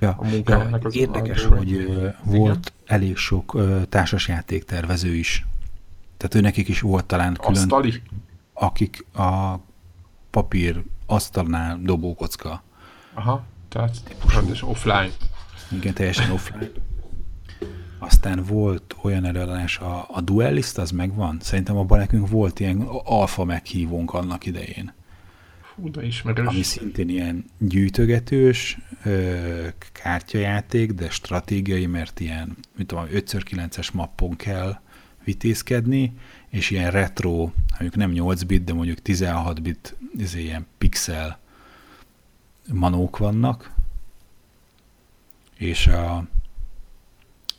Ja. 0.00 0.16
a 0.18 0.24
munkájának 0.24 0.84
az 0.84 0.96
Érdekes, 0.96 1.44
az 1.44 1.56
hogy 1.56 1.72
uh, 1.72 2.14
volt 2.24 2.72
elég 2.86 3.16
sok 3.16 3.54
uh, 3.54 3.82
társasjáték 3.88 4.64
tervező 4.64 5.14
is. 5.14 5.46
Tehát 6.16 6.34
ő 6.34 6.40
nekik 6.40 6.68
is 6.68 6.80
volt 6.80 7.04
talán 7.04 7.34
külön, 7.34 7.52
Asztali. 7.52 8.02
akik 8.52 9.06
a 9.14 9.56
papír 10.30 10.82
asztalnál 11.06 11.78
dobókocka. 11.82 12.62
Aha, 13.14 13.44
tehát 13.68 13.96
és 14.50 14.62
offline. 14.62 15.10
Igen, 15.70 15.94
teljesen 15.94 16.30
offline. 16.30 16.70
Aztán 17.98 18.42
volt 18.42 18.96
olyan 19.02 19.24
előadás, 19.24 19.78
a, 19.78 20.06
a 20.12 20.20
Duelist, 20.20 20.78
az 20.78 20.90
megvan? 20.90 21.38
Szerintem 21.40 21.76
abban 21.76 21.98
nekünk 21.98 22.28
volt 22.28 22.60
ilyen 22.60 22.80
alfa 23.04 23.44
meghívónk 23.44 24.14
annak 24.14 24.46
idején. 24.46 24.92
Fú, 25.80 25.90
de 25.90 26.04
ismerős. 26.04 26.46
Ami 26.46 26.62
szintén 26.62 27.08
ilyen 27.08 27.44
gyűjtögetős 27.58 28.78
kártyajáték, 29.92 30.92
de 30.92 31.10
stratégiai, 31.10 31.86
mert 31.86 32.20
ilyen, 32.20 32.56
mint 32.76 32.88
tudom, 32.88 33.06
5x9-es 33.12 33.92
mappon 33.92 34.36
kell 34.36 34.80
vitézkedni, 35.24 36.12
és 36.48 36.70
ilyen 36.70 36.90
retro, 36.90 37.50
mondjuk 37.70 37.96
nem 37.96 38.10
8 38.10 38.42
bit, 38.42 38.64
de 38.64 38.72
mondjuk 38.72 39.02
16 39.02 39.62
bit, 39.62 39.96
ez 40.20 40.34
ilyen 40.34 40.66
pixel 40.78 41.38
manók 42.72 43.18
vannak, 43.18 43.74
és 45.56 45.86
a, 45.86 46.16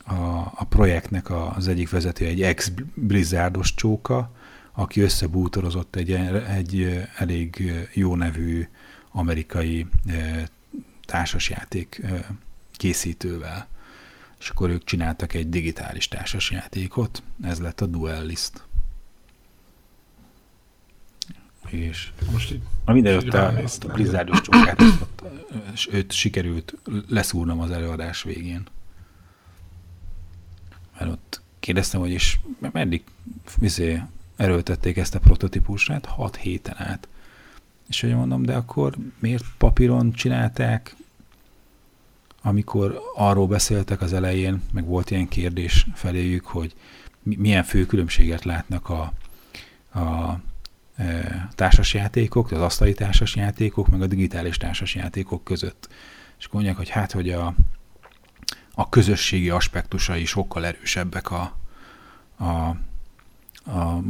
a, 0.04 0.52
a 0.54 0.66
projektnek 0.68 1.30
az 1.30 1.68
egyik 1.68 1.90
vezető 1.90 2.26
egy 2.26 2.42
ex-blizzardos 2.42 3.74
csóka, 3.74 4.32
aki 4.80 5.00
összebútorozott 5.00 5.96
egy, 5.96 6.12
egy 6.48 7.06
elég 7.16 7.72
jó 7.92 8.16
nevű 8.16 8.68
amerikai 9.10 9.86
társasjáték 11.04 12.02
készítővel. 12.72 13.68
És 14.38 14.48
akkor 14.48 14.70
ők 14.70 14.84
csináltak 14.84 15.34
egy 15.34 15.48
digitális 15.48 16.08
társasjátékot, 16.08 17.22
ez 17.42 17.58
lett 17.58 17.80
a 17.80 17.86
Duellist. 17.86 18.62
És 21.66 22.10
most 22.32 22.52
így, 22.52 22.62
a 22.84 22.92
mindenütt 22.92 23.34
a, 23.34 23.46
a 23.80 23.92
Blizzardos 23.92 24.40
csókát, 24.40 24.82
és 25.72 25.88
őt 25.92 26.12
sikerült 26.12 26.74
leszúrnom 27.08 27.60
az 27.60 27.70
előadás 27.70 28.22
végén. 28.22 28.66
Mert 30.98 31.10
ott 31.10 31.40
kérdeztem, 31.58 32.00
hogy 32.00 32.12
is 32.12 32.40
meddig 32.72 33.02
vizé, 33.58 34.02
erőltették 34.40 34.96
ezt 34.96 35.14
a 35.14 35.18
prototípusát 35.18 36.06
6 36.06 36.36
héten 36.36 36.74
át. 36.78 37.08
És 37.88 38.00
hogy 38.00 38.14
mondom, 38.14 38.42
de 38.42 38.54
akkor 38.54 38.94
miért 39.18 39.44
papíron 39.58 40.12
csinálták, 40.12 40.96
amikor 42.42 43.00
arról 43.14 43.46
beszéltek 43.46 44.00
az 44.00 44.12
elején, 44.12 44.62
meg 44.72 44.84
volt 44.84 45.10
ilyen 45.10 45.28
kérdés 45.28 45.86
feléjük, 45.94 46.46
hogy 46.46 46.74
milyen 47.22 47.62
fő 47.62 47.86
különbséget 47.86 48.44
látnak 48.44 48.88
a, 48.88 49.12
a 49.98 50.38
e, 50.96 51.48
társasjátékok, 51.54 52.50
az 52.50 52.60
asztali 52.60 52.94
társasjátékok, 52.94 53.88
meg 53.88 54.02
a 54.02 54.06
digitális 54.06 54.56
társasjátékok 54.56 55.44
között. 55.44 55.88
És 56.38 56.48
mondják, 56.48 56.76
hogy 56.76 56.88
hát, 56.88 57.12
hogy 57.12 57.30
a, 57.30 57.54
a 58.74 58.88
közösségi 58.88 59.50
aspektusai 59.50 60.24
sokkal 60.24 60.66
erősebbek 60.66 61.30
a, 61.30 61.56
a 62.44 62.76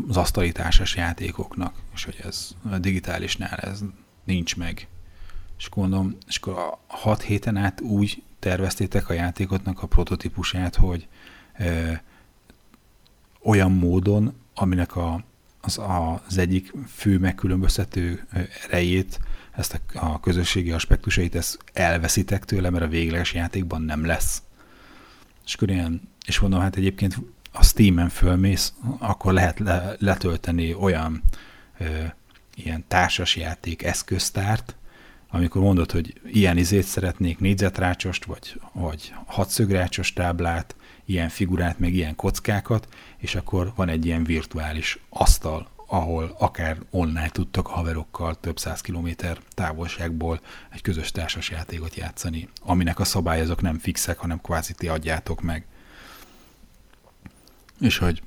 az 0.09 0.17
asztali 0.17 0.53
társas 0.53 0.97
játékoknak, 0.97 1.75
és 1.95 2.05
hogy 2.05 2.21
ez 2.25 2.55
a 2.71 2.79
digitálisnál 2.79 3.59
ez 3.59 3.81
nincs 4.25 4.57
meg. 4.57 4.89
És 5.59 5.69
gondolom, 5.71 6.17
és 6.27 6.37
akkor 6.37 6.59
a 6.59 6.79
hat 6.87 7.23
héten 7.23 7.57
át 7.57 7.81
úgy 7.81 8.23
terveztétek 8.39 9.09
a 9.09 9.13
játékotnak 9.13 9.83
a 9.83 9.87
prototípusát, 9.87 10.77
hogy 10.77 11.09
ö, 11.59 11.93
olyan 13.43 13.73
módon, 13.73 14.35
aminek 14.55 14.97
a, 14.97 15.25
az, 15.61 15.81
az 16.27 16.39
egyik 16.39 16.73
fő 16.89 17.19
megkülönböztető 17.19 18.27
erejét, 18.65 19.21
ezt 19.51 19.81
a, 19.95 19.99
a 20.13 20.21
közösségi 20.21 20.71
aspektusait, 20.73 21.35
ezt 21.35 21.59
elveszitek 21.73 22.45
tőle, 22.45 22.71
mert 22.71 22.85
a 22.85 22.89
végleges 22.89 23.35
játékban 23.35 23.83
nem 23.83 24.05
lesz. 24.05 24.43
És 25.45 25.55
akkor 25.55 25.71
ilyen, 25.71 26.01
és 26.27 26.39
mondom, 26.39 26.61
hát 26.61 26.77
egyébként 26.77 27.17
a 27.53 27.65
Steam-en 27.65 28.09
fölmész, 28.09 28.73
akkor 28.99 29.33
lehet 29.33 29.59
le, 29.59 29.95
letölteni 29.99 30.75
olyan 30.75 31.23
ö, 31.79 31.85
ilyen 32.55 32.85
társasjáték 32.89 33.83
eszköztárt, 33.83 34.75
amikor 35.31 35.63
mondod, 35.63 35.91
hogy 35.91 36.21
ilyen 36.25 36.57
izét 36.57 36.85
szeretnék, 36.85 37.39
négyzetrácsost, 37.39 38.25
vagy, 38.25 38.61
vagy 38.73 39.13
hatszögrácsos 39.27 40.13
táblát, 40.13 40.75
ilyen 41.05 41.29
figurát, 41.29 41.79
meg 41.79 41.95
ilyen 41.95 42.17
kockákat, 42.17 42.89
és 43.19 43.35
akkor 43.35 43.73
van 43.77 43.89
egy 43.89 44.07
ilyen 44.07 44.25
virtuális 44.25 44.99
asztal, 45.09 45.69
ahol 45.87 46.35
akár 46.39 46.79
online 46.91 47.29
tudtak 47.29 47.67
haverokkal 47.67 48.41
több 48.41 48.59
száz 48.59 48.81
kilométer 48.81 49.39
távolságból 49.55 50.41
egy 50.71 50.83
közös 50.83 51.11
társasjátékot 51.11 51.95
játszani, 51.95 52.49
aminek 52.61 52.99
a 52.99 53.05
szabályozók 53.05 53.61
nem 53.61 53.79
fixek, 53.79 54.19
hanem 54.19 54.41
kvázi 54.41 54.73
ti 54.73 54.89
adjátok 54.89 55.41
meg. 55.41 55.67
És 57.81 57.99
hogy 57.99 58.23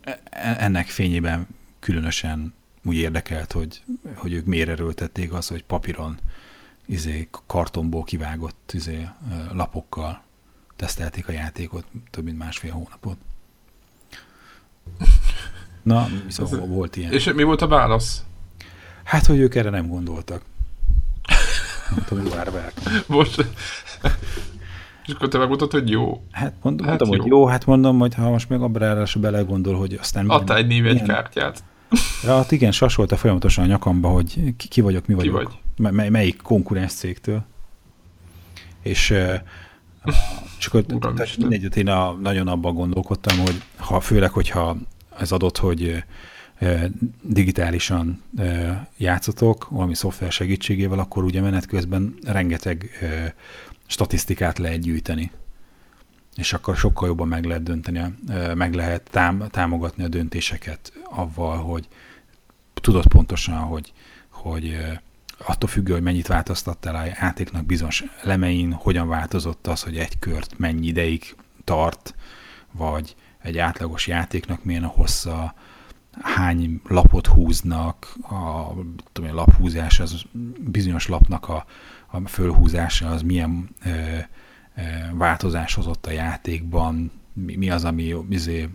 e- 0.00 0.20
e- 0.30 0.56
ennek 0.58 0.86
fényében 0.86 1.46
különösen 1.80 2.54
úgy 2.84 2.96
érdekelt, 2.96 3.52
hogy, 3.52 3.82
hogy 4.14 4.32
ők 4.32 4.44
miért 4.44 4.68
erőltették 4.68 5.32
az, 5.32 5.48
hogy 5.48 5.64
papíron 5.64 6.18
izé, 6.86 7.28
kartonból 7.46 8.04
kivágott 8.04 8.70
izé, 8.72 9.08
lapokkal 9.52 10.22
tesztelték 10.76 11.28
a 11.28 11.32
játékot 11.32 11.86
több 12.10 12.24
mint 12.24 12.38
másfél 12.38 12.72
hónapot. 12.72 13.16
Na, 15.82 16.08
szóval 16.28 16.66
volt 16.66 16.96
ilyen. 16.96 17.12
És 17.12 17.32
mi 17.34 17.42
volt 17.42 17.62
a 17.62 17.66
válasz? 17.66 18.24
Hát, 19.04 19.26
hogy 19.26 19.38
ők 19.38 19.54
erre 19.54 19.70
nem 19.70 19.88
gondoltak. 19.88 20.42
Hogy 22.08 22.30
vár 22.30 22.72
Most... 23.06 23.46
És 25.10 25.16
akkor 25.16 25.28
te 25.28 25.38
megmondtad, 25.38 25.70
hogy 25.70 25.90
jó. 25.90 26.22
Hát 26.30 26.54
mondom, 26.62 26.86
hát 26.86 26.98
mondom 26.98 27.16
jó. 27.16 27.22
hogy 27.22 27.30
jó, 27.30 27.46
hát 27.46 27.66
mondom, 27.66 27.98
hogy 27.98 28.14
ha 28.14 28.30
most 28.30 28.48
meg 28.48 28.62
abra 28.62 29.04
belegondol, 29.20 29.74
hogy 29.74 29.96
aztán... 30.00 30.28
Adta 30.28 30.56
egy 30.56 30.66
név, 30.66 30.86
egy 30.86 31.02
kártyát. 31.02 31.62
Ja, 32.22 32.36
hát 32.36 32.52
igen, 32.52 32.72
sasolta 32.72 33.16
folyamatosan 33.16 33.64
a 33.64 33.66
nyakamba, 33.66 34.08
hogy 34.08 34.54
ki, 34.56 34.68
ki 34.68 34.80
vagyok, 34.80 35.06
mi 35.06 35.14
vagyok. 35.14 35.38
Ki 35.38 35.44
vagy? 35.76 35.92
Mely, 35.92 36.08
melyik 36.08 36.42
konkurens 36.42 36.92
cégtől. 36.92 37.44
És 38.82 39.14
csak 40.58 40.72
hogy 40.72 40.84
mindegy, 41.38 41.76
én 41.76 41.88
a, 41.88 42.12
nagyon 42.12 42.48
abban 42.48 42.74
gondolkodtam, 42.74 43.38
hogy 43.38 43.62
ha, 43.76 44.00
főleg, 44.00 44.30
hogyha 44.30 44.76
ez 45.18 45.32
adott, 45.32 45.58
hogy 45.58 46.04
digitálisan 47.22 48.22
játszotok, 48.96 49.68
valami 49.68 49.94
szoftver 49.94 50.32
segítségével, 50.32 50.98
akkor 50.98 51.24
ugye 51.24 51.40
menet 51.40 51.66
közben 51.66 52.14
rengeteg 52.24 52.90
statisztikát 53.90 54.58
lehet 54.58 54.80
gyűjteni. 54.80 55.30
És 56.36 56.52
akkor 56.52 56.76
sokkal 56.76 57.08
jobban 57.08 57.28
meg 57.28 57.44
lehet 57.44 57.62
dönteni, 57.62 58.14
meg 58.54 58.74
lehet 58.74 59.10
tám, 59.10 59.44
támogatni 59.50 60.04
a 60.04 60.08
döntéseket 60.08 60.92
avval, 61.04 61.56
hogy 61.56 61.88
tudod 62.74 63.06
pontosan, 63.06 63.58
hogy, 63.58 63.92
hogy 64.28 64.76
attól 65.46 65.68
függő, 65.68 65.92
hogy 65.92 66.02
mennyit 66.02 66.26
változtattál 66.26 66.94
a 66.94 67.04
játéknak 67.04 67.66
bizonyos 67.66 68.04
lemein, 68.22 68.72
hogyan 68.72 69.08
változott 69.08 69.66
az, 69.66 69.82
hogy 69.82 69.96
egy 69.96 70.18
kört 70.18 70.58
mennyi 70.58 70.86
ideig 70.86 71.34
tart, 71.64 72.14
vagy 72.72 73.16
egy 73.42 73.58
átlagos 73.58 74.06
játéknak 74.06 74.64
milyen 74.64 74.84
a 74.84 74.88
hossza, 74.88 75.54
hány 76.22 76.80
lapot 76.84 77.26
húznak, 77.26 78.16
a, 78.22 78.72
tudom, 79.12 79.30
a 79.30 79.34
laphúzás, 79.34 80.00
az 80.00 80.22
bizonyos 80.58 81.06
lapnak 81.06 81.48
a, 81.48 81.64
a 82.10 82.28
fölhúzása, 82.28 83.08
az 83.08 83.22
milyen 83.22 83.68
ö, 83.84 83.90
ö, 84.76 84.82
változás 85.12 85.74
hozott 85.74 86.06
a 86.06 86.10
játékban, 86.10 87.12
mi, 87.32 87.56
mi 87.56 87.70
az, 87.70 87.84
ami 87.84 88.14
izé, 88.30 88.68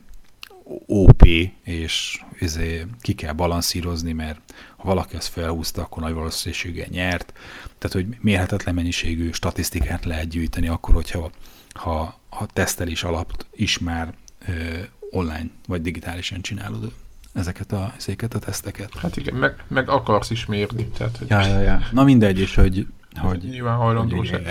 OP, 0.86 1.24
és 1.64 2.24
izé, 2.40 2.86
ki 3.02 3.14
kell 3.14 3.34
balanszírozni, 3.34 4.12
mert 4.12 4.40
ha 4.78 4.84
valaki 4.84 5.16
ezt 5.16 5.28
felhúzta, 5.28 5.82
akkor 5.82 6.04
nagy 6.04 6.14
valószínűséggel 6.14 6.88
nyert. 6.90 7.34
Tehát, 7.78 7.96
hogy 7.96 8.18
mérhetetlen 8.22 8.76
mennyiségű 8.76 9.32
statisztikát 9.32 10.06
lehet 10.06 10.28
gyűjteni 10.28 10.68
akkor, 10.68 10.94
hogyha 10.94 11.32
ha, 11.74 12.20
ha 12.30 12.46
tesztelés 12.46 13.04
alatt 13.04 13.46
is 13.56 13.80
már 13.80 14.14
ö, 14.48 14.80
online 15.10 15.50
vagy 15.68 15.82
digitálisan 15.82 16.42
csinálod 16.42 16.92
ezeket 17.34 17.72
a, 17.72 17.94
ezeket 17.98 18.34
a 18.34 18.40
teszteket. 18.40 18.94
Hát 18.98 19.18
igen, 19.18 19.36
meg, 19.36 19.64
meg 19.68 19.90
akarsz 19.90 20.30
is 20.30 20.46
mérni. 20.46 20.88
Tehát, 20.88 21.18
hogy 21.18 21.30
ja, 21.30 21.46
ja, 21.46 21.60
ja. 21.60 21.82
Na 21.92 22.04
mindegy, 22.04 22.40
és 22.40 22.56
hogy, 22.56 22.88
hogy, 23.18 23.44
Nyilván 23.44 23.78
hajlandós 23.78 24.30
hogy 24.30 24.42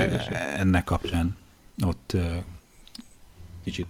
ennek 0.57 0.85
kapcsán 0.85 1.37
ott 1.85 2.17
kicsit 3.65 3.87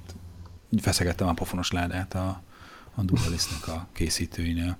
feszegettem 0.80 1.28
a 1.28 1.32
pofonos 1.32 1.70
ládát 1.70 2.14
a, 2.14 2.42
a 2.94 3.02
Dualistnek 3.02 3.68
a 3.68 3.86
készítőinél. 3.92 4.76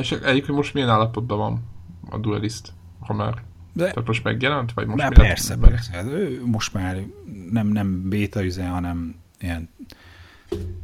És 0.00 0.10
egyébként 0.12 0.56
most 0.56 0.74
milyen 0.74 0.88
állapotban 0.88 1.38
van 1.38 1.62
a 2.10 2.18
Dualist, 2.18 2.72
ha 3.00 3.14
már 3.14 3.42
de, 3.72 3.84
Tehát 3.84 4.06
most 4.06 4.24
megjelent? 4.24 4.72
Vagy 4.72 4.86
most 4.86 5.08
persze, 5.08 5.56
meg? 5.56 5.70
persze. 5.70 5.92
Hát 5.92 6.04
ő 6.04 6.42
most 6.44 6.72
már 6.72 7.02
nem, 7.50 7.66
nem 7.66 8.08
béta 8.08 8.44
üzen, 8.44 8.70
hanem 8.70 9.14
ilyen 9.40 9.68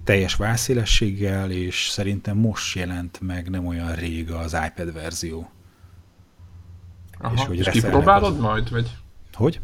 teljes 0.05 0.35
vászélességgel, 0.35 1.51
és 1.51 1.89
szerintem 1.89 2.37
most 2.37 2.77
jelent 2.77 3.21
meg 3.21 3.51
nem 3.51 3.67
olyan 3.67 3.95
rég 3.95 4.31
az 4.31 4.57
iPad 4.67 4.93
verzió. 4.93 5.51
Aha, 7.21 7.35
és 7.35 7.45
hogy 7.45 7.59
és 7.59 7.69
kipróbálod 7.69 8.33
az... 8.33 8.41
majd? 8.41 8.71
Vagy? 8.71 8.91
Hogy? 9.33 9.61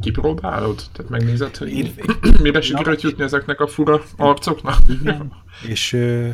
Kipróbálod? 0.00 0.82
Tehát 0.92 1.10
megnézed, 1.10 1.56
hogy 1.56 1.72
Én... 1.72 1.94
mire 2.42 2.60
sikerült 2.60 3.02
jutni 3.02 3.24
ezeknek 3.24 3.60
a 3.60 3.66
fura 3.66 4.02
arcoknak? 4.16 4.78
Igen. 5.00 5.32
és 5.68 5.92
ö, 5.92 6.28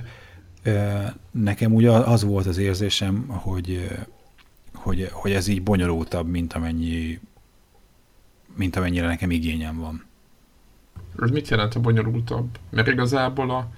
ö, 0.63 1.01
nekem 1.31 1.75
ugye 1.75 1.91
az 1.91 2.25
volt 2.25 2.47
az 2.47 2.59
érzésem, 2.59 3.29
hogy 3.29 3.89
hogy, 4.75 5.09
hogy 5.13 5.33
ez 5.33 5.47
így 5.47 5.63
bonyolultabb, 5.63 6.29
mint 6.29 6.53
amennyi 6.53 7.21
mint 8.57 8.77
amennyire 8.77 9.07
nekem 9.07 9.31
igényem 9.31 9.79
van. 9.79 10.05
Ez 11.23 11.31
mit 11.31 11.49
jelent 11.49 11.75
a 11.75 11.81
bonyolultabb? 11.81 12.59
Mert 12.71 12.89
igazából 12.89 13.51
a, 13.51 13.69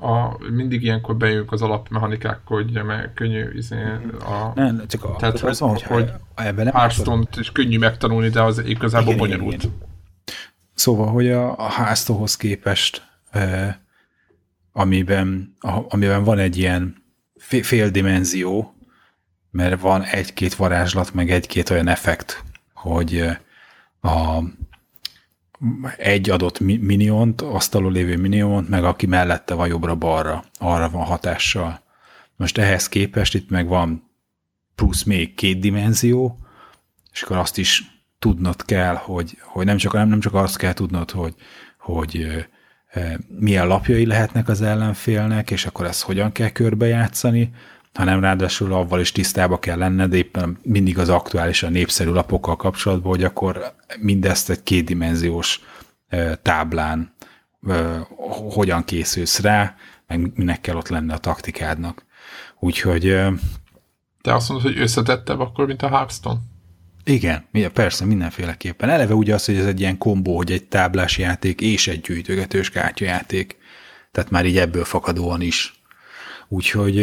a, 0.00 0.36
mindig 0.50 0.82
ilyenkor 0.82 1.16
bejövünk 1.16 1.52
az 1.52 1.62
alapmechanikákkal, 1.62 2.62
hogy 2.62 2.84
meg 2.84 3.12
könnyű 3.14 3.50
izé, 3.54 3.76
a, 4.20 4.52
nem, 4.54 4.82
csak 4.86 5.04
a, 5.04 5.16
tehát, 5.16 5.40
az 5.40 5.60
van, 5.60 5.70
hogy, 5.70 5.82
hogy 5.82 6.12
ebben 6.34 6.72
hearthstone 6.72 7.24
is 7.38 7.52
könnyű 7.52 7.78
megtanulni, 7.78 8.28
de 8.28 8.42
az 8.42 8.58
igazából 8.58 9.14
igen, 9.14 9.18
bonyolult. 9.18 9.54
Igen, 9.54 9.72
igen. 9.76 9.94
Szóval, 10.74 11.06
hogy 11.06 11.30
a, 11.30 11.58
a 11.58 11.68
háztóhoz 11.68 12.36
képest, 12.36 13.08
eh, 13.30 13.74
amiben, 14.72 15.56
a, 15.60 15.80
amiben 15.88 16.24
van 16.24 16.38
egy 16.38 16.56
ilyen 16.56 17.04
fél 17.38 17.90
dimenzió, 17.90 18.74
mert 19.50 19.80
van 19.80 20.02
egy-két 20.02 20.54
varázslat, 20.54 21.14
meg 21.14 21.30
egy-két 21.30 21.70
olyan 21.70 21.88
effekt, 21.88 22.44
hogy 22.74 23.24
a, 24.00 24.42
egy 25.96 26.30
adott 26.30 26.60
miniont, 26.60 27.40
asztalon 27.40 27.92
lévő 27.92 28.16
miniont, 28.16 28.68
meg 28.68 28.84
aki 28.84 29.06
mellette 29.06 29.54
van 29.54 29.68
jobbra-balra, 29.68 30.44
arra 30.58 30.90
van 30.90 31.04
hatással. 31.04 31.80
Most 32.36 32.58
ehhez 32.58 32.88
képest 32.88 33.34
itt 33.34 33.50
meg 33.50 33.66
van 33.66 34.10
plusz 34.74 35.02
még 35.02 35.34
két 35.34 35.58
dimenzió, 35.58 36.38
és 37.12 37.22
akkor 37.22 37.36
azt 37.36 37.58
is 37.58 37.84
tudnod 38.18 38.64
kell, 38.64 38.94
hogy, 38.94 39.38
hogy 39.42 39.66
nem, 39.66 39.76
csak, 39.76 39.92
nem, 39.92 40.08
nem 40.08 40.20
csak 40.20 40.34
azt 40.34 40.56
kell 40.56 40.72
tudnod, 40.72 41.10
hogy, 41.10 41.34
hogy 41.78 42.26
milyen 43.28 43.66
lapjai 43.66 44.06
lehetnek 44.06 44.48
az 44.48 44.62
ellenfélnek, 44.62 45.50
és 45.50 45.66
akkor 45.66 45.86
ezt 45.86 46.02
hogyan 46.02 46.32
kell 46.32 46.50
körbejátszani, 46.50 47.50
hanem 47.96 48.20
ráadásul 48.20 48.72
avval 48.72 49.00
is 49.00 49.12
tisztába 49.12 49.58
kell 49.58 49.78
lenned 49.78 50.12
éppen 50.12 50.58
mindig 50.62 50.98
az 50.98 51.08
aktuálisan 51.08 51.72
népszerű 51.72 52.10
lapokkal 52.10 52.56
kapcsolatban, 52.56 53.10
hogy 53.10 53.24
akkor 53.24 53.72
mindezt 54.00 54.50
egy 54.50 54.62
kétdimenziós 54.62 55.60
táblán 56.42 57.14
hogyan 58.50 58.84
készülsz 58.84 59.40
rá, 59.40 59.76
meg 60.06 60.32
minek 60.34 60.60
kell 60.60 60.76
ott 60.76 60.88
lenni 60.88 61.12
a 61.12 61.18
taktikádnak. 61.18 62.04
Úgyhogy... 62.58 63.02
Te 64.22 64.34
azt 64.34 64.48
mondod, 64.48 64.72
hogy 64.72 64.80
összetettebb 64.80 65.40
akkor, 65.40 65.66
mint 65.66 65.82
a 65.82 65.88
Hearthstone? 65.88 66.38
Igen, 67.04 67.44
persze, 67.72 68.04
mindenféleképpen. 68.04 68.88
Eleve 68.88 69.14
ugye 69.14 69.34
az, 69.34 69.44
hogy 69.44 69.56
ez 69.56 69.66
egy 69.66 69.80
ilyen 69.80 69.98
kombó, 69.98 70.36
hogy 70.36 70.52
egy 70.52 70.64
táblás 70.64 71.18
játék 71.18 71.60
és 71.60 71.88
egy 71.88 72.00
gyűjtögetős 72.00 72.70
kártyajáték. 72.70 73.56
Tehát 74.12 74.30
már 74.30 74.44
így 74.44 74.58
ebből 74.58 74.84
fakadóan 74.84 75.40
is. 75.40 75.80
Úgyhogy 76.48 76.96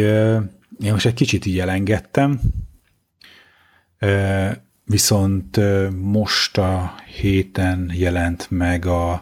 én 0.78 0.92
most 0.92 1.06
egy 1.06 1.14
kicsit 1.14 1.46
így 1.46 1.58
elengedtem, 1.58 2.40
viszont 4.84 5.60
most 5.90 6.58
a 6.58 6.94
héten 7.20 7.90
jelent 7.94 8.50
meg 8.50 8.86
a, 8.86 9.12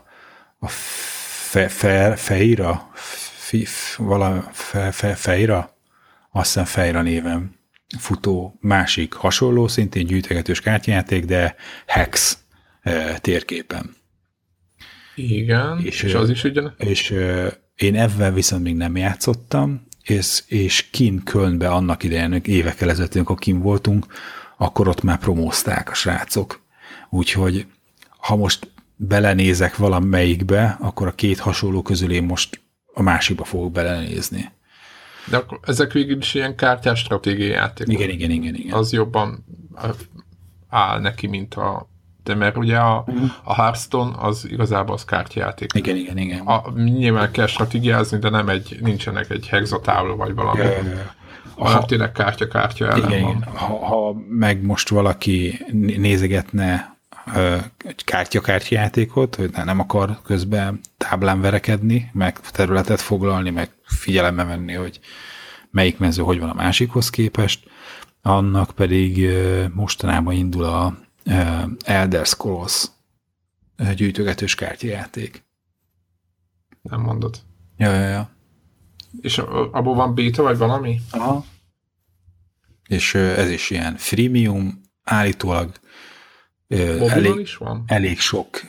a 0.59 0.69
fe, 0.69 1.69
fe, 1.69 2.17
Feira, 2.17 2.91
Fif, 3.37 3.97
vala, 3.97 4.49
fe, 4.53 4.91
fe, 4.93 5.15
Feira, 5.15 5.77
azt 6.31 6.47
hiszem 6.47 6.65
Feira 6.65 7.03
néven 7.03 7.61
futó 7.99 8.59
másik 8.61 9.13
hasonló, 9.13 9.69
szintén 9.69 10.07
gyűjtegetős 10.07 10.61
kártyajáték, 10.61 11.25
de 11.25 11.55
Hex 11.87 12.39
térképen. 13.21 13.95
Igen, 15.15 15.81
és, 15.85 16.03
és 16.03 16.15
az 16.15 16.31
is 16.31 16.45
ugyan. 16.45 16.75
És 16.77 17.15
én 17.75 17.97
ebben 17.97 18.35
viszont 18.35 18.63
még 18.63 18.77
nem 18.77 18.97
játszottam, 18.97 19.87
és, 20.03 20.43
és 20.47 20.91
Kin 20.91 21.23
Kölnbe 21.25 21.69
annak 21.69 22.03
idején, 22.03 22.41
évekkel 22.45 22.91
ezelőtt, 22.91 23.15
amikor 23.15 23.39
Kim 23.39 23.61
voltunk, 23.61 24.07
akkor 24.57 24.89
ott 24.89 25.03
már 25.03 25.19
promózták 25.19 25.91
a 25.91 25.95
srácok. 25.95 26.61
Úgyhogy 27.11 27.67
ha 28.19 28.37
most 28.37 28.71
belenézek 28.97 29.77
valamelyikbe, 29.77 30.77
akkor 30.81 31.07
a 31.07 31.15
két 31.15 31.39
hasonló 31.39 31.83
közül 31.83 32.13
én 32.13 32.23
most 32.23 32.61
a 32.95 33.03
másikba 33.03 33.45
fogok 33.45 33.73
belenézni. 33.73 34.51
De 35.31 35.37
akkor 35.37 35.61
ezek 35.63 35.93
végül 35.93 36.19
is 36.19 36.35
ilyen 36.35 36.57
kártyás 36.57 36.99
stratégiai 36.99 37.49
játékok. 37.49 37.93
Igen, 37.93 38.11
igen, 38.11 38.31
igen, 38.31 38.55
igen. 38.55 38.73
Az 38.73 38.93
jobban 38.93 39.45
áll 40.69 41.01
neki, 41.01 41.27
mint 41.27 41.55
a 41.55 41.89
de 42.25 42.35
mert 42.35 42.57
ugye 42.57 42.77
a, 42.77 43.05
uh-huh. 43.07 43.31
a 43.43 43.55
Hearthstone 43.55 44.13
az 44.19 44.47
igazából 44.51 44.95
az 44.95 45.05
kártyajáték. 45.05 45.71
Igen, 45.75 45.97
igen, 45.97 46.19
igen. 46.19 46.41
A, 46.41 46.73
nyilván 46.75 47.31
kell 47.31 47.47
stratégiázni, 47.47 48.19
de 48.19 48.29
nem 48.29 48.49
egy, 48.49 48.79
nincsenek 48.81 49.31
egy 49.31 49.49
hexatábla 49.49 50.17
vagy 50.17 50.35
valami. 50.35 50.59
Ja, 50.59 50.71
ja, 50.71 50.83
ja. 50.83 51.15
Hanem 51.57 51.81
ha, 51.81 51.85
tényleg 51.85 52.13
kártya-kártya 52.13 52.91
ellen 52.91 53.11
igen, 53.11 53.23
van. 53.23 53.37
Igen. 53.37 53.55
Ha, 53.55 53.87
ha 53.87 54.15
meg 54.29 54.63
most 54.63 54.89
valaki 54.89 55.65
nézegetne 55.97 56.97
egy 57.85 58.05
kártya-kártya 58.05 58.75
játékot, 58.75 59.35
hogy 59.35 59.51
nem 59.65 59.81
akar 59.81 60.19
közben 60.25 60.81
táblán 60.97 61.41
verekedni, 61.41 62.11
meg 62.13 62.41
területet 62.41 63.01
foglalni, 63.01 63.51
meg 63.51 63.71
figyelembe 63.85 64.45
venni, 64.45 64.73
hogy 64.73 65.01
melyik 65.71 65.99
mező 65.99 66.23
hogy 66.23 66.41
van 66.41 66.49
a 66.49 66.55
másikhoz 66.55 67.11
képest, 67.11 67.71
annak 68.23 68.71
pedig 68.71 69.29
mostanában 69.75 70.35
indul 70.35 70.65
a 70.65 70.95
Elder 71.85 72.27
Scrolls 72.27 72.87
gyűjtögetős 73.95 74.55
kártyajáték. 74.55 75.45
Nem 76.83 77.01
mondod. 77.01 77.41
Ja, 77.77 77.93
ja, 77.93 78.09
ja. 78.09 78.31
És 79.21 79.39
abból 79.39 79.95
van 79.95 80.15
beta, 80.15 80.43
vagy 80.43 80.57
valami? 80.59 81.01
Aha. 81.11 81.45
És 82.89 83.15
ez 83.15 83.51
is 83.51 83.71
ilyen 83.71 83.97
freemium, 83.97 84.81
állítólag 85.03 85.73
elég, 86.69 87.39
is 87.39 87.57
van? 87.57 87.83
elég 87.87 88.21
sok 88.21 88.61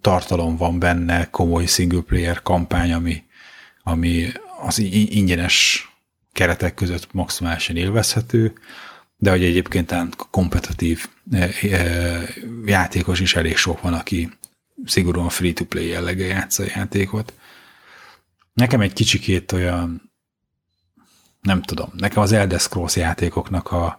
tartalom 0.00 0.56
van 0.56 0.78
benne, 0.78 1.30
komoly 1.30 1.66
single 1.66 2.00
player 2.00 2.42
kampány, 2.42 2.92
ami, 2.92 3.22
ami 3.82 4.26
az 4.60 4.78
ingyenes 4.78 5.88
keretek 6.32 6.74
között 6.74 7.12
maximálisan 7.12 7.76
élvezhető, 7.76 8.52
de 9.16 9.30
hogy 9.30 9.44
egyébként 9.44 9.94
kompetitív 10.30 11.08
játékos 12.64 13.20
is 13.20 13.34
elég 13.34 13.56
sok 13.56 13.80
van, 13.80 13.94
aki 13.94 14.30
szigorúan 14.84 15.28
free-to-play 15.28 15.86
jellege 15.86 16.24
játsza 16.24 16.62
a 16.62 16.66
játékot. 16.74 17.32
Nekem 18.52 18.80
egy 18.80 18.92
kicsikét 18.92 19.52
olyan, 19.52 20.12
nem 21.40 21.62
tudom, 21.62 21.90
nekem 21.96 22.22
az 22.22 22.32
Elder 22.32 22.60
Scrolls 22.60 22.96
játékoknak 22.96 23.70
a, 23.70 23.98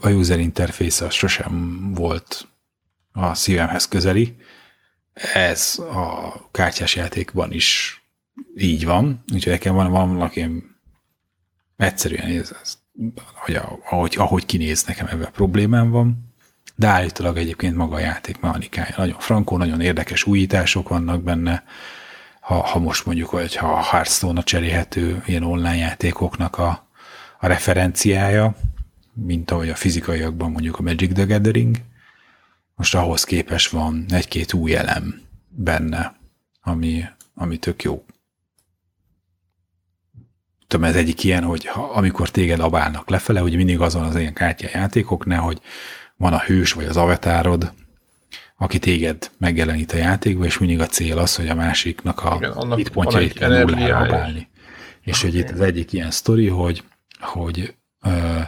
a 0.00 0.08
user 0.08 0.38
interface 0.38 1.04
az 1.04 1.14
sosem 1.14 1.80
volt 1.94 2.48
a 3.12 3.34
szívemhez 3.34 3.88
közeli. 3.88 4.36
Ez 5.34 5.78
a 5.78 6.32
kártyás 6.50 6.94
játékban 6.94 7.52
is 7.52 7.96
így 8.56 8.84
van, 8.84 9.24
úgyhogy 9.32 9.52
nekem 9.52 9.74
van, 9.74 9.90
van 9.90 10.14
valaki 10.14 10.64
egyszerűen 11.76 12.40
ez, 12.40 12.54
ez 12.62 12.81
hogy 13.34 13.60
ahogy, 13.90 14.14
ahogy 14.18 14.46
kinéz, 14.46 14.84
nekem 14.84 15.06
ebben 15.06 15.32
problémám 15.32 15.90
van, 15.90 16.32
de 16.74 16.86
állítólag 16.86 17.36
egyébként 17.36 17.76
maga 17.76 17.94
a 17.94 17.98
játék 17.98 18.40
mechanikája. 18.40 18.94
Nagyon 18.96 19.18
frankó, 19.18 19.56
nagyon 19.56 19.80
érdekes 19.80 20.24
újítások 20.24 20.88
vannak 20.88 21.22
benne, 21.22 21.64
ha, 22.40 22.54
ha 22.54 22.78
most 22.78 23.06
mondjuk, 23.06 23.28
hogy 23.28 23.56
ha 23.56 23.72
a 23.72 23.82
Hearthstone 23.82 24.40
a 24.40 24.42
cserélhető 24.42 25.22
ilyen 25.26 25.42
online 25.42 25.76
játékoknak 25.76 26.58
a, 26.58 26.86
a 27.40 27.46
referenciája, 27.46 28.54
mint 29.12 29.50
ahogy 29.50 29.68
a 29.68 29.74
fizikaiakban 29.74 30.50
mondjuk 30.50 30.78
a 30.78 30.82
Magic 30.82 31.12
the 31.12 31.24
Gathering, 31.24 31.76
most 32.74 32.94
ahhoz 32.94 33.24
képes 33.24 33.68
van 33.68 34.04
egy-két 34.08 34.52
új 34.52 34.74
elem 34.74 35.20
benne, 35.48 36.16
ami, 36.62 37.04
ami 37.34 37.56
tök 37.56 37.82
jó. 37.82 38.04
Tudom, 40.72 40.86
ez 40.86 40.96
egyik 40.96 41.24
ilyen, 41.24 41.44
hogy 41.44 41.66
ha, 41.66 41.82
amikor 41.82 42.28
téged 42.28 42.60
abálnak 42.60 43.08
lefele, 43.10 43.40
hogy 43.40 43.56
mindig 43.56 43.80
azon 43.80 44.02
az 44.02 44.16
ilyen 44.16 44.32
kártyajátékoknál, 44.32 45.40
hogy 45.40 45.60
van 46.16 46.32
a 46.32 46.38
hős 46.38 46.72
vagy 46.72 46.84
az 46.84 46.96
avatárod, 46.96 47.72
aki 48.56 48.78
téged 48.78 49.30
megjelenít 49.38 49.92
a 49.92 49.96
játékba, 49.96 50.44
és 50.44 50.58
mindig 50.58 50.80
a 50.80 50.86
cél 50.86 51.18
az, 51.18 51.36
hogy 51.36 51.48
a 51.48 51.54
másiknak 51.54 52.24
a 52.24 52.36
Igen, 52.36 52.78
itt 52.78 52.90
pontjait 52.90 53.32
kell 53.32 53.64
nullára 53.64 53.96
abálni. 53.96 54.48
És 55.00 55.18
okay. 55.18 55.30
hogy 55.30 55.38
itt 55.38 55.50
az 55.50 55.60
egyik 55.60 55.92
ilyen 55.92 56.10
sztori, 56.10 56.48
hogy, 56.48 56.84
hogy 57.20 57.74
ö, 58.02 58.40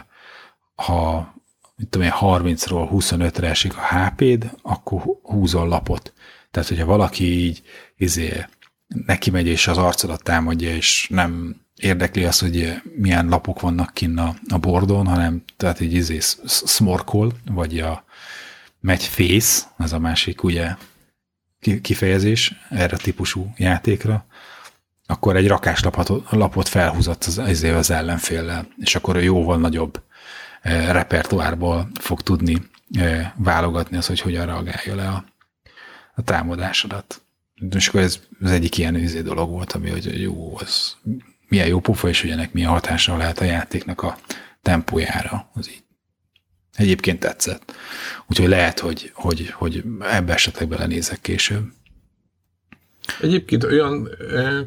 ha 0.75 1.33
mit 1.75 1.87
tudom 1.89 2.07
én, 2.07 2.13
30-ról 2.19 2.89
25-re 2.91 3.49
esik 3.49 3.77
a 3.77 3.81
HP-d, 3.81 4.51
akkor 4.61 5.01
húzol 5.23 5.67
lapot. 5.67 6.13
Tehát, 6.51 6.69
hogyha 6.69 6.85
valaki 6.85 7.45
így 7.45 7.61
izé, 7.95 8.45
neki 9.05 9.29
megy 9.29 9.47
és 9.47 9.67
az 9.67 9.77
arcodat 9.77 10.23
támadja, 10.23 10.75
és 10.75 11.07
nem 11.09 11.63
érdekli 11.75 12.23
az, 12.23 12.39
hogy 12.39 12.81
milyen 12.95 13.27
lapok 13.27 13.59
vannak 13.59 13.93
kinn 13.93 14.17
a, 14.17 14.35
a 14.49 14.57
bordon, 14.57 15.07
hanem 15.07 15.43
tehát 15.57 15.79
így 15.79 15.93
izé 15.93 16.19
smorkol, 16.45 17.31
vagy 17.51 17.79
a 17.79 18.03
megy 18.79 19.03
face, 19.03 19.63
ez 19.77 19.93
a 19.93 19.99
másik 19.99 20.43
ugye 20.43 20.75
kifejezés 21.81 22.53
erre 22.69 22.97
típusú 22.97 23.53
játékra, 23.57 24.25
akkor 25.05 25.35
egy 25.35 25.47
rakáslapot 25.47 26.31
lapot 26.31 26.67
felhúzott 26.67 27.23
az, 27.23 27.37
az 27.63 27.91
ellenféllel, 27.91 28.67
és 28.77 28.95
akkor 28.95 29.23
jóval 29.23 29.57
nagyobb 29.57 30.01
e, 30.61 30.91
repertoárból 30.91 31.89
fog 31.99 32.21
tudni 32.21 32.61
e, 32.97 33.33
válogatni 33.37 33.97
az, 33.97 34.07
hogy 34.07 34.19
hogyan 34.19 34.45
reagálja 34.45 34.95
le 34.95 35.07
a, 35.07 35.25
a 36.15 36.21
támadásodat. 36.21 37.21
És 37.75 37.87
akkor 37.87 38.01
ez 38.01 38.19
az 38.41 38.51
egyik 38.51 38.77
ilyen 38.77 38.95
izé 38.95 39.21
dolog 39.21 39.49
volt, 39.49 39.71
ami 39.71 39.89
hogy 39.89 40.21
jó, 40.21 40.57
az 40.57 40.95
milyen 41.47 41.67
jó 41.67 41.79
pofa, 41.79 42.07
és 42.07 42.21
hogy 42.21 42.29
ennek 42.29 42.53
milyen 42.53 42.69
hatása 42.69 43.17
lehet 43.17 43.39
a 43.39 43.43
játéknak 43.43 44.01
a 44.01 44.17
tempójára. 44.61 45.49
Az 45.53 45.69
így. 45.69 45.83
Egyébként 46.75 47.19
tetszett. 47.19 47.73
Úgyhogy 48.27 48.47
lehet, 48.47 48.79
hogy, 48.79 49.11
hogy, 49.13 49.49
hogy 49.49 49.83
ebbe 49.99 50.33
esetleg 50.33 50.67
belenézek 50.67 51.21
később. 51.21 51.63
Egyébként 53.21 53.63
olyan 53.63 54.09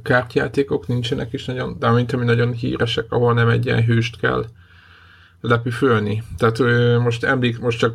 kártyajátékok 0.02 0.86
nincsenek 0.86 1.32
is 1.32 1.44
nagyon, 1.44 1.76
de 1.78 1.90
mint 1.90 2.12
ami 2.12 2.24
nagyon 2.24 2.52
híresek, 2.52 3.04
ahol 3.08 3.34
nem 3.34 3.48
egy 3.48 3.66
ilyen 3.66 3.84
hőst 3.84 4.20
kell 4.20 4.44
lepüfölni. 5.40 6.22
Tehát 6.36 6.58
most 7.02 7.24
emlék, 7.24 7.58
most 7.58 7.78
csak 7.78 7.94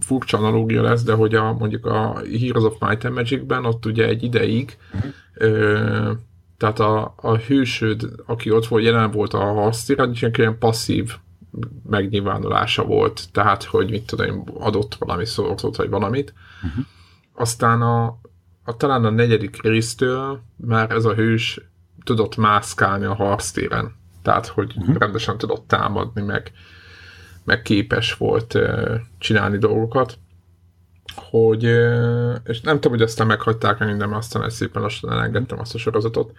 furcsa 0.00 0.38
analógia 0.38 0.82
lesz, 0.82 1.02
de 1.02 1.12
hogy 1.12 1.34
a, 1.34 1.52
mondjuk 1.52 1.86
a 1.86 2.22
Heroes 2.40 2.64
of 2.64 2.76
Might 2.80 3.04
and 3.04 3.14
Magic-ben 3.14 3.64
ott 3.64 3.86
ugye 3.86 4.06
egy 4.06 4.22
ideig 4.22 4.76
uh-huh. 4.94 5.12
ö, 5.34 6.12
tehát 6.64 6.80
a, 6.80 7.14
a 7.16 7.36
hősöd, 7.36 8.10
aki 8.26 8.50
ott 8.50 8.66
volt, 8.66 8.84
jelen 8.84 9.10
volt 9.10 9.34
a 9.34 9.70
és 10.12 10.28
ilyen 10.36 10.58
passzív 10.58 11.16
megnyilvánulása 11.88 12.84
volt, 12.84 13.22
tehát, 13.32 13.64
hogy 13.64 13.90
mit 13.90 14.06
tudom, 14.06 14.44
adott 14.58 14.94
valami 14.94 15.26
szót, 15.26 15.76
vagy 15.76 15.88
valamit. 15.88 16.34
Uh-huh. 16.62 16.84
Aztán 17.34 17.82
a, 17.82 18.18
a, 18.64 18.76
talán 18.76 19.04
a 19.04 19.10
negyedik 19.10 19.62
résztől 19.62 20.40
már 20.56 20.90
ez 20.90 21.04
a 21.04 21.14
hős 21.14 21.60
tudott 22.04 22.36
mászkálni 22.36 23.04
a 23.04 23.14
harctéren. 23.14 23.94
Tehát, 24.22 24.46
hogy 24.46 24.72
uh-huh. 24.76 24.96
rendesen 24.96 25.38
tudott 25.38 25.68
támadni, 25.68 26.22
meg, 26.22 26.52
meg 27.44 27.62
képes 27.62 28.14
volt 28.14 28.54
uh, 28.54 28.94
csinálni 29.18 29.58
dolgokat 29.58 30.18
hogy, 31.14 31.62
és 32.44 32.60
nem 32.60 32.74
tudom, 32.74 32.92
hogy 32.92 33.02
aztán 33.02 33.26
meghagyták 33.26 33.78
meg 33.78 33.88
minden, 33.88 34.12
aztán 34.12 34.50
szépen 34.50 34.82
lassan 34.82 35.12
elengedtem 35.12 35.58
azt 35.58 35.74
a 35.74 35.78
sorozatot, 35.78 36.32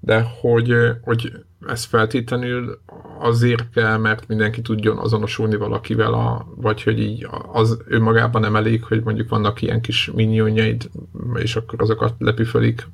de 0.00 0.26
hogy, 0.40 0.74
hogy 1.00 1.32
ez 1.68 1.84
feltétlenül 1.84 2.80
azért 3.18 3.70
kell, 3.70 3.96
mert 3.96 4.28
mindenki 4.28 4.62
tudjon 4.62 4.98
azonosulni 4.98 5.56
valakivel, 5.56 6.12
a, 6.12 6.46
vagy 6.56 6.82
hogy 6.82 7.00
így 7.00 7.28
az 7.52 7.78
önmagában 7.86 8.40
nem 8.40 8.56
elég, 8.56 8.84
hogy 8.84 9.02
mondjuk 9.02 9.28
vannak 9.28 9.62
ilyen 9.62 9.80
kis 9.80 10.10
minionjaid, 10.14 10.90
és 11.34 11.56
akkor 11.56 11.82
azokat 11.82 12.14
lepüfölik, 12.18 12.86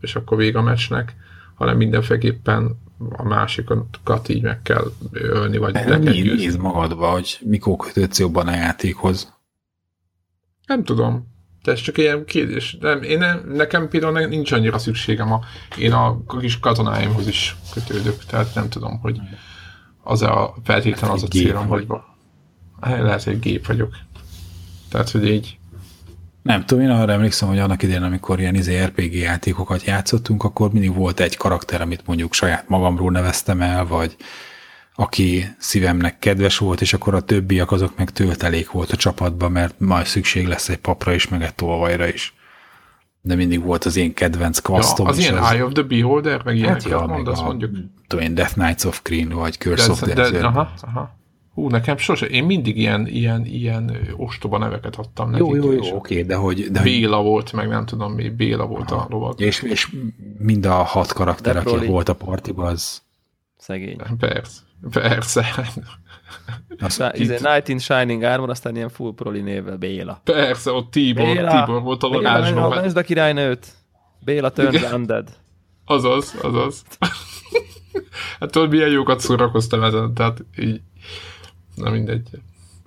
és 0.00 0.16
akkor 0.16 0.36
vég 0.36 0.56
a 0.56 0.62
meccsnek, 0.62 1.14
hanem 1.54 1.76
mindenféleképpen 1.76 2.78
a 3.10 3.24
másikat 3.24 4.28
így 4.28 4.42
meg 4.42 4.62
kell 4.62 4.92
ölni, 5.12 5.58
vagy 5.58 5.74
le 5.74 5.80
kell 5.82 5.98
Nézd, 5.98 6.36
nézd 6.36 6.60
magadba, 6.60 7.10
hogy 7.10 7.38
mikor 7.44 7.76
kötődsz 7.76 8.18
jobban 8.18 8.46
a 8.46 8.54
játékhoz. 8.54 9.36
Nem 10.68 10.84
tudom. 10.84 11.26
De 11.62 11.72
ez 11.72 11.80
csak 11.80 11.98
ilyen 11.98 12.24
kérdés. 12.24 12.76
Nem, 12.80 13.02
én 13.02 13.18
nem, 13.18 13.52
nekem 13.54 13.88
például 13.88 14.26
nincs 14.26 14.52
annyira 14.52 14.78
szükségem. 14.78 15.32
A, 15.32 15.40
én 15.78 15.92
a 15.92 16.18
kis 16.40 16.58
katonáimhoz 16.58 17.26
is 17.26 17.56
kötődök, 17.72 18.24
tehát 18.24 18.54
nem 18.54 18.68
tudom, 18.68 18.98
hogy 19.00 19.20
az 20.02 20.22
a 20.22 20.54
feltétlen 20.64 21.10
az 21.10 21.22
a 21.22 21.26
célom, 21.26 21.66
vagy 21.66 21.86
Hát 22.80 23.02
lehet, 23.02 23.22
hogy 23.22 23.38
gép 23.38 23.66
vagyok. 23.66 23.96
Tehát, 24.90 25.10
hogy 25.10 25.28
így 25.28 25.58
Nem 26.42 26.64
tudom, 26.64 26.84
én 26.84 26.90
arra 26.90 27.12
emlékszem, 27.12 27.48
hogy 27.48 27.58
annak 27.58 27.82
idején, 27.82 28.02
amikor 28.02 28.40
ilyen 28.40 28.54
izé 28.54 28.84
RPG 28.84 29.14
játékokat 29.14 29.84
játszottunk, 29.84 30.44
akkor 30.44 30.72
mindig 30.72 30.94
volt 30.94 31.20
egy 31.20 31.36
karakter, 31.36 31.80
amit 31.80 32.06
mondjuk 32.06 32.34
saját 32.34 32.68
magamról 32.68 33.10
neveztem 33.10 33.60
el, 33.60 33.86
vagy 33.86 34.16
aki 35.00 35.44
szívemnek 35.58 36.18
kedves 36.18 36.58
volt, 36.58 36.80
és 36.80 36.92
akkor 36.92 37.14
a 37.14 37.20
többiek 37.20 37.70
azok 37.72 37.96
meg 37.96 38.10
töltelék 38.10 38.70
volt 38.70 38.90
a 38.90 38.96
csapatban, 38.96 39.52
mert 39.52 39.80
majd 39.80 40.06
szükség 40.06 40.46
lesz 40.46 40.68
egy 40.68 40.76
papra 40.78 41.12
is, 41.14 41.28
meg 41.28 41.42
egy 41.42 41.54
tolvajra 41.54 42.06
is. 42.08 42.34
De 43.20 43.34
mindig 43.34 43.62
volt 43.62 43.84
az 43.84 43.96
én 43.96 44.14
kedvenc 44.14 44.56
ja, 44.56 44.62
kasztom. 44.74 45.06
az 45.06 45.18
és 45.18 45.24
ilyen 45.24 45.38
az- 45.38 45.50
Eye 45.52 45.64
of 45.64 45.72
the 45.72 45.82
Beholder, 45.82 46.42
meg 46.44 46.56
ilyeneket 46.56 46.82
Hát 46.82 46.90
ja, 46.92 46.98
hát, 46.98 47.06
meg 47.06 47.16
mondasz, 47.16 47.40
a, 47.40 47.44
mondjuk. 47.44 47.70
tudom 48.06 48.24
én, 48.24 48.34
Death 48.34 48.52
Knights 48.52 48.84
of 48.84 49.02
Kryn, 49.02 49.28
vagy 49.28 49.54
Curse 49.58 49.90
of 49.90 50.00
De, 50.00 50.12
the 50.12 50.30
de, 50.30 50.46
aha, 50.46 50.72
aha. 50.80 51.16
Hú, 51.54 51.68
nekem 51.68 51.96
sose, 51.96 52.26
én 52.26 52.44
mindig 52.44 52.78
ilyen, 52.78 53.06
ilyen, 53.06 53.44
ilyen 53.46 53.96
ostoba 54.16 54.58
neveket 54.58 54.96
adtam 54.96 55.30
nekik. 55.30 55.46
Jó, 55.46 55.54
jó, 55.54 55.72
jó, 55.72 55.96
oké, 55.96 56.22
de 56.22 56.34
hogy, 56.34 56.70
de 56.70 56.82
Béla 56.82 57.22
volt, 57.22 57.52
meg 57.52 57.68
nem 57.68 57.86
tudom 57.86 58.12
mi, 58.12 58.28
Béla 58.28 58.66
volt 58.66 58.90
a 58.90 59.06
lovag. 59.10 59.40
és, 59.40 59.62
és 59.62 59.88
mind 60.38 60.66
a 60.66 60.72
hat 60.72 61.12
karakter, 61.12 61.62
De 61.62 61.70
aki 61.70 61.86
volt 61.86 62.08
a 62.08 62.14
partiban, 62.14 62.66
az, 62.66 63.02
Szegény. 63.58 63.96
Persze, 64.18 64.60
persze, 64.90 65.46
az 66.78 66.92
Szá- 66.92 67.16
izé, 67.18 67.32
Night 67.42 67.68
in 67.68 67.78
Shining 67.78 68.22
Armor, 68.22 68.50
aztán 68.50 68.76
ilyen 68.76 68.88
full 68.88 69.14
proli 69.14 69.40
névvel 69.40 69.76
Béla. 69.76 70.20
persze, 70.24 70.70
ott 70.70 70.90
Tibor, 70.90 71.24
Béla! 71.24 71.60
Tibor 71.64 71.82
volt 71.82 72.02
a 72.02 72.08
Béla, 72.08 72.22
varázsló. 72.22 72.68
Béla, 72.68 72.92
a 72.94 73.02
királynőt. 73.02 73.66
Béla 74.24 74.50
turns 74.50 74.74
Igen. 74.74 74.94
undead. 74.94 75.28
Azaz, 75.84 76.34
azaz. 76.42 76.82
hát 78.40 78.50
tudod, 78.50 78.70
milyen 78.70 78.88
jókat 78.90 79.20
szórakoztam 79.20 79.82
ezen, 79.82 80.14
tehát 80.14 80.44
így, 80.58 80.80
na 81.74 81.90
mindegy. 81.90 82.28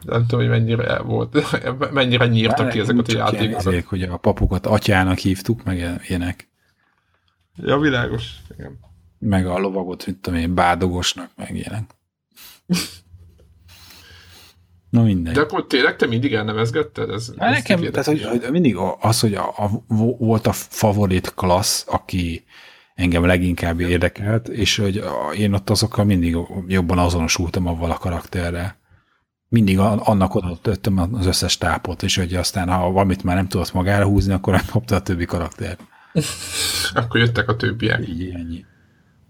Nem 0.05 0.21
tudom, 0.25 0.39
hogy 0.39 0.49
mennyire 0.49 0.99
volt, 0.99 1.37
mennyire 1.93 2.27
nyírtak 2.27 2.69
ki 2.69 2.79
ezeket 2.79 3.07
a 3.07 3.17
játékokat. 3.17 3.83
hogy 3.83 4.03
a 4.03 4.17
papukat 4.17 4.65
atyának 4.65 5.17
hívtuk, 5.17 5.63
meg 5.63 6.01
ilyenek. 6.07 6.49
Ja, 7.55 7.77
világos. 7.77 8.31
Igen. 8.57 8.79
Meg 9.23 9.47
a 9.47 9.57
lovagot, 9.57 10.05
mit 10.05 10.17
tudom 10.17 10.39
én, 10.39 10.53
bádogosnak, 10.53 11.31
meg 11.35 11.55
ilyenek. 11.55 11.83
Na 14.89 15.03
mindegy. 15.03 15.33
De 15.33 15.41
akkor 15.41 15.67
tényleg 15.67 15.95
te 15.95 16.05
mindig 16.07 16.33
elnevezgetted? 16.33 17.09
Ez, 17.09 17.31
Hát 17.37 17.49
ez 17.49 17.55
nekem, 17.55 17.91
tehát, 17.91 18.05
hogy, 18.05 18.23
hogy 18.23 18.51
mindig 18.51 18.75
az, 18.99 19.19
hogy 19.19 19.33
a, 19.33 19.47
a, 19.57 19.69
vo- 19.87 20.19
volt 20.19 20.47
a 20.47 20.51
favorit 20.51 21.33
klassz, 21.33 21.85
aki 21.87 22.43
engem 22.95 23.25
leginkább 23.25 23.79
érdekelt, 23.79 24.47
és 24.47 24.77
hogy 24.77 24.97
a, 24.97 25.33
én 25.33 25.53
ott 25.53 25.69
azokkal 25.69 26.05
mindig 26.05 26.37
jobban 26.67 26.97
azonosultam 26.97 27.67
avval 27.67 27.91
a 27.91 27.97
karakterrel. 27.97 28.79
Mindig 29.47 29.79
annak 29.79 30.35
oda 30.35 30.57
tettem 30.61 30.97
az 31.13 31.25
összes 31.25 31.57
tápot, 31.57 32.03
és 32.03 32.17
hogy 32.17 32.33
aztán, 32.35 32.69
ha 32.69 32.91
valamit 32.91 33.23
már 33.23 33.35
nem 33.35 33.47
tudott 33.47 33.73
magára 33.73 34.05
húzni, 34.05 34.33
akkor 34.33 34.53
megkapta 34.53 34.95
a 34.95 35.01
többi 35.01 35.25
karakter. 35.25 35.77
Akkor 36.93 37.19
jöttek 37.19 37.49
a 37.49 37.55
többiek. 37.55 38.07
Így 38.07 38.29
ennyi. 38.29 38.65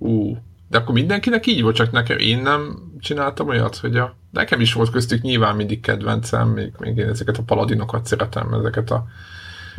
Ú, 0.01 0.37
de 0.69 0.77
akkor 0.77 0.93
mindenkinek 0.93 1.47
így 1.47 1.61
volt, 1.61 1.75
csak 1.75 1.91
nekem 1.91 2.17
én 2.17 2.41
nem 2.41 2.91
csináltam 2.99 3.47
olyat, 3.47 3.75
hogy 3.75 3.97
a... 3.97 4.15
Nekem 4.31 4.61
is 4.61 4.73
volt 4.73 4.91
köztük 4.91 5.21
nyilván 5.21 5.55
mindig 5.55 5.79
kedvencem, 5.79 6.47
még, 6.47 6.71
még 6.79 6.97
én 6.97 7.09
ezeket 7.09 7.37
a 7.37 7.43
paladinokat 7.43 8.05
szeretem, 8.05 8.53
ezeket 8.53 8.91
a 8.91 9.05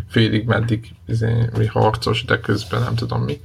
félig 0.08 0.46
meddig 0.46 0.94
izé, 1.06 1.48
mi 1.56 1.66
harcos, 1.66 2.24
de 2.24 2.40
közben 2.40 2.82
nem 2.82 2.94
tudom 2.94 3.22
mi 3.22 3.40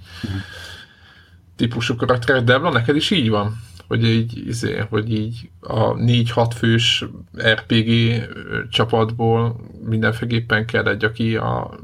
típusú 1.56 1.96
karakterek, 1.96 2.44
de 2.44 2.54
Ebla, 2.54 2.72
neked 2.72 2.96
is 2.96 3.12
így 3.12 3.30
van? 3.30 3.62
Hogy 3.88 4.04
így, 4.04 4.48
izé, 4.48 4.86
hogy 4.90 5.14
így 5.14 5.50
a 5.60 5.94
4-6 5.94 6.52
fős 6.56 7.06
RPG 7.38 8.22
csapatból 8.70 9.56
mindenféleképpen 9.86 10.66
kell 10.66 10.88
egy, 10.88 11.04
aki 11.04 11.36
a 11.36 11.80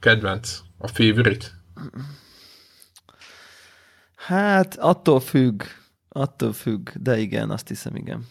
kedvenc, 0.00 0.58
a 0.78 0.86
favorite. 0.86 1.46
Hát 4.28 4.76
attól 4.78 5.20
függ, 5.20 5.62
attól 6.08 6.52
függ, 6.52 6.88
de 6.94 7.18
igen, 7.18 7.50
azt 7.50 7.68
hiszem, 7.68 7.96
igen. 7.96 8.26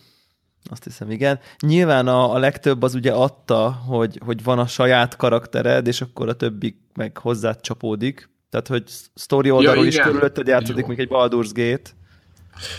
Azt 0.70 0.84
hiszem, 0.84 1.12
igen. 1.12 1.39
Nyilván 1.60 2.08
a, 2.08 2.34
a 2.34 2.38
legtöbb 2.38 2.82
az 2.82 2.95
ugye 2.95 3.12
adta, 3.12 3.72
hogy, 3.72 4.20
hogy 4.26 4.43
van 4.43 4.60
a 4.60 4.68
saját 4.68 5.16
karaktered, 5.16 5.88
és 5.88 6.02
akkor 6.02 6.30
a 6.30 6.34
többi 6.34 6.82
meg 6.93 7.18
hozzád 7.18 7.62
csapódik. 7.62 8.30
Tehát, 8.50 8.68
hogy 8.68 8.84
sztori 9.14 9.52
oldalról 9.52 9.86
is 9.86 9.93
igen. 9.93 10.06
körülötted 10.06 10.48
játszódik, 10.48 10.82
Jó. 10.82 10.88
mint 10.88 11.00
egy 11.00 11.10
Baldur's 11.12 11.50
Gate. 11.54 11.89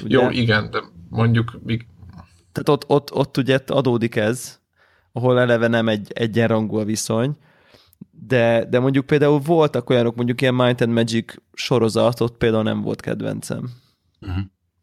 Ugye? 0.05 0.23
Jó, 0.23 0.31
igen, 0.31 0.71
de 0.71 0.83
mondjuk 1.09 1.59
még 1.65 1.87
Tehát 2.53 2.69
ott, 2.69 2.85
ott, 2.89 3.13
ott 3.13 3.37
ugye 3.37 3.59
adódik 3.67 4.17
ez, 4.17 4.61
ahol 5.13 5.41
eleve 5.41 5.67
nem 5.67 5.89
egy 5.89 6.13
egyenrangú 6.15 6.77
a 6.77 6.85
viszony, 6.85 7.37
de, 8.11 8.65
de 8.65 8.79
mondjuk 8.79 9.07
például 9.07 9.39
voltak 9.39 9.91
olyanok, 9.91 10.17
mondjuk 10.17 10.41
ilyen 10.41 10.55
Might 10.55 10.81
and 10.81 10.93
Magic 10.93 11.35
sorozat, 11.53 12.21
ott 12.21 12.37
például 12.37 12.63
nem 12.63 12.81
volt 12.81 13.01
kedvencem. 13.01 13.71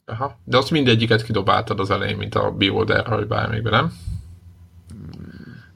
Aha. 0.05 0.39
De 0.43 0.57
azt 0.57 0.72
mindegyiket 0.72 1.24
kidobáltad 1.24 1.80
az 1.80 1.89
elején, 1.89 2.18
mint 2.18 2.36
a 2.36 2.51
Beholder, 2.51 3.07
vagy 3.07 3.28
bármelyikben, 3.28 3.72
nem? 3.72 3.93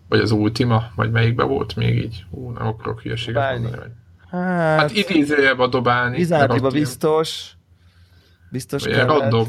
Vagy 0.09 0.19
az 0.19 0.31
Ultima, 0.31 0.91
vagy 0.95 1.11
melyikben 1.11 1.47
volt 1.47 1.75
még 1.75 1.97
így? 1.97 2.25
Ú, 2.29 2.49
nem 2.49 2.67
akarok 2.67 3.01
hülyeséget 3.01 3.51
mondani. 3.51 3.75
Vagy... 3.75 3.91
Hát, 4.29 4.79
Hát 4.79 4.91
idézőjelbe 4.91 5.67
dobálni. 5.67 6.15
Bizárdiba 6.15 6.69
biztos. 6.69 7.57
Biztos 8.51 8.83
kellett. 8.83 9.07
random, 9.07 9.47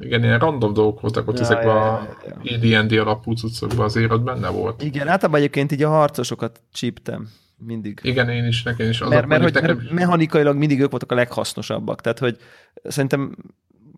igen, 0.00 0.24
ilyen 0.24 0.38
random 0.38 0.72
dolgok 0.72 1.00
voltak 1.00 1.28
ott 1.28 1.38
Ja, 1.38 1.42
ezekben 1.42 1.66
ja, 1.66 1.92
a 1.92 2.08
ja, 2.42 2.78
AD&D 2.78 2.92
alapú 2.92 3.32
cuccokban, 3.32 3.84
azért 3.84 4.12
ott 4.12 4.22
benne 4.22 4.48
volt. 4.48 4.82
Igen, 4.82 5.08
általában 5.08 5.40
egyébként 5.40 5.72
így 5.72 5.82
a 5.82 5.88
harcosokat 5.88 6.60
csíptem 6.72 7.28
mindig. 7.56 8.00
Igen, 8.02 8.28
én 8.28 8.44
is, 8.44 8.62
nekem 8.62 8.88
is. 8.88 9.00
Azok 9.00 9.12
Mert, 9.12 9.26
mert, 9.26 9.42
hogy, 9.42 9.52
mondjuk 9.52 9.74
mert 9.76 9.82
nekem... 9.82 9.94
mechanikailag 9.94 10.56
mindig 10.56 10.80
ők 10.80 10.90
voltak 10.90 11.12
a 11.12 11.14
leghasznosabbak. 11.14 12.00
Tehát, 12.00 12.18
hogy 12.18 12.36
szerintem 12.84 13.36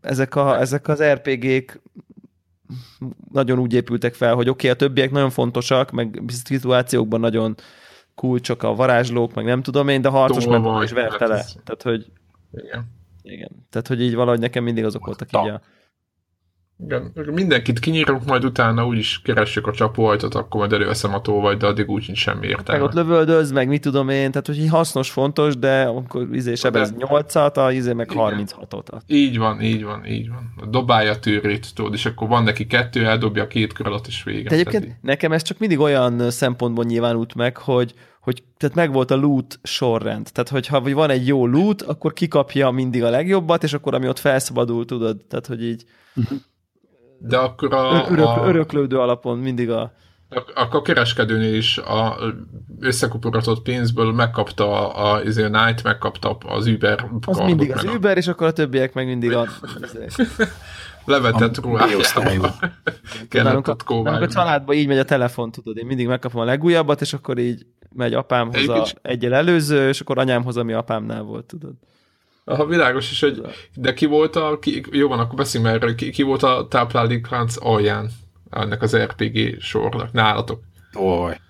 ezek, 0.00 0.34
a, 0.34 0.60
ezek 0.60 0.88
az 0.88 1.02
RPG-k 1.02 1.80
nagyon 3.32 3.58
úgy 3.58 3.74
épültek 3.74 4.14
fel, 4.14 4.34
hogy 4.34 4.48
oké, 4.48 4.68
okay, 4.68 4.70
a 4.70 4.74
többiek 4.74 5.10
nagyon 5.10 5.30
fontosak, 5.30 5.90
meg 5.90 6.22
szituációkban 6.26 7.20
nagyon 7.20 7.54
kulcsok 8.14 8.62
a 8.62 8.74
varázslók, 8.74 9.34
meg 9.34 9.44
nem 9.44 9.62
tudom 9.62 9.88
én, 9.88 10.02
de 10.02 10.08
a 10.08 10.10
harcos 10.10 10.46
meg 10.46 10.82
is 10.82 10.92
verte 10.92 11.16
hát 11.18 11.28
le. 11.28 11.44
Tehát, 11.64 11.82
hogy 11.82 12.06
Igen. 12.52 12.90
igen. 13.22 13.66
Tehát, 13.70 13.86
hogy 13.86 14.02
így 14.02 14.14
valahogy 14.14 14.40
nekem 14.40 14.64
mindig 14.64 14.84
azok 14.84 15.06
voltak 15.06 15.28
így 15.32 15.48
a... 15.48 15.60
Igen, 16.84 17.12
mindenkit 17.32 17.78
kinyírunk, 17.78 18.24
majd 18.24 18.44
utána 18.44 18.86
úgyis 18.86 19.20
keressük 19.22 19.66
a 19.66 19.72
csapóajtot, 19.72 20.34
akkor 20.34 20.60
majd 20.60 20.72
előveszem 20.72 21.14
a 21.14 21.20
tolvajt, 21.20 21.58
de 21.58 21.66
addig 21.66 21.88
úgy 21.88 22.02
sincs 22.02 22.18
semmi 22.18 22.40
Meg 22.40 22.48
értelme. 22.48 22.84
ott 22.84 22.92
lövöldöz, 22.92 23.50
meg 23.52 23.68
mit 23.68 23.82
tudom 23.82 24.08
én, 24.08 24.30
tehát 24.30 24.46
hogy 24.46 24.58
így 24.58 24.68
hasznos, 24.68 25.10
fontos, 25.10 25.56
de 25.58 25.82
akkor 25.82 26.28
izé 26.32 26.54
sebez 26.54 26.94
8-at, 26.98 27.54
a 27.66 27.72
izé 27.72 27.92
meg 27.92 28.10
Igen. 28.12 28.46
36-ot. 28.46 29.00
Így 29.06 29.38
van, 29.38 29.60
így 29.60 29.84
van, 29.84 30.06
így 30.06 30.28
van. 30.28 30.70
Dobálja 30.70 31.10
a 31.10 31.18
tűrét, 31.18 31.74
tudod, 31.74 31.92
és 31.92 32.06
akkor 32.06 32.28
van 32.28 32.42
neki 32.42 32.66
kettő, 32.66 33.06
eldobja 33.06 33.42
a 33.42 33.46
két 33.46 33.72
kör 33.72 33.86
alatt, 33.86 34.06
és 34.06 34.22
vége. 34.22 34.48
De 34.48 34.54
egyébként 34.54 34.82
Tehát 34.84 34.98
nekem 35.02 35.32
ez 35.32 35.42
csak 35.42 35.58
mindig 35.58 35.78
olyan 35.78 36.30
szempontból 36.30 36.84
nyilvánult 36.84 37.34
meg, 37.34 37.56
hogy, 37.56 37.94
hogy 38.20 38.42
tehát 38.56 38.76
megvolt 38.76 39.10
a 39.10 39.16
loot 39.16 39.58
sorrend. 39.62 40.28
Tehát, 40.32 40.48
hogyha 40.48 40.80
vagy 40.80 40.94
van 40.94 41.10
egy 41.10 41.26
jó 41.26 41.46
loot, 41.46 41.82
akkor 41.82 42.12
kikapja 42.12 42.70
mindig 42.70 43.02
a 43.02 43.10
legjobbat, 43.10 43.62
és 43.62 43.72
akkor 43.72 43.94
ami 43.94 44.08
ott 44.08 44.18
felszabadul, 44.18 44.84
tudod, 44.84 45.16
tehát, 45.28 45.46
hogy 45.46 45.64
így 45.64 45.84
De 47.22 47.36
akkor 47.36 47.74
a, 47.74 48.06
örök, 48.10 48.26
a, 48.26 48.42
öröklődő 48.46 48.98
alapon 48.98 49.38
mindig 49.38 49.70
a... 49.70 49.92
a, 50.54 50.66
a 50.70 50.82
kereskedőnél 50.82 51.54
is 51.54 51.78
a 51.78 52.16
összekuporatott 52.80 53.62
pénzből 53.62 54.12
megkapta 54.12 54.90
a, 54.90 55.12
a, 55.12 55.22
izé, 55.22 55.42
a 55.42 55.50
Knight, 55.50 55.82
megkapta 55.82 56.36
az 56.46 56.66
Uber 56.66 57.10
Az 57.26 57.38
mindig 57.38 57.72
az 57.72 57.84
a 57.84 57.90
Uber, 57.90 58.16
és 58.16 58.26
akkor 58.26 58.46
a 58.46 58.52
többiek 58.52 58.94
meg 58.94 59.06
mindig 59.06 59.32
a... 59.32 59.46
levetett 61.04 61.56
A. 61.56 61.76
Kellett 63.28 63.46
Nálunk 63.46 63.68
a, 63.68 63.76
a 64.22 64.28
családban 64.28 64.76
így 64.76 64.86
megy 64.86 64.98
a 64.98 65.04
telefon, 65.04 65.50
tudod, 65.50 65.76
én 65.76 65.86
mindig 65.86 66.06
megkapom 66.06 66.40
a 66.40 66.44
legújabbat, 66.44 67.00
és 67.00 67.12
akkor 67.12 67.38
így 67.38 67.66
megy 67.92 68.14
apámhoz 68.14 68.54
a 68.54 68.58
Egyébként- 68.58 68.98
egyel 69.02 69.34
előző, 69.34 69.88
és 69.88 70.00
akkor 70.00 70.18
anyámhoz, 70.18 70.56
ami 70.56 70.72
apámnál 70.72 71.22
volt, 71.22 71.44
tudod. 71.44 71.72
Aha, 72.50 72.66
világos 72.66 73.10
is, 73.10 73.20
hogy 73.20 73.42
de 73.74 73.94
ki 73.94 74.06
volt 74.06 74.36
a, 74.36 74.58
ki, 74.58 74.82
jó 74.90 75.08
van, 75.08 75.18
akkor 75.18 75.34
beszéljünk 75.34 75.74
erről, 75.74 75.94
ki, 75.94 76.10
ki 76.10 76.22
volt 76.22 76.42
a 76.42 76.66
tápláléklánc 76.70 77.54
alján 77.58 78.10
ennek 78.50 78.82
az 78.82 78.96
RPG 78.96 79.60
sornak, 79.60 80.12
nálatok? 80.12 80.60
Tolvaj. 80.92 81.40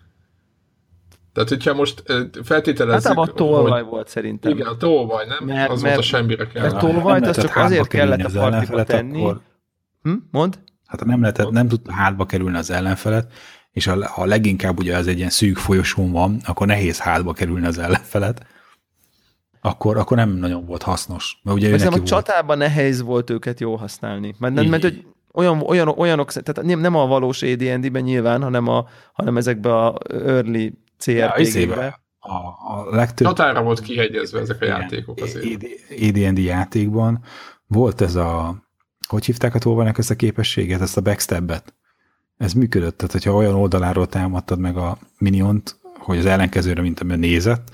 Tehát, 1.33 1.49
hogyha 1.49 1.75
most 1.75 2.03
feltételezzük... 2.43 3.09
Hát 3.09 3.29
a 3.29 3.33
tolvaj 3.33 3.81
hogy... 3.81 3.91
volt 3.91 4.09
szerintem. 4.09 4.53
Igen, 4.53 4.67
a 4.67 4.77
tolvaj, 4.77 5.27
nem? 5.27 5.39
Mert, 5.45 5.71
az 5.71 5.83
mert, 5.83 5.95
volt 5.95 6.07
a 6.07 6.09
semmire 6.09 6.47
kell. 6.47 6.63
Mert 6.63 6.79
tolvajt 6.79 7.27
az 7.27 7.41
csak 7.41 7.57
azért 7.57 7.87
kellett 7.87 8.25
a 8.25 8.41
partiba 8.41 8.85
tenni. 8.85 9.21
Akkor... 9.21 9.41
Hm? 10.03 10.15
Mond? 10.31 10.59
Hát 10.87 11.05
nem 11.05 11.21
lehetett, 11.21 11.51
nem 11.51 11.69
tudta 11.69 11.93
hátba 11.93 12.27
kerülni 12.27 12.57
az 12.57 12.71
ellenfelet, 12.71 13.33
és 13.73 13.87
ha, 13.87 14.09
ha 14.09 14.25
leginkább 14.25 14.79
ugye 14.79 14.97
az 14.97 15.07
egy 15.07 15.19
ilyen 15.19 15.31
szűk 15.31 15.57
folyosón 15.57 16.13
van, 16.13 16.41
akkor 16.45 16.67
nehéz 16.67 16.99
hátba 16.99 17.33
kerülni 17.33 17.67
az 17.67 17.79
ellenfelet, 17.79 18.47
akkor, 19.61 19.97
akkor 19.97 20.17
nem 20.17 20.31
nagyon 20.31 20.65
volt 20.67 20.83
hasznos. 20.83 21.41
Mert 21.43 21.57
ugye 21.57 21.71
Hiszem, 21.71 21.93
a 21.93 22.03
csatában 22.03 22.59
nehéz 22.59 23.03
volt 23.03 23.31
őket 23.31 23.61
jól 23.61 23.77
használni. 23.77 24.35
Mert, 24.39 24.55
nem, 24.55 24.67
mert 24.67 24.83
hogy 24.83 25.05
olyan, 25.33 25.61
olyan, 25.61 25.89
olyanok, 25.89 26.33
tehát 26.33 26.63
nem, 26.63 26.81
nem 26.81 26.95
a 26.95 27.07
valós 27.07 27.43
AD&D-ben 27.43 28.03
nyilván, 28.03 28.43
hanem, 28.43 28.69
a, 28.69 28.89
hanem 29.13 29.37
ezekben 29.37 29.73
a 29.73 29.95
early 30.09 30.73
CRPG-ben. 30.99 31.79
Ja, 31.79 32.01
a, 32.19 32.35
a 32.69 32.87
legtöbb... 32.91 33.27
Határa 33.27 33.63
volt 33.63 33.81
kihegyezve 33.81 34.41
ezek 34.41 34.61
a 34.61 34.65
játékok 34.65 35.21
azért. 35.21 35.63
AD&D 36.09 36.39
játékban 36.39 37.21
volt 37.67 38.01
ez 38.01 38.15
a, 38.15 38.55
hogy 39.09 39.25
hívták 39.25 39.55
a 39.55 39.59
tolvanak 39.59 39.99
ezt 39.99 40.11
a 40.11 40.17
képességet, 40.17 40.81
ezt 40.81 40.97
a 40.97 41.01
backstep-et? 41.01 41.75
Ez 42.37 42.53
működött, 42.53 42.97
tehát 42.97 43.13
hogyha 43.13 43.35
olyan 43.35 43.55
oldaláról 43.55 44.07
támadtad 44.07 44.59
meg 44.59 44.77
a 44.77 44.99
miniont, 45.19 45.79
hogy 45.99 46.19
az 46.19 46.27
ellenkezőre, 46.27 46.81
mint 46.81 47.01
amiben 47.01 47.19
nézett, 47.19 47.71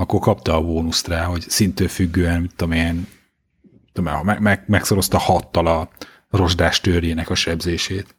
akkor 0.00 0.20
kapta 0.20 0.54
a 0.54 0.62
bónuszt 0.62 1.06
rá, 1.06 1.24
hogy 1.24 1.44
szintől 1.48 1.88
függően, 1.88 2.40
mit 2.40 2.54
tudom 2.56 2.72
én, 2.72 3.06
tudom, 3.92 4.24
meg, 4.24 4.40
meg, 4.40 4.64
megszorozta 4.66 5.18
hattal 5.18 5.66
a 5.66 5.88
rozsdás 6.30 6.80
törjének 6.80 7.30
a 7.30 7.34
sebzését. 7.34 8.14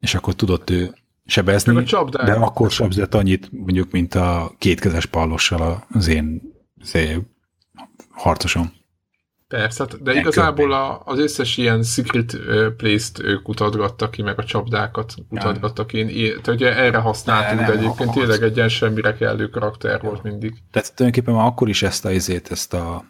És 0.00 0.14
akkor 0.14 0.34
tudott 0.34 0.70
ő 0.70 0.94
sebezni, 1.26 1.82
de 2.10 2.32
akkor 2.32 2.70
sebzett 2.70 3.14
annyit, 3.14 3.52
mondjuk, 3.52 3.90
mint 3.90 4.14
a 4.14 4.54
kétkezes 4.58 5.06
pallossal 5.06 5.86
az 5.90 6.08
én, 6.08 6.42
az 6.80 6.94
én 6.94 7.36
harcosom. 8.10 8.72
Persze, 9.48 9.82
hát, 9.82 10.02
de 10.02 10.10
Ekkor 10.10 10.20
igazából 10.22 10.72
a, 10.72 11.02
az 11.04 11.18
összes 11.18 11.56
ilyen 11.56 11.82
secret 11.82 12.36
place-t 12.76 13.18
ők 13.18 13.42
kutatgattak 13.42 14.10
ki, 14.10 14.22
meg 14.22 14.38
a 14.38 14.44
csapdákat 14.44 15.14
kutatgattak 15.28 15.86
ki. 15.86 16.28
Tehát 16.28 16.48
ugye 16.48 16.76
erre 16.76 16.98
használtuk, 16.98 17.58
de, 17.58 17.66
de 17.66 17.78
egyébként 17.78 18.12
tényleg 18.12 18.42
egy 18.42 18.56
ilyen 18.56 18.68
semmire 18.68 19.14
kellő 19.14 19.48
karakter 19.48 20.00
volt 20.00 20.22
mindig. 20.22 20.54
Tehát 20.70 20.94
tulajdonképpen 20.94 21.34
már 21.34 21.46
akkor 21.46 21.68
is 21.68 21.82
ezt 21.82 22.04
a 22.04 22.10
izét, 22.10 22.50
ezt 22.50 22.74
a 22.74 23.04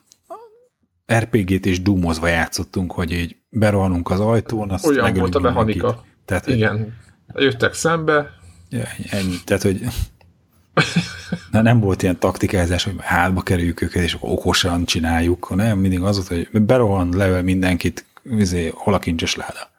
RPG-t 1.12 1.66
is 1.66 1.82
dumozva 1.82 2.26
játszottunk, 2.26 2.92
hogy 2.92 3.12
így 3.12 3.36
berohanunk 3.48 4.10
az 4.10 4.20
ajtón, 4.20 4.70
azt 4.70 4.86
Olyan 4.86 5.14
volt 5.14 5.34
a 5.34 5.40
mechanika. 5.40 6.04
Tehát, 6.24 6.46
Igen. 6.46 6.96
Jöttek 7.34 7.74
szembe. 7.74 8.30
Ja, 8.68 8.84
ennyi. 9.10 9.36
Tehát, 9.44 9.62
hogy 9.62 9.80
Na, 11.50 11.62
nem 11.62 11.80
volt 11.80 12.02
ilyen 12.02 12.18
taktikázás, 12.18 12.84
hogy 12.84 12.94
hátba 12.98 13.42
kerüljük 13.42 13.80
őket, 13.80 14.02
és 14.02 14.14
akkor 14.14 14.30
okosan 14.30 14.84
csináljuk, 14.84 15.44
hanem 15.44 15.78
mindig 15.78 16.00
az 16.00 16.16
volt, 16.16 16.48
hogy 16.50 16.62
berohan, 16.62 17.08
level 17.16 17.42
mindenkit, 17.42 18.04
izé, 18.22 18.72
hol 18.74 18.94
a 18.94 18.98
kincses 18.98 19.34
láda. 19.34 19.70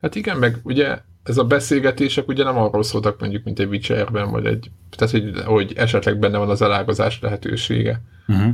Hát 0.00 0.14
igen, 0.14 0.36
meg 0.36 0.58
ugye 0.62 0.98
ez 1.22 1.38
a 1.38 1.44
beszélgetések 1.44 2.28
ugye 2.28 2.44
nem 2.44 2.58
arról 2.58 2.82
szóltak 2.82 3.20
mondjuk, 3.20 3.44
mint 3.44 3.58
egy 3.58 3.68
Witcherben, 3.68 4.30
vagy 4.30 4.46
egy, 4.46 4.70
tehát 4.96 5.14
hogy, 5.14 5.42
hogy 5.44 5.72
esetleg 5.76 6.18
benne 6.18 6.38
van 6.38 6.50
az 6.50 6.62
elágazás 6.62 7.20
lehetősége, 7.20 8.00
uh-huh. 8.28 8.52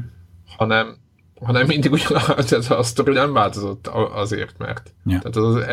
hanem, 0.57 0.97
hanem 1.41 1.67
mindig 1.67 1.93
ugyanaz, 1.93 2.53
ez 2.53 2.71
a 2.71 2.83
sztori 2.83 3.13
nem 3.13 3.33
változott 3.33 3.87
azért, 4.15 4.59
mert. 4.59 4.95
Ja. 5.05 5.19
Tehát 5.19 5.37
az, 5.37 5.55
az 5.55 5.67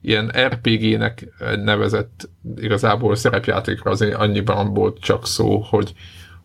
ilyen 0.00 0.32
RPG-nek 0.46 1.28
nevezett 1.56 2.28
igazából 2.56 3.16
szerepjátékra 3.16 3.90
azért 3.90 4.14
annyiban 4.14 4.74
volt 4.74 5.00
csak 5.00 5.26
szó, 5.26 5.58
hogy, 5.58 5.92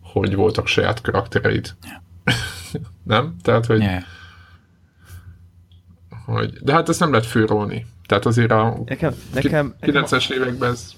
hogy 0.01 0.35
voltak 0.35 0.67
saját 0.67 1.01
karaktereid. 1.01 1.75
Yeah. 1.83 2.01
nem? 3.03 3.35
Tehát, 3.41 3.65
hogy, 3.65 3.79
yeah. 3.79 4.03
hogy... 6.25 6.53
De 6.61 6.73
hát 6.73 6.89
ezt 6.89 6.99
nem 6.99 7.11
lehet 7.11 7.25
főrólni. 7.25 7.85
Tehát 8.07 8.25
azért 8.25 8.51
a 8.51 8.81
nekem, 8.85 9.13
nekem, 9.33 9.75
90-es 9.81 10.31
években 10.31 10.71
ez... 10.71 10.91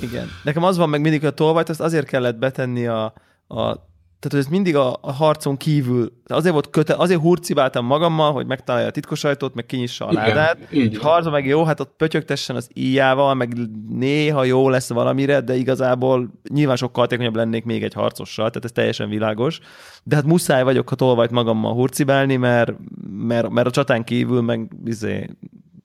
Igen. 0.00 0.28
Nekem 0.44 0.62
az 0.62 0.76
van 0.76 0.88
meg 0.88 1.00
mindig, 1.00 1.20
hogy 1.20 1.28
a 1.28 1.34
tolvajt 1.34 1.68
azt 1.68 1.80
azért 1.80 2.06
kellett 2.06 2.36
betenni 2.36 2.86
a, 2.86 3.14
a 3.48 3.74
tehát 4.20 4.30
hogy 4.30 4.38
ez 4.38 4.46
mindig 4.46 4.76
a, 4.76 4.98
a 5.00 5.12
harcon 5.12 5.56
kívül, 5.56 6.12
azért 6.26 6.52
volt 6.52 6.70
köte, 6.70 6.94
azért 6.94 7.20
hurcibáltam 7.20 7.84
magammal, 7.84 8.32
hogy 8.32 8.46
megtalálja 8.46 8.88
a 8.88 8.90
titkos 8.90 9.24
ajtót, 9.24 9.54
meg 9.54 9.66
kinyissa 9.66 10.06
a 10.06 10.12
ládát. 10.12 10.58
Így 10.72 10.98
harcban 10.98 11.32
meg 11.32 11.46
jó, 11.46 11.64
hát 11.64 11.80
ott 11.80 11.94
pötyögtessen 11.96 12.56
az 12.56 12.68
íjával, 12.74 13.34
meg 13.34 13.56
néha 13.88 14.44
jó 14.44 14.68
lesz 14.68 14.88
valamire, 14.88 15.40
de 15.40 15.54
igazából 15.54 16.30
nyilván 16.48 16.76
sokkal 16.76 17.02
hatékonyabb 17.02 17.36
lennék 17.36 17.64
még 17.64 17.82
egy 17.82 17.92
harcossal, 17.92 18.48
tehát 18.48 18.64
ez 18.64 18.72
teljesen 18.72 19.08
világos. 19.08 19.60
De 20.02 20.14
hát 20.14 20.24
muszáj 20.24 20.62
vagyok, 20.62 20.88
ha 20.88 20.94
tolvajt 20.94 21.30
magammal 21.30 21.72
hurcibálni, 21.72 22.36
mert, 22.36 22.72
mert, 23.10 23.48
mert 23.48 23.66
a 23.66 23.70
csatán 23.70 24.04
kívül 24.04 24.40
meg 24.40 24.70
izé, 24.84 25.30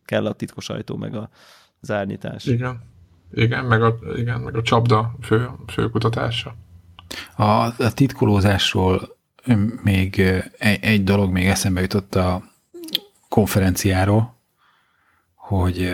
kell 0.06 0.26
a 0.26 0.34
titkos 0.34 0.70
ajtó, 0.70 0.96
meg 0.96 1.16
a 1.16 1.30
zárnyitás. 1.82 2.46
Igen. 2.46 2.82
Igen, 3.34 3.66
meg 3.66 3.84
a, 3.84 3.96
igen, 4.16 4.40
meg 4.40 4.56
a 4.56 4.62
csapda 4.62 5.16
fő, 5.22 5.50
fő 5.68 5.90
kutatása. 5.90 6.56
A, 7.36 7.44
a 7.84 7.94
titkolózásról 7.94 9.18
még 9.84 10.20
egy, 10.58 10.84
egy 10.84 11.04
dolog 11.04 11.32
még 11.32 11.48
eszembe 11.48 11.82
jutott 11.82 12.16
a 12.16 12.44
konferenciáról, 13.30 14.36
hogy 15.36 15.90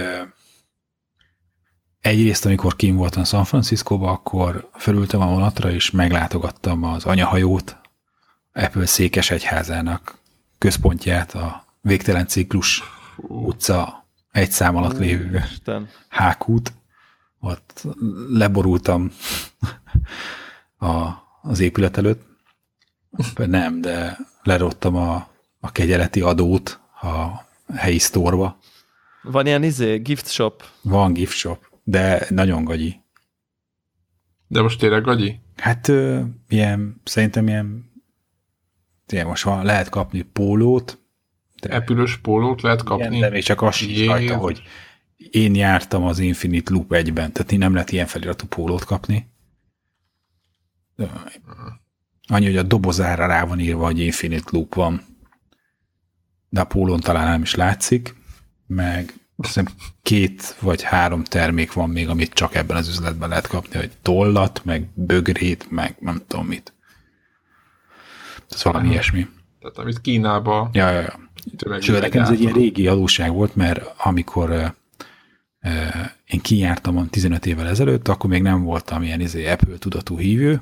egyrészt, 2.02 2.46
amikor 2.46 2.76
kim 2.76 2.96
voltam 2.96 3.24
San 3.24 3.46
Franciscóba, 3.46 4.12
akkor 4.12 4.70
felültem 4.74 5.22
a 5.22 5.28
vonatra, 5.28 5.72
és 5.72 5.92
meglátogattam 5.92 6.84
az 6.84 7.06
anyahajót, 7.06 7.78
Apple 8.54 8.86
székes 8.86 9.32
egyházának 9.32 10.18
központját, 10.58 11.34
a 11.34 11.66
végtelen 11.82 12.28
ciklus 12.28 12.84
utca 13.18 14.08
egy 14.32 14.52
szám 14.52 14.76
alatt 14.76 14.98
lévő 14.98 15.44
hákút. 16.08 16.74
Ott 17.40 17.84
leborultam 18.30 19.12
a, 20.80 21.10
az 21.42 21.60
épület 21.60 21.98
előtt. 21.98 22.28
Nem, 23.36 23.82
de 23.82 24.18
lerottam 24.44 24.96
a, 24.96 25.28
a 25.60 25.72
kegyeleti 25.72 26.22
adót 26.22 26.80
a 27.02 27.46
helyi 27.76 27.98
sztorba. 27.98 28.60
Van 29.22 29.46
ilyen 29.46 29.64
izé, 29.64 29.98
gift 29.98 30.32
shop? 30.32 30.64
Van 30.82 31.14
gift 31.14 31.38
shop, 31.38 31.66
de 31.84 32.26
nagyon 32.30 32.64
gagyi. 32.64 33.02
De 34.48 34.62
most 34.62 34.80
tényleg 34.80 35.04
gagyi? 35.04 35.40
Hát 35.56 35.88
ö, 35.88 36.22
ilyen, 36.50 37.02
szerintem 37.04 37.48
ilyen, 37.48 37.92
ilyen 39.08 39.28
most 39.28 39.44
van, 39.44 39.66
lehet 39.66 39.90
kapni 39.90 40.22
pólót. 40.22 41.00
De, 41.62 41.70
Epülös 41.70 42.18
pólót 42.18 42.62
lehet 42.62 42.84
kapni? 42.84 43.06
Igen, 43.06 43.20
de 43.20 43.30
még 43.30 43.44
csak 43.44 43.62
az 43.62 43.82
is 43.82 44.06
rajta, 44.06 44.38
hogy 44.38 44.62
én 45.32 45.56
jártam 45.56 46.04
az 46.04 46.20
Infinite 46.20 46.74
Loop 46.74 46.94
egyben, 46.94 47.32
tehát 47.32 47.58
nem 47.58 47.74
lehet 47.74 47.92
ilyen 47.92 48.06
feliratú 48.06 48.48
pólót 48.48 48.84
kapni. 48.84 49.28
Annyi, 52.28 52.46
hogy 52.46 52.58
a 52.58 52.64
dobozára 52.64 53.26
rá 53.26 53.46
van 53.46 53.60
írva, 53.60 53.86
hogy 53.86 54.00
Infinite 54.00 54.50
Loop 54.52 54.76
van, 54.76 55.02
de 56.50 56.62
a 56.62 56.66
pólón 56.66 57.00
talán 57.00 57.28
nem 57.28 57.42
is 57.42 57.56
látszik, 57.56 58.16
meg 58.68 59.14
hiszem 59.46 59.68
két 60.02 60.58
vagy 60.60 60.82
három 60.82 61.24
termék 61.24 61.74
van 61.74 61.90
még, 61.90 62.08
amit 62.08 62.34
csak 62.34 62.56
ebben 62.56 62.78
az 62.78 62.88
üzletben 62.88 63.30
lehet 63.30 63.48
kapni, 63.48 63.78
hogy 63.78 63.92
tollat, 64.02 64.62
meg 64.66 64.88
bögrét, 64.94 65.72
meg 65.72 65.96
nem 66.00 66.22
tudom 66.28 66.46
mit. 66.46 66.74
Ez 68.50 68.64
valami 68.64 68.84
Aha. 68.84 68.94
ilyesmi. 68.94 69.28
Tehát 69.60 69.78
amit 69.78 70.02
Kínába... 70.02 70.70
Ja, 70.74 70.90
ja, 70.90 71.00
ja. 71.00 71.20
Sőt, 71.80 72.02
nekem 72.02 72.22
ez 72.22 72.30
egy 72.30 72.42
ilyen 72.42 72.54
régi 72.54 72.88
adósság 72.88 73.32
volt, 73.32 73.56
mert 73.56 73.94
amikor 73.98 74.50
uh, 74.50 74.66
uh, 75.62 76.06
én 76.26 76.42
kijártam 76.42 77.10
15 77.10 77.46
évvel 77.46 77.68
ezelőtt, 77.68 78.08
akkor 78.08 78.30
még 78.30 78.42
nem 78.42 78.64
voltam 78.64 79.04
ilyen 79.04 79.22
izé, 79.22 79.50
Apple 79.50 79.78
tudatú 79.78 80.18
hívő, 80.18 80.62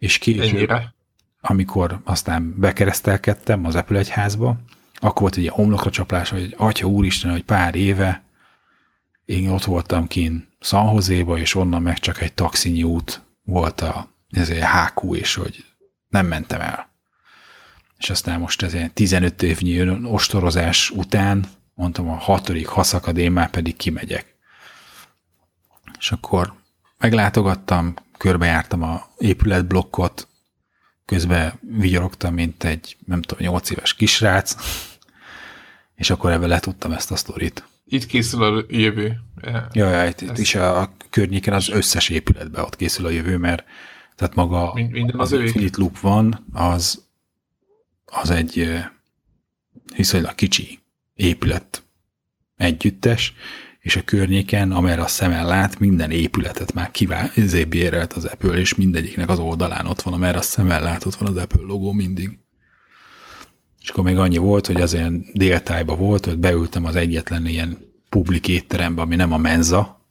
és 0.00 0.18
Ennyire. 0.18 0.94
amikor 1.40 2.00
aztán 2.04 2.54
bekeresztelkedtem 2.58 3.64
az 3.64 3.74
Apple 3.74 3.98
egyházba, 3.98 4.56
akkor 4.94 5.20
volt 5.20 5.36
egy 5.36 5.48
homlokra 5.48 5.90
csaplás, 5.90 6.30
hogy 6.30 6.54
atya 6.56 6.86
úristen, 6.86 7.30
hogy 7.30 7.44
pár 7.44 7.74
éve 7.74 8.22
én 9.24 9.48
ott 9.48 9.64
voltam 9.64 10.06
kín 10.06 10.48
San 10.60 11.00
és 11.36 11.54
onnan 11.54 11.82
meg 11.82 11.98
csak 11.98 12.20
egy 12.20 12.32
taxinyi 12.32 12.82
út 12.82 13.22
volt 13.44 13.80
a 13.80 14.08
ez 14.30 14.50
egy 14.50 14.64
HQ, 14.64 15.14
és 15.14 15.34
hogy 15.34 15.64
nem 16.08 16.26
mentem 16.26 16.60
el. 16.60 16.88
És 17.98 18.10
aztán 18.10 18.40
most 18.40 18.62
ez 18.62 18.74
egy 18.74 18.92
15 18.92 19.42
évnyi 19.42 19.88
ostorozás 20.04 20.90
után 20.90 21.44
mondtam 21.74 22.08
a 22.08 22.14
hatodik 22.14 22.66
haszakad, 22.66 23.16
én 23.16 23.32
már 23.32 23.50
pedig 23.50 23.76
kimegyek. 23.76 24.36
És 25.98 26.12
akkor 26.12 26.54
meglátogattam, 26.98 27.94
körbejártam 28.20 28.82
a 28.82 29.08
épületblokkot, 29.18 30.28
közben 31.04 31.52
vigyorogtam, 31.60 32.34
mint 32.34 32.64
egy, 32.64 32.96
nem 33.06 33.22
tudom, 33.22 33.46
8 33.46 33.70
éves 33.70 33.94
kisrác, 33.94 34.56
és 35.94 36.10
akkor 36.10 36.32
ebben 36.32 36.48
letudtam 36.48 36.92
ezt 36.92 37.10
a 37.10 37.16
sztorit. 37.16 37.64
Itt 37.84 38.06
készül 38.06 38.42
a 38.42 38.64
jövő. 38.68 39.20
Ja, 39.72 39.90
ja 39.90 40.06
itt, 40.06 40.20
itt 40.20 40.38
is 40.38 40.54
a, 40.54 40.80
a 40.80 40.92
környéken 41.10 41.54
az 41.54 41.68
összes 41.68 42.08
épületben 42.08 42.64
ott 42.64 42.76
készül 42.76 43.06
a 43.06 43.10
jövő, 43.10 43.36
mert 43.36 43.64
tehát 44.16 44.34
maga 44.34 44.72
Minden 44.74 45.18
az, 45.18 45.32
az. 45.32 45.40
Infinite 45.40 45.78
Loop 45.78 45.98
van, 45.98 46.46
az, 46.52 47.04
az 48.04 48.30
egy 48.30 48.58
ö, 48.58 48.78
viszonylag 49.96 50.34
kicsi 50.34 50.78
épület 51.14 51.82
együttes, 52.56 53.34
és 53.80 53.96
a 53.96 54.02
környéken, 54.04 54.72
amerre 54.72 55.02
a 55.02 55.06
szemen 55.06 55.46
lát, 55.46 55.78
minden 55.78 56.10
épületet 56.10 56.72
már 56.72 56.90
kiválzébérelt 56.90 58.12
az 58.12 58.24
Apple, 58.24 58.58
és 58.58 58.74
mindegyiknek 58.74 59.28
az 59.28 59.38
oldalán 59.38 59.86
ott 59.86 60.02
van, 60.02 60.14
amerre 60.14 60.38
a 60.38 60.42
szemen 60.42 60.82
lát, 60.82 61.04
ott 61.04 61.14
van 61.14 61.28
az 61.28 61.36
Apple 61.36 61.66
logó 61.66 61.92
mindig. 61.92 62.38
És 63.82 63.88
akkor 63.88 64.04
még 64.04 64.18
annyi 64.18 64.36
volt, 64.36 64.66
hogy 64.66 64.80
az 64.80 64.92
ilyen 64.92 65.26
déltájban 65.32 65.98
volt, 65.98 66.24
hogy 66.24 66.38
beültem 66.38 66.84
az 66.84 66.96
egyetlen 66.96 67.46
ilyen 67.46 67.78
publik 68.08 68.48
étterembe, 68.48 69.02
ami 69.02 69.16
nem 69.16 69.32
a 69.32 69.36
menza. 69.36 70.04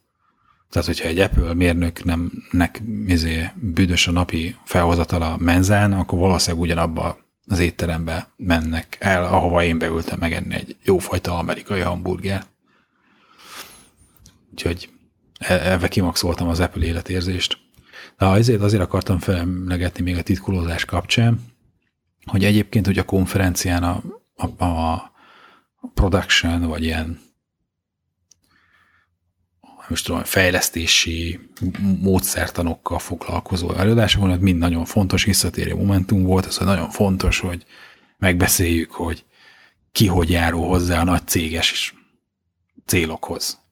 Tehát, 0.69 0.87
hogyha 0.87 1.07
egy 1.07 1.19
Apple 1.19 1.53
mérnök 1.53 2.03
nem 2.03 2.31
nek 2.51 2.81
izé, 3.07 3.49
büdös 3.55 4.07
a 4.07 4.11
napi 4.11 4.55
felhozatal 4.63 5.21
a 5.21 5.37
menzán, 5.37 5.93
akkor 5.93 6.19
valószínűleg 6.19 6.63
ugyanabba 6.63 7.17
az 7.47 7.59
étterembe 7.59 8.29
mennek 8.37 8.97
el, 8.99 9.23
ahova 9.25 9.63
én 9.63 9.77
beültem 9.77 10.19
megenni 10.19 10.55
egy 10.55 10.75
jófajta 10.83 11.37
amerikai 11.37 11.79
hamburger. 11.79 12.45
Úgyhogy 14.59 14.89
e- 15.37 15.71
ebbe 15.71 15.87
kimaxoltam 15.87 16.47
az 16.47 16.59
Apple 16.59 16.85
életérzést. 16.85 17.57
De 18.17 18.25
azért, 18.25 18.61
azért 18.61 18.81
akartam 18.81 19.19
felemlegetni 19.19 20.03
még 20.03 20.17
a 20.17 20.21
titkolózás 20.21 20.85
kapcsán, 20.85 21.39
hogy 22.25 22.43
egyébként 22.43 22.85
hogy 22.85 22.97
a 22.97 23.03
konferencián 23.03 23.83
a, 23.83 24.03
a, 24.35 24.65
a 24.65 25.11
production, 25.93 26.61
vagy 26.67 26.83
ilyen 26.83 27.19
most 29.89 30.05
tudom, 30.05 30.23
fejlesztési 30.23 31.39
módszertanokkal 32.01 32.99
foglalkozó 32.99 33.73
előadásokon, 33.73 34.31
ez 34.31 34.39
mind 34.39 34.57
nagyon 34.57 34.85
fontos 34.85 35.23
visszatérő 35.23 35.75
momentum 35.75 36.23
volt, 36.23 36.45
ez 36.45 36.57
hogy 36.57 36.67
nagyon 36.67 36.89
fontos, 36.89 37.39
hogy 37.39 37.65
megbeszéljük, 38.17 38.91
hogy 38.91 39.25
ki 39.91 40.07
hogy 40.07 40.29
járul 40.29 40.67
hozzá 40.67 41.01
a 41.01 41.03
nagy 41.03 41.27
céges 41.27 41.93
célokhoz. 42.85 43.68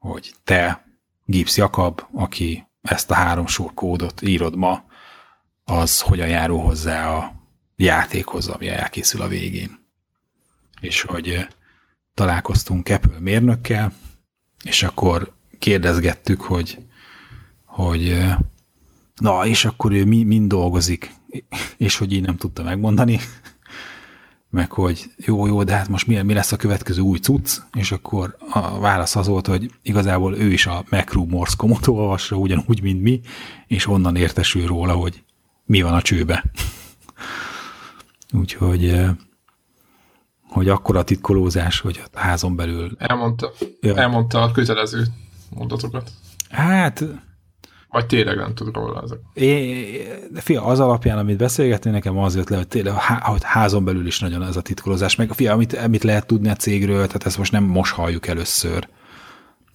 Hogy 0.00 0.34
te, 0.44 0.84
Gibbs 1.24 1.56
Jakab, 1.56 2.02
aki 2.12 2.66
ezt 2.82 3.10
a 3.10 3.14
három 3.14 3.46
sor 3.46 3.74
kódot 3.74 4.22
írod 4.22 4.56
ma, 4.56 4.84
az 5.64 6.00
hogyan 6.00 6.28
járul 6.28 6.58
hozzá 6.60 7.16
a 7.16 7.32
játékhoz, 7.76 8.48
ami 8.48 8.68
elkészül 8.68 9.22
a 9.22 9.28
végén. 9.28 9.78
És 10.80 11.02
hogy 11.02 11.28
eh, 11.28 11.46
találkoztunk 12.14 12.88
Apple 12.88 13.18
mérnökkel, 13.18 13.92
és 14.64 14.82
akkor 14.82 15.32
kérdezgettük, 15.58 16.40
hogy, 16.40 16.78
hogy 17.64 18.08
eh, 18.08 18.36
na, 19.14 19.46
és 19.46 19.64
akkor 19.64 19.92
ő 19.92 20.04
mi, 20.04 20.22
mind 20.22 20.48
dolgozik, 20.48 21.14
és 21.76 21.96
hogy 21.96 22.12
így 22.12 22.22
nem 22.22 22.36
tudta 22.36 22.62
megmondani, 22.62 23.20
meg 24.50 24.72
hogy 24.72 25.10
jó, 25.16 25.46
jó, 25.46 25.62
de 25.62 25.74
hát 25.74 25.88
most 25.88 26.06
mi, 26.06 26.22
mi 26.22 26.32
lesz 26.34 26.52
a 26.52 26.56
következő 26.56 27.00
új 27.00 27.18
cucc, 27.18 27.58
és 27.72 27.92
akkor 27.92 28.36
a 28.50 28.78
válasz 28.78 29.16
az 29.16 29.26
volt, 29.26 29.46
hogy 29.46 29.70
igazából 29.82 30.36
ő 30.36 30.52
is 30.52 30.66
a 30.66 30.84
Macru 30.90 31.24
Morse 31.24 31.54
komot 31.56 31.86
olvassa 31.86 32.36
ugyanúgy, 32.36 32.82
mint 32.82 33.02
mi, 33.02 33.20
és 33.66 33.86
onnan 33.86 34.16
értesül 34.16 34.66
róla, 34.66 34.92
hogy 34.92 35.22
mi 35.64 35.82
van 35.82 35.94
a 35.94 36.02
csőbe. 36.02 36.44
Úgyhogy 38.32 38.88
eh, 38.88 39.10
hogy 40.48 40.68
akkor 40.68 40.96
a 40.96 41.02
titkolózás, 41.04 41.80
hogy 41.80 42.02
a 42.12 42.18
házon 42.18 42.56
belül. 42.56 42.90
Elmondta, 42.98 43.52
Ja. 43.80 43.96
elmondta 43.96 44.42
a 44.42 44.50
kötelező 44.50 45.06
mondatokat. 45.54 46.10
Hát, 46.50 47.04
Vagy 47.90 48.06
tényleg 48.06 48.36
nem 48.36 48.54
tud 48.54 48.74
róla 48.74 49.02
ezek. 49.04 49.18
é, 49.34 50.28
de 50.32 50.40
fia, 50.40 50.64
az 50.64 50.80
alapján, 50.80 51.18
amit 51.18 51.36
beszélgetni, 51.36 51.90
nekem 51.90 52.18
az 52.18 52.36
jött 52.36 52.48
le, 52.48 52.56
hogy 52.56 52.68
tényleg 52.68 52.94
hogy 53.20 53.40
házon 53.42 53.84
belül 53.84 54.06
is 54.06 54.18
nagyon 54.18 54.42
ez 54.42 54.56
a 54.56 54.62
titkolózás. 54.62 55.16
Meg 55.16 55.32
fia, 55.32 55.52
amit, 55.52 55.72
amit 55.72 56.02
lehet 56.02 56.26
tudni 56.26 56.48
a 56.48 56.54
cégről, 56.54 57.06
tehát 57.06 57.26
ezt 57.26 57.38
most 57.38 57.52
nem 57.52 57.64
most 57.64 57.92
halljuk 57.92 58.26
először 58.26 58.88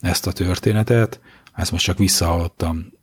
ezt 0.02 0.28
a 0.28 0.32
történetet, 0.32 1.20
ezt 1.54 1.72
most 1.72 1.86
csak 1.86 1.98
visszahallottam 1.98 2.94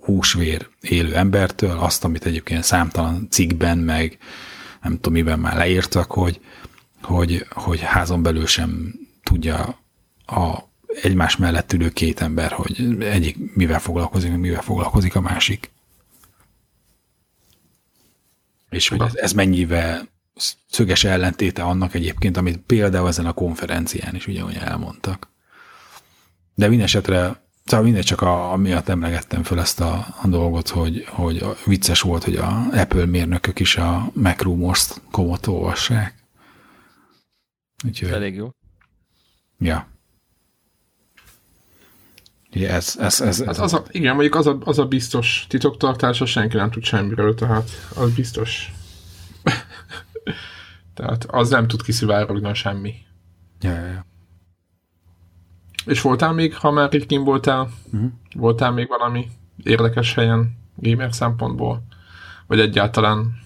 húsvér 0.00 0.68
élő 0.80 1.14
embertől, 1.14 1.78
azt, 1.78 2.04
amit 2.04 2.26
egyébként 2.26 2.62
számtalan 2.62 3.26
cikkben, 3.30 3.78
meg 3.78 4.18
nem 4.82 4.94
tudom 4.94 5.12
miben 5.12 5.38
már 5.38 5.56
leírtak, 5.56 6.10
hogy, 6.10 6.40
hogy, 7.02 7.46
hogy 7.50 7.80
házon 7.80 8.22
belül 8.22 8.46
sem 8.46 8.94
tudja 9.22 9.78
a 10.26 10.72
egymás 11.02 11.36
mellett 11.36 11.72
ülő 11.72 11.90
két 11.90 12.20
ember, 12.20 12.52
hogy 12.52 12.96
egyik 13.00 13.54
mivel 13.54 13.80
foglalkozik, 13.80 14.36
mivel 14.36 14.62
foglalkozik 14.62 15.14
a 15.14 15.20
másik. 15.20 15.70
És 18.70 18.88
hogy 18.88 19.00
ez, 19.00 19.14
ez 19.14 19.32
mennyivel 19.32 20.08
szöges 20.68 21.04
ellentéte 21.04 21.62
annak 21.62 21.94
egyébként, 21.94 22.36
amit 22.36 22.58
például 22.58 23.08
ezen 23.08 23.26
a 23.26 23.32
konferencián 23.32 24.14
is 24.14 24.26
ugyanúgy 24.26 24.56
elmondtak. 24.56 25.28
De 26.54 26.68
minden 26.68 26.86
esetre, 26.86 27.42
szóval 27.64 27.84
mindegy 27.84 28.04
csak 28.04 28.20
a, 28.20 28.52
amiatt 28.52 28.88
emlegettem 28.88 29.42
fel 29.42 29.60
ezt 29.60 29.80
a, 29.80 30.06
a 30.22 30.26
dolgot, 30.26 30.68
hogy, 30.68 31.04
hogy 31.08 31.44
vicces 31.64 32.00
volt, 32.00 32.24
hogy 32.24 32.36
a 32.36 32.66
Apple 32.72 33.06
mérnökök 33.06 33.60
is 33.60 33.76
a 33.76 34.10
MacRumors 34.12 34.88
komot 35.10 35.46
olvassák. 35.46 36.14
Úgyhogy, 37.84 38.08
Elég 38.08 38.34
jó. 38.34 38.50
ja. 39.58 39.93
Ugye 42.54 42.70
ez, 42.70 42.96
ez, 42.98 43.20
ez, 43.20 43.44
Hát 43.44 43.58
az 43.58 43.72
a, 43.72 43.82
igen, 43.90 44.12
mondjuk 44.12 44.34
az 44.34 44.46
a, 44.46 44.58
az 44.64 44.78
a 44.78 44.84
biztos 44.84 45.46
titoktartása, 45.48 46.26
senki 46.26 46.56
nem 46.56 46.70
tud 46.70 46.84
semmiről, 46.84 47.34
tehát 47.34 47.70
az 47.96 48.14
biztos. 48.14 48.72
tehát 50.94 51.24
az 51.24 51.48
nem 51.48 51.66
tud 51.66 51.82
kiszivárogni 51.82 52.54
semmi. 52.54 52.94
ja, 53.60 53.70
ja, 53.70 53.86
ja. 53.86 54.06
És 55.84 56.00
voltál 56.00 56.32
még, 56.32 56.56
ha 56.56 56.70
már 56.70 56.94
itt 56.94 57.06
kim 57.06 57.24
voltál, 57.24 57.70
uh-huh. 57.92 58.10
voltál 58.34 58.70
még 58.70 58.88
valami 58.88 59.28
érdekes 59.64 60.14
helyen 60.14 60.58
gamer 60.76 61.14
szempontból? 61.14 61.82
Vagy 62.46 62.60
egyáltalán 62.60 63.42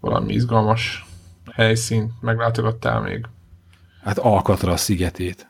valami 0.00 0.32
izgalmas 0.32 1.06
helyszínt 1.52 2.12
meglátogattál 2.20 3.00
még? 3.00 3.26
Hát 4.02 4.18
Alcatraz 4.18 4.80
szigetét, 4.80 5.48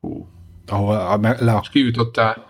Hú, 0.00 0.28
ahol 0.66 0.96
a, 0.96 1.18
le, 1.20 1.58
és 1.62 1.68
kijutottál? 1.68 2.46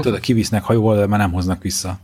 tudod, 0.00 0.20
kivisznek 0.20 0.62
hajóval, 0.62 0.96
de 0.96 1.06
már 1.06 1.18
nem 1.18 1.32
hoznak 1.32 1.62
vissza. 1.62 1.98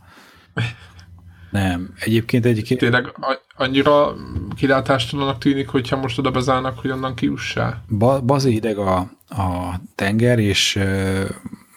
Nem. 1.50 1.94
Egyébként 1.98 2.44
egyik, 2.46 2.78
Tényleg 2.78 3.06
a- 3.06 3.40
annyira 3.56 4.14
kilátástalananak 4.56 5.38
tűnik, 5.38 5.68
hogyha 5.68 5.96
most 5.96 6.18
oda 6.18 6.30
bezárnak, 6.30 6.78
hogy 6.78 6.90
onnan 6.90 7.14
kiussál? 7.14 7.84
ba, 7.88 8.20
bazi 8.20 8.50
hideg 8.50 8.78
a, 8.78 8.96
a 9.28 9.74
tenger, 9.94 10.38
és 10.38 10.76
ö, 10.76 11.24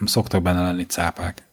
szoktak 0.06 0.42
benne 0.42 0.62
lenni 0.62 0.86
cápák. 0.86 1.48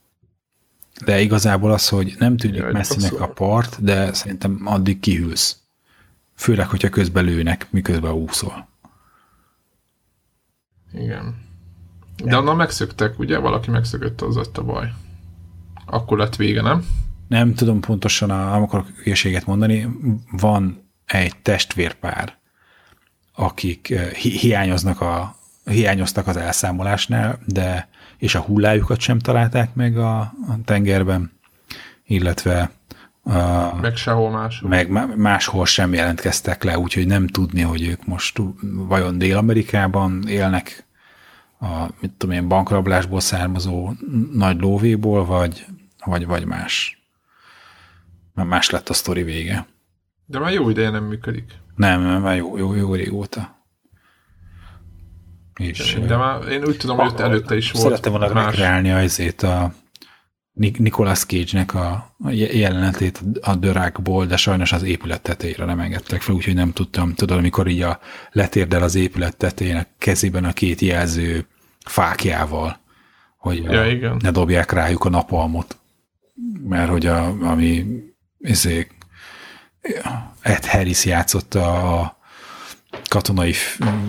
De 1.05 1.21
igazából 1.21 1.73
az, 1.73 1.89
hogy 1.89 2.15
nem 2.19 2.37
tűnik 2.37 2.61
Jaj, 2.61 2.73
messzinek 2.73 3.21
a 3.21 3.29
part, 3.29 3.83
de 3.85 4.13
szerintem 4.13 4.61
addig 4.65 5.01
kihűlsz. 5.01 5.57
Főleg, 6.37 6.67
hogyha 6.69 6.89
közben 6.89 7.25
lőnek, 7.25 7.67
miközben 7.71 8.13
úszol. 8.13 8.69
Igen. 10.93 11.49
De 12.25 12.37
onnan 12.37 12.57
megszöktek, 12.57 13.19
ugye? 13.19 13.39
Valaki 13.39 13.71
megszökött, 13.71 14.21
az 14.21 14.37
lett 14.37 14.59
a 14.59 14.63
baj. 14.63 14.93
Akkor 15.87 16.19
lett 16.19 16.37
vége, 16.37 16.63
nem? 16.63 16.85
Nem 17.29 17.55
tudom 17.55 17.81
pontosan, 17.81 18.29
nem 18.29 18.63
akarok 18.63 18.87
hülyeséget 19.03 19.47
mondani, 19.47 19.89
van 20.31 20.89
egy 21.07 21.37
testvérpár, 21.43 22.37
akik 23.35 23.91
eh, 23.91 24.11
hi- 24.11 24.39
hiányoznak 24.39 25.01
a, 25.01 25.37
hiányoztak 25.65 26.27
az 26.27 26.37
elszámolásnál, 26.37 27.39
de 27.47 27.89
és 28.19 28.35
a 28.35 28.41
hullájukat 28.41 29.01
sem 29.01 29.19
találták 29.19 29.75
meg 29.75 29.99
a, 29.99 30.19
a 30.21 30.59
tengerben, 30.65 31.33
illetve 32.05 32.71
a, 33.23 33.75
Meg 33.81 33.97
sehol 33.97 34.31
máshol. 34.31 34.69
meg 34.69 34.89
má- 34.91 35.17
máshol 35.17 35.67
sem 35.67 35.95
jelentkeztek 35.95 36.63
le, 36.63 36.79
úgyhogy 36.79 37.07
nem 37.07 37.27
tudni, 37.27 37.61
hogy 37.61 37.83
ők 37.89 38.07
most 38.07 38.41
vajon 38.63 39.19
Dél-Amerikában 39.19 40.25
élnek 40.29 40.85
a, 41.61 41.91
mit 42.01 42.13
tudom 42.17 42.35
én, 42.35 42.49
bankrablásból 42.49 43.21
származó 43.21 43.93
nagy 44.33 44.61
lóvéból, 44.61 45.25
vagy, 45.25 45.67
vagy, 46.05 46.27
vagy 46.27 46.45
más. 46.45 47.03
Már 48.35 48.47
más 48.47 48.71
lett 48.71 48.89
a 48.89 48.93
sztori 48.93 49.23
vége. 49.23 49.67
De 50.27 50.39
már 50.39 50.53
jó 50.53 50.69
ideje 50.69 50.91
nem 50.91 51.05
működik. 51.05 51.53
Nem, 51.77 52.03
már 52.03 52.37
jó, 52.37 52.57
jó, 52.57 52.75
jó 52.75 52.95
régóta. 52.95 53.59
És 55.55 55.99
De 56.07 56.17
már 56.17 56.49
én 56.49 56.65
úgy 56.65 56.77
tudom, 56.77 56.99
hogy 56.99 57.21
előtte 57.21 57.57
is 57.57 57.71
volt 57.71 57.85
Szerettem 57.85 58.13
volna 58.13 58.33
más. 58.33 58.45
rekreálni 58.45 58.91
azért 58.91 59.43
a, 59.43 59.75
Nicolas 60.53 61.25
Cage-nek 61.25 61.75
a 61.75 62.15
jelenetét 62.31 63.23
a 63.41 63.55
dörákból, 63.55 64.27
de 64.27 64.37
sajnos 64.37 64.73
az 64.73 64.83
épület 64.83 65.23
tetejére 65.23 65.65
nem 65.65 65.81
engedtek 65.81 66.21
fel, 66.21 66.35
úgyhogy 66.35 66.55
nem 66.55 66.73
tudtam, 66.73 67.15
tudod, 67.15 67.39
amikor 67.39 67.69
így 67.69 67.83
a 67.83 68.01
letérdel 68.31 68.83
az 68.83 68.95
épület 68.95 69.37
tetejének 69.37 69.89
kezében 69.99 70.45
a 70.45 70.53
két 70.53 70.81
jelző 70.81 71.47
fákjával, 71.87 72.79
hogy 73.37 73.63
ja, 73.63 73.81
a, 73.81 73.87
igen. 73.87 74.17
ne 74.21 74.31
dobják 74.31 74.73
rájuk 74.73 75.05
a 75.05 75.09
napalmot. 75.09 75.79
Mert 76.69 76.91
hogy 76.91 77.07
a, 77.07 77.27
ami 77.27 77.87
ezért 78.41 78.91
Ed 80.41 80.65
Harris 80.65 81.05
játszotta 81.05 81.99
a 81.99 82.19
katonai 83.09 83.55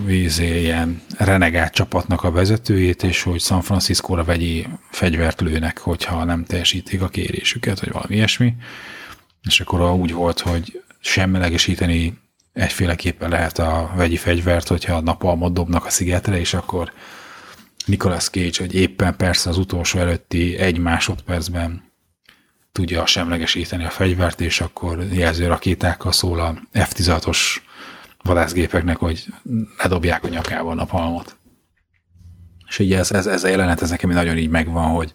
vízé 0.04 0.60
ilyen 0.60 1.02
renegát 1.18 1.72
csapatnak 1.72 2.22
a 2.22 2.30
vezetőjét, 2.30 3.02
és 3.02 3.22
hogy 3.22 3.40
San 3.40 3.60
Francisco-ra 3.60 4.24
vegyi 4.24 4.66
fegyvert 4.90 5.40
lőnek, 5.40 5.78
hogyha 5.78 6.24
nem 6.24 6.44
teljesítik 6.44 7.02
a 7.02 7.08
kérésüket, 7.08 7.80
vagy 7.80 7.92
valami 7.92 8.14
ilyesmi. 8.14 8.54
És 9.42 9.60
akkor 9.60 9.90
úgy 9.90 10.12
volt, 10.12 10.40
hogy 10.40 10.82
semlegesíteni 11.00 12.18
egyféleképpen 12.52 13.30
lehet 13.30 13.58
a 13.58 13.90
vegyi 13.94 14.16
fegyvert, 14.16 14.68
hogyha 14.68 15.00
napalmot 15.00 15.52
dobnak 15.52 15.84
a 15.84 15.90
szigetre, 15.90 16.38
és 16.38 16.54
akkor 16.54 16.92
Nicolas 17.86 18.28
Cage, 18.28 18.56
hogy 18.58 18.74
éppen 18.74 19.16
persze 19.16 19.48
az 19.48 19.58
utolsó 19.58 19.98
előtti 19.98 20.56
egy 20.56 20.78
másodpercben 20.78 21.90
tudja 22.72 23.06
semlegesíteni 23.06 23.84
a 23.84 23.90
fegyvert, 23.90 24.40
és 24.40 24.60
akkor 24.60 24.98
jelző 25.12 25.46
rakétákkal 25.46 26.12
szól 26.12 26.40
a 26.40 26.54
F-16-os 26.72 27.38
vadászgépeknek, 28.22 28.96
hogy 28.96 29.26
ledobják 29.78 30.24
a 30.24 30.28
nyakában 30.28 30.78
a 30.78 30.84
palmot. 30.84 31.36
És 32.68 32.78
így 32.78 32.92
ez, 32.92 33.10
ez, 33.10 33.26
ez 33.26 33.44
a 33.44 33.48
jelenet, 33.48 33.82
ez 33.82 33.90
nekem 33.90 34.10
nagyon 34.10 34.38
így 34.38 34.48
megvan, 34.48 34.90
hogy 34.90 35.12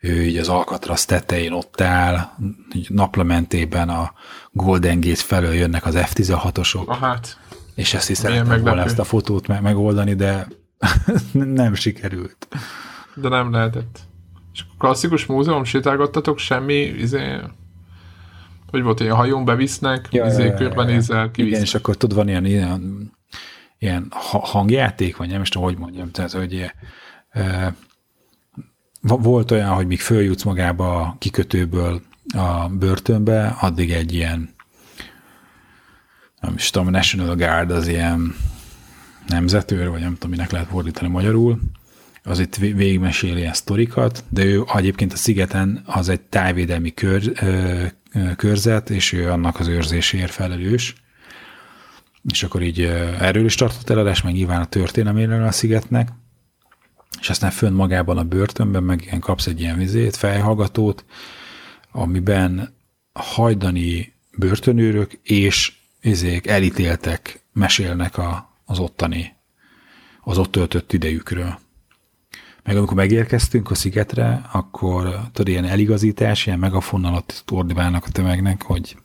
ő 0.00 0.22
így 0.22 0.36
az 0.36 0.48
Alcatraz 0.48 1.04
tetején 1.04 1.52
ott 1.52 1.80
áll, 1.80 2.30
naplementében 2.88 3.88
a 3.88 4.12
Golden 4.52 5.00
Gate 5.00 5.22
felől 5.22 5.52
jönnek 5.52 5.86
az 5.86 5.94
F-16-osok. 5.94 6.96
Hát. 7.00 7.38
És 7.74 7.94
ezt 7.94 8.10
is 8.10 8.16
szeretném 8.16 8.62
volna 8.62 8.82
ezt 8.82 8.98
a 8.98 9.04
fotót 9.04 9.46
me- 9.46 9.60
megoldani, 9.60 10.14
de 10.14 10.46
nem 11.32 11.74
sikerült. 11.74 12.48
De 13.14 13.28
nem 13.28 13.52
lehetett. 13.52 14.00
És 14.52 14.64
klasszikus 14.78 15.26
múzeum 15.26 15.64
sétálgattatok, 15.64 16.38
semmi 16.38 16.74
izé, 16.74 17.36
hogy 18.70 18.82
volt 18.82 19.00
ilyen 19.00 19.14
hajón 19.14 19.44
bevisznek, 19.44 20.08
ja, 20.10 20.26
izé, 20.26 20.54
körbenézel, 20.56 21.30
kivisznek. 21.30 21.46
Igen, 21.46 21.60
és 21.62 21.74
akkor 21.74 21.96
tudod, 21.96 22.16
van 22.16 22.28
ilyen, 22.28 22.44
ilyen, 22.44 23.12
ilyen 23.78 24.06
hangjáték, 24.30 25.16
vagy 25.16 25.28
nem 25.28 25.40
is 25.40 25.48
tudom, 25.48 25.66
hogy 25.68 25.78
mondjam, 25.78 26.10
tehát, 26.10 26.32
hogy 26.32 26.72
e, 27.30 27.74
volt 29.00 29.50
olyan, 29.50 29.74
hogy 29.74 29.86
míg 29.86 30.00
följutsz 30.00 30.42
magába 30.42 31.00
a 31.00 31.16
kikötőből 31.18 32.02
a 32.34 32.68
börtönbe, 32.68 33.56
addig 33.60 33.90
egy 33.90 34.14
ilyen 34.14 34.56
nem 36.40 36.54
is 36.54 36.70
tudom, 36.70 36.88
a 36.88 36.90
National 36.90 37.34
Guard 37.34 37.70
az 37.70 37.86
ilyen 37.86 38.34
nemzetőr, 39.28 39.88
vagy 39.88 40.00
nem 40.00 40.12
tudom, 40.12 40.30
minek 40.30 40.50
lehet 40.50 40.68
fordítani 40.68 41.08
magyarul, 41.08 41.60
az 42.22 42.38
itt 42.38 42.56
végigmeséli 42.56 43.38
ilyen 43.38 43.52
sztorikat, 43.52 44.24
de 44.28 44.44
ő 44.44 44.64
egyébként 44.74 45.12
a 45.12 45.16
szigeten 45.16 45.82
az 45.86 46.08
egy 46.08 46.20
tájvédelmi 46.20 46.94
kör, 46.94 47.32
körzet, 48.36 48.90
és 48.90 49.12
ő 49.12 49.30
annak 49.30 49.60
az 49.60 49.66
őrzéséért 49.66 50.30
felelős. 50.30 50.94
És 52.30 52.42
akkor 52.42 52.62
így 52.62 52.80
erről 53.20 53.44
is 53.44 53.54
tartott 53.54 53.90
eladás, 53.90 54.22
meg 54.22 54.32
nyilván 54.32 54.60
a 54.60 54.66
történelméről 54.66 55.46
a 55.46 55.52
szigetnek, 55.52 56.08
és 57.20 57.30
aztán 57.30 57.50
fönn 57.50 57.74
magában 57.74 58.18
a 58.18 58.24
börtönben 58.24 58.82
meg 58.82 59.02
ilyen 59.02 59.20
kapsz 59.20 59.46
egy 59.46 59.60
ilyen 59.60 59.78
vizét, 59.78 60.16
fejhallgatót, 60.16 61.04
amiben 61.92 62.74
hajdani 63.12 64.12
börtönőrök 64.36 65.12
és 65.22 65.72
izék 66.00 66.46
elítéltek 66.46 67.40
mesélnek 67.52 68.18
a, 68.18 68.57
az 68.68 68.78
ottani, 68.78 69.36
az 70.20 70.38
ott 70.38 70.50
töltött 70.50 70.92
idejükről. 70.92 71.58
Meg 72.62 72.76
amikor 72.76 72.96
megérkeztünk 72.96 73.70
a 73.70 73.74
szigetre, 73.74 74.48
akkor 74.52 75.20
tudod, 75.32 75.48
ilyen 75.48 75.64
eligazítás, 75.64 76.46
ilyen 76.46 76.58
megafonnal 76.58 77.14
ott 77.14 77.44
ordibálnak 77.50 78.04
a 78.04 78.10
tömegnek, 78.10 78.62
hogy 78.62 78.96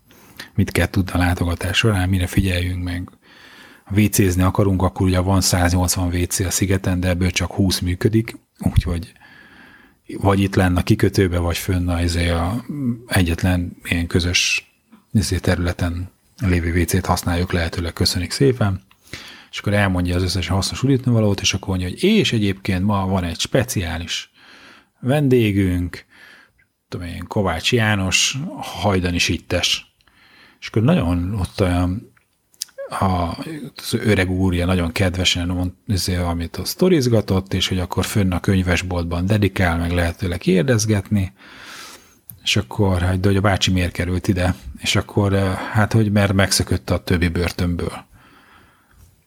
mit 0.56 0.72
kell 0.72 0.88
tudni 0.88 1.12
a 1.12 1.18
látogatás 1.18 1.78
során, 1.78 2.10
mire 2.10 2.28
figyeljünk 2.28 2.84
meg. 2.84 3.10
Ha 3.84 4.02
WC-zni 4.02 4.42
akarunk, 4.42 4.82
akkor 4.82 5.06
ugye 5.06 5.20
van 5.20 5.42
180 5.42 6.14
WC 6.14 6.40
a 6.40 6.50
szigeten, 6.50 7.00
de 7.00 7.08
ebből 7.08 7.30
csak 7.30 7.52
20 7.52 7.80
működik, 7.80 8.38
úgyhogy 8.60 9.14
vagy 10.18 10.40
itt 10.40 10.56
lenne 10.56 10.80
a 10.80 10.84
kikötőbe, 10.84 11.38
vagy 11.38 11.58
fönn 11.58 11.88
a, 11.88 12.02
izé 12.02 12.30
a 12.30 12.66
egyetlen 13.08 13.78
ilyen 13.84 14.08
közös 14.08 14.72
izé 15.12 15.38
területen 15.38 16.10
lévő 16.38 16.82
WC-t 16.82 17.06
használjuk 17.06 17.52
lehetőleg, 17.52 17.94
köszönik 17.94 18.32
szépen 18.32 18.82
és 19.54 19.60
akkor 19.60 19.74
elmondja 19.74 20.16
az 20.16 20.24
összes 20.24 20.48
hasznos 20.48 20.82
valót, 21.04 21.42
és 21.42 21.54
akkor 21.54 21.68
mondja, 21.68 21.88
hogy 21.88 22.04
és 22.04 22.34
egyébként 22.34 22.84
ma 22.84 23.08
van 23.08 23.24
egy 23.24 23.40
speciális 23.40 24.32
vendégünk, 25.00 26.06
tudom 26.90 27.08
én, 27.08 27.26
Kovács 27.28 27.74
János, 27.74 28.38
hajdani 28.58 29.18
sittes. 29.18 29.96
És 30.60 30.68
akkor 30.68 30.82
nagyon 30.82 31.36
ott 31.40 31.62
olyan 31.62 32.14
a, 32.90 33.38
az 33.76 33.94
öreg 33.94 34.32
úrja 34.32 34.66
nagyon 34.66 34.92
kedvesen 34.92 35.48
mond, 35.48 35.72
azért, 35.88 36.22
amit 36.22 36.56
a 36.56 36.66
sztorizgatott, 36.66 37.54
és 37.54 37.68
hogy 37.68 37.80
akkor 37.80 38.06
fönn 38.06 38.32
a 38.32 38.40
könyvesboltban 38.40 39.26
dedikál, 39.26 39.78
meg 39.78 39.92
lehet 39.92 40.18
tőle 40.18 40.38
kérdezgetni, 40.38 41.34
és 42.44 42.56
akkor, 42.56 43.02
hát, 43.02 43.26
hogy 43.26 43.36
a 43.36 43.42
bácsi 43.42 43.72
miért 43.72 43.92
került 43.92 44.28
ide, 44.28 44.56
és 44.78 44.96
akkor 44.96 45.34
hát, 45.72 45.94
hogy 45.94 46.12
mert 46.12 46.34
megszökött 46.34 46.90
a 46.90 47.04
többi 47.04 47.28
börtönből 47.28 48.12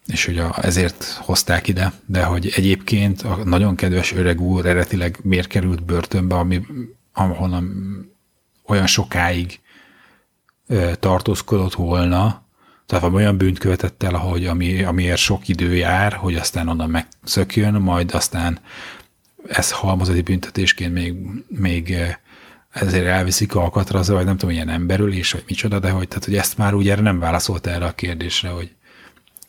és 0.07 0.25
hogy 0.25 0.39
a, 0.39 0.55
ezért 0.63 1.05
hozták 1.05 1.69
ide, 1.69 1.93
de 2.07 2.25
hogy 2.25 2.53
egyébként 2.57 3.23
a 3.23 3.45
nagyon 3.45 3.75
kedves 3.75 4.13
öreg 4.13 4.41
úr 4.41 4.67
eredetileg 4.67 5.19
miért 5.23 5.47
került 5.47 5.85
börtönbe, 5.85 6.35
ami, 6.35 6.67
ahonnan 7.13 7.75
olyan 8.67 8.87
sokáig 8.87 9.61
ö, 10.67 10.93
tartózkodott 11.01 11.75
volna, 11.75 12.45
tehát 12.87 13.05
valami 13.05 13.23
olyan 13.23 13.37
bűnt 13.37 13.59
követett 13.59 14.03
el, 14.03 14.15
ahogy, 14.15 14.47
ami, 14.47 14.83
amiért 14.83 15.19
sok 15.19 15.49
idő 15.49 15.75
jár, 15.75 16.13
hogy 16.13 16.35
aztán 16.35 16.69
onnan 16.69 16.91
megszökjön, 16.91 17.75
majd 17.75 18.15
aztán 18.15 18.59
ez 19.49 19.71
halmazati 19.71 20.23
büntetésként 20.23 20.93
még, 20.93 21.15
még 21.49 21.97
ezért 22.71 23.07
elviszik 23.07 23.55
a 23.55 23.63
Alcatrazra, 23.63 24.15
vagy 24.15 24.25
nem 24.25 24.37
tudom, 24.37 24.55
ilyen 24.55 24.69
emberülés, 24.69 25.33
vagy 25.33 25.45
micsoda, 25.47 25.79
de 25.79 25.91
hogy, 25.91 26.09
tehát, 26.09 26.25
hogy 26.25 26.37
ezt 26.37 26.59
már 26.59 26.75
úgy 26.75 26.89
erre 26.89 27.03
nem 27.03 27.19
válaszolt 27.19 27.67
erre 27.67 27.85
a 27.85 27.95
kérdésre, 27.95 28.49
hogy, 28.49 28.75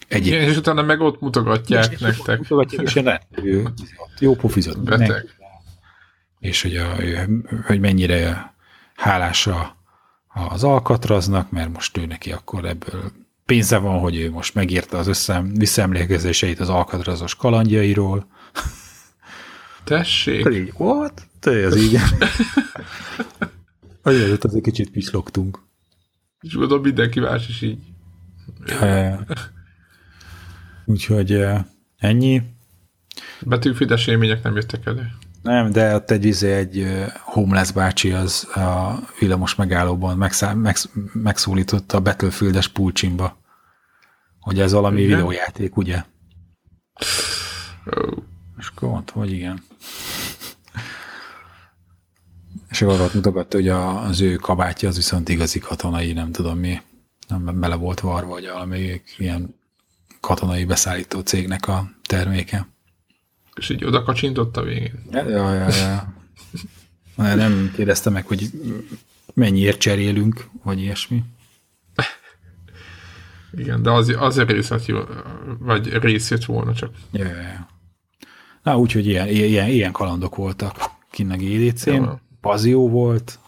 Egyéb. 0.08 0.34
Igen, 0.34 0.49
és 0.49 0.58
utána 0.58 0.82
meg 0.82 1.01
ott 1.01 1.22
mutogatják 1.22 1.91
és 1.91 1.99
nektek. 1.99 2.38
Mutogatják, 2.38 2.86
és 2.86 2.93
ne, 2.93 3.18
ő, 3.43 3.68
jó 4.20 4.36
pofizat. 4.36 4.84
Beteg. 4.84 5.36
És 6.39 6.62
hogy, 6.62 6.76
a, 6.76 6.95
hogy 7.65 7.80
mennyire 7.80 8.53
hálása 8.95 9.77
az 10.27 10.64
Alcatraznak, 10.64 11.52
mert 11.52 11.73
most 11.73 11.98
ő 11.98 12.06
neki 12.06 12.31
akkor 12.31 12.65
ebből 12.65 13.11
pénze 13.45 13.77
van, 13.77 13.99
hogy 13.99 14.15
ő 14.15 14.31
most 14.31 14.53
megírta 14.53 14.98
az 14.98 15.07
összem, 15.07 15.53
visszaemlékezéseit 15.53 16.60
az 16.60 16.69
Alcatrazos 16.69 17.36
kalandjairól. 17.36 18.27
Tessék. 19.84 20.48
Így, 20.52 20.73
what? 20.77 21.27
Te 21.40 21.65
az 21.65 21.77
így. 21.77 21.98
Azért 24.02 24.44
az 24.44 24.56
egy 24.56 24.61
kicsit 24.61 24.91
pislogtunk. 24.91 25.60
És 26.41 26.53
gondolom 26.53 26.84
mindenki 26.84 27.19
más 27.19 27.48
is 27.49 27.61
így. 27.61 27.80
Ja, 28.65 29.26
Úgyhogy 30.89 31.43
ennyi. 31.97 32.41
Betűfides 33.41 34.07
élmények 34.07 34.43
nem 34.43 34.55
jöttek 34.55 34.85
elő. 34.85 35.11
Nem, 35.41 35.72
de 35.72 35.95
ott 35.95 36.11
egy, 36.11 36.26
izé, 36.26 36.53
egy 36.53 36.88
homeless 37.22 37.72
bácsi 37.72 38.11
az 38.11 38.47
a 38.55 38.99
villamos 39.19 39.55
megállóban 39.55 40.18
megszá, 40.18 40.53
megsz, 40.53 40.89
megszólította 41.14 41.97
a 41.97 42.01
Battlefield-es 42.01 42.68
pulcsimba, 42.68 43.38
hogy 44.39 44.59
ez 44.59 44.72
valami 44.72 45.01
igen? 45.01 45.15
videójáték, 45.15 45.77
ugye? 45.77 46.03
Oh. 47.85 48.18
És 48.57 48.68
akkor 48.76 48.89
mondtam, 48.89 49.18
hogy 49.18 49.31
igen. 49.31 49.64
És 52.69 52.81
akkor 52.81 53.01
ott 53.01 53.14
mutogatta, 53.14 53.57
hogy 53.57 53.68
az 53.68 54.22
ő 54.22 54.35
kabátja 54.35 54.89
az 54.89 54.95
viszont 54.95 55.30
igazi 55.30 55.59
katonai, 55.59 56.14
nem 56.14 56.31
tudom 56.31 56.57
mi, 56.57 56.81
nem 57.27 57.59
bele 57.59 57.76
volt 57.76 57.99
varva, 57.99 58.30
vagy 58.30 58.47
valami 58.47 59.01
ilyen 59.18 59.56
katonai 60.28 60.66
beszállító 60.66 61.20
cégnek 61.20 61.68
a 61.68 61.90
terméke. 62.08 62.68
És 63.56 63.70
így 63.70 63.86
oda 63.86 64.04
kacsintott 64.04 64.58
a 64.58 64.62
végén. 64.62 65.04
Ja, 65.12 65.30
ja, 65.30 65.54
ja. 65.54 65.68
ja. 67.16 67.36
Nem 67.36 67.72
kérdezte 67.76 68.10
meg, 68.10 68.28
hogy 68.28 68.49
mennyiért 69.34 69.80
cserélünk, 69.80 70.49
vagy 70.64 70.80
ilyesmi. 70.80 71.24
Igen, 73.52 73.82
de 73.82 73.91
az, 73.91 74.16
az 74.20 74.41
részlet 74.41 74.86
jó, 74.86 74.99
vagy 75.60 75.94
rész 75.94 76.30
jött 76.30 76.45
volna 76.45 76.74
csak. 76.74 76.94
Ja, 77.12 77.26
ja, 77.26 77.41
ja. 77.41 77.68
Na, 78.64 78.78
úgyhogy 78.78 79.08
ilyen, 79.08 79.28
ilyen, 79.28 79.68
ilyen 79.68 79.91
kalandok 79.91 80.36
voltak 80.36 80.76
kinn 81.12 81.32
a 81.32 81.36
GDC-n. 81.36 81.90
Ja, 81.90 82.22
az 82.41 82.66
jó 82.66 82.90
volt, 82.90 83.40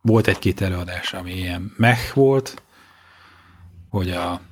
volt 0.00 0.26
egy-két 0.26 0.60
előadás, 0.60 1.12
ami 1.12 1.32
ilyen 1.32 1.72
meh 1.76 1.98
volt, 2.14 2.62
hogy 3.88 4.10
a 4.10 4.48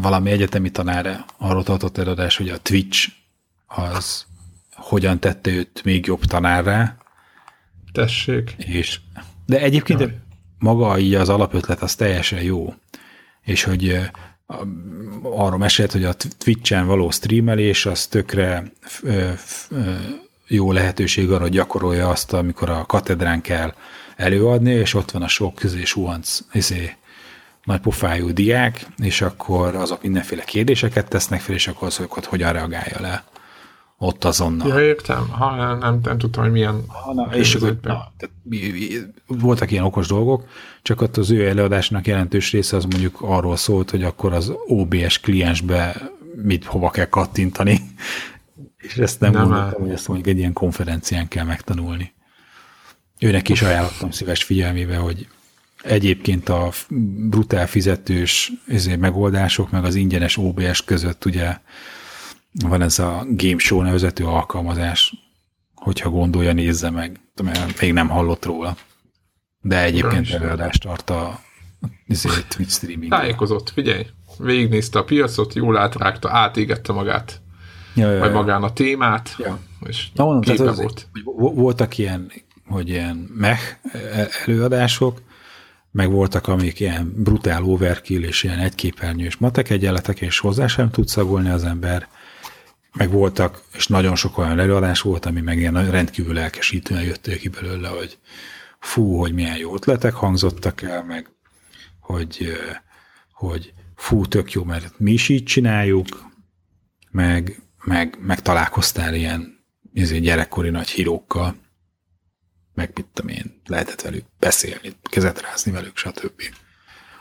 valami 0.00 0.30
egyetemi 0.30 0.70
tanára 0.70 1.24
arról 1.36 1.62
tartott 1.62 1.98
előadás, 1.98 2.36
hogy 2.36 2.48
a 2.48 2.58
Twitch 2.58 3.08
az 3.66 4.26
hogyan 4.72 5.20
tette 5.20 5.50
őt 5.50 5.84
még 5.84 6.06
jobb 6.06 6.24
tanárra. 6.24 6.96
Tessék. 7.92 8.54
És, 8.58 9.00
de 9.46 9.60
egyébként 9.60 10.00
Jaj. 10.00 10.18
maga 10.58 10.98
így 10.98 11.14
az 11.14 11.28
alapötlet 11.28 11.82
az 11.82 11.94
teljesen 11.94 12.42
jó. 12.42 12.74
És 13.42 13.62
hogy 13.62 14.00
arról 15.22 15.58
mesélt, 15.58 15.92
hogy 15.92 16.04
a 16.04 16.14
Twitch-en 16.38 16.86
való 16.86 17.10
streamelés 17.10 17.86
az 17.86 18.06
tökre 18.06 18.72
jó 20.46 20.72
lehetőség 20.72 21.30
arra, 21.30 21.42
hogy 21.42 21.50
gyakorolja 21.50 22.08
azt, 22.08 22.32
amikor 22.32 22.70
a 22.70 22.86
katedrán 22.86 23.40
kell 23.40 23.74
előadni, 24.16 24.70
és 24.70 24.94
ott 24.94 25.10
van 25.10 25.22
a 25.22 25.28
sok 25.28 25.54
közé 25.54 25.84
suhanc 25.84 26.38
izé, 26.52 26.96
nagy 27.66 27.80
pofájú 27.80 28.32
diák, 28.32 28.86
és 28.96 29.20
akkor 29.20 29.74
azok 29.74 30.02
mindenféle 30.02 30.44
kérdéseket 30.44 31.08
tesznek 31.08 31.40
fel, 31.40 31.54
és 31.54 31.68
akkor 31.68 31.88
azokat 31.88 32.24
hogyan 32.24 32.52
reagálja 32.52 33.00
le 33.00 33.24
ott 33.98 34.24
azonnal. 34.24 34.68
Ja, 34.68 34.80
értem. 34.80 35.28
Ha, 35.28 35.76
nem, 35.76 36.00
nem 36.02 36.18
tudtam, 36.18 36.42
hogy 36.42 36.52
milyen 36.52 36.84
ha, 36.86 37.14
na, 37.14 37.28
és 37.32 37.54
akkor, 37.54 37.78
na, 37.82 38.12
tehát, 38.16 38.34
voltak 39.26 39.70
ilyen 39.70 39.84
okos 39.84 40.06
dolgok, 40.06 40.48
csak 40.82 41.00
ott 41.00 41.16
az 41.16 41.30
ő 41.30 41.48
előadásnak 41.48 42.06
jelentős 42.06 42.52
része 42.52 42.76
az 42.76 42.84
mondjuk 42.84 43.20
arról 43.20 43.56
szólt, 43.56 43.90
hogy 43.90 44.02
akkor 44.02 44.32
az 44.32 44.52
OBS 44.66 45.20
kliensbe 45.20 46.10
mit 46.42 46.64
hova 46.64 46.90
kell 46.90 47.08
kattintani, 47.08 47.80
és 48.86 48.96
ezt 48.96 49.20
nem, 49.20 49.32
nem 49.32 49.42
gondoltam, 49.42 49.82
hogy 49.82 49.90
ezt 49.90 50.08
mondjuk 50.08 50.28
egy 50.28 50.38
ilyen 50.38 50.52
konferencián 50.52 51.28
kell 51.28 51.44
megtanulni. 51.44 52.14
Őnek 53.18 53.48
is 53.48 53.62
ajánlottam 53.62 54.10
szíves 54.10 54.44
figyelmébe, 54.44 54.96
hogy 54.96 55.26
egyébként 55.86 56.48
a 56.48 56.70
brutál 57.28 57.66
fizetős 57.66 58.52
ezért 58.66 59.00
megoldások, 59.00 59.70
meg 59.70 59.84
az 59.84 59.94
ingyenes 59.94 60.36
OBS 60.36 60.84
között 60.84 61.24
ugye 61.24 61.58
van 62.52 62.82
ez 62.82 62.98
a 62.98 63.24
Game 63.28 63.58
Show 63.58 63.82
nevezető 63.82 64.24
alkalmazás, 64.24 65.14
hogyha 65.74 66.10
gondolja, 66.10 66.52
nézze 66.52 66.90
meg, 66.90 67.20
mert 67.42 67.80
még 67.80 67.92
nem 67.92 68.08
hallott 68.08 68.44
róla. 68.44 68.76
De 69.60 69.82
egyébként 69.82 70.30
előadást 70.30 70.82
tart 70.82 71.10
a 71.10 71.40
ezért 72.08 72.54
Twitch 72.56 72.72
streaming. 72.72 73.10
Tájékozott, 73.10 73.70
figyelj, 73.70 74.06
végignézte 74.38 74.98
a 74.98 75.04
piacot, 75.04 75.54
jól 75.54 75.76
átrágta, 75.76 76.30
átégette 76.30 76.92
magát, 76.92 77.40
ja, 77.94 78.10
ja, 78.10 78.18
vagy 78.18 78.28
ja. 78.28 78.34
magán 78.34 78.62
a 78.62 78.72
témát, 78.72 79.36
ja. 79.38 79.58
és 79.86 80.08
Na, 80.14 80.24
mondom, 80.24 80.42
tehát 80.42 80.72
az, 80.72 80.80
volt. 80.80 81.08
Voltak 81.54 81.98
ilyen, 81.98 82.32
hogy 82.66 82.88
ilyen 82.88 83.30
meh 83.34 83.58
előadások, 84.46 85.20
meg 85.96 86.10
voltak, 86.10 86.48
amik 86.48 86.80
ilyen 86.80 87.12
brutál 87.16 87.62
overkill, 87.62 88.22
és 88.22 88.42
ilyen 88.42 88.58
egyképernyős 88.58 89.36
matek 89.36 89.70
egyenletek, 89.70 90.20
és 90.20 90.38
hozzá 90.38 90.66
sem 90.66 90.90
tud 90.90 91.08
szagolni 91.08 91.48
az 91.48 91.64
ember, 91.64 92.08
meg 92.92 93.10
voltak, 93.10 93.62
és 93.74 93.86
nagyon 93.86 94.16
sok 94.16 94.38
olyan 94.38 94.58
előadás 94.58 95.00
volt, 95.00 95.26
ami 95.26 95.40
meg 95.40 95.58
ilyen 95.58 95.90
rendkívül 95.90 96.34
lelkesítően 96.34 97.02
jöttél 97.02 97.38
ki 97.38 97.48
belőle, 97.48 97.88
hogy 97.88 98.18
fú, 98.78 99.16
hogy 99.18 99.32
milyen 99.32 99.56
jó 99.56 99.74
ötletek 99.74 100.12
hangzottak 100.12 100.82
el, 100.82 101.04
meg 101.04 101.30
hogy, 102.00 102.52
hogy 103.32 103.72
fú, 103.94 104.26
tök 104.26 104.52
jó, 104.52 104.64
mert 104.64 104.98
mi 104.98 105.12
is 105.12 105.28
így 105.28 105.44
csináljuk, 105.44 106.06
meg, 107.10 107.62
meg, 107.84 108.18
meg 108.20 108.42
találkoztál 108.42 109.14
ilyen 109.14 109.64
gyerekkori 110.20 110.70
nagy 110.70 110.88
hírókkal, 110.88 111.56
meg 112.76 112.90
mit 112.94 113.06
tudom 113.12 113.30
én, 113.30 113.60
lehetett 113.66 114.00
velük 114.00 114.24
beszélni, 114.38 114.92
kezet 115.02 115.40
rázni 115.40 115.72
velük, 115.72 115.96
stb. 115.96 116.42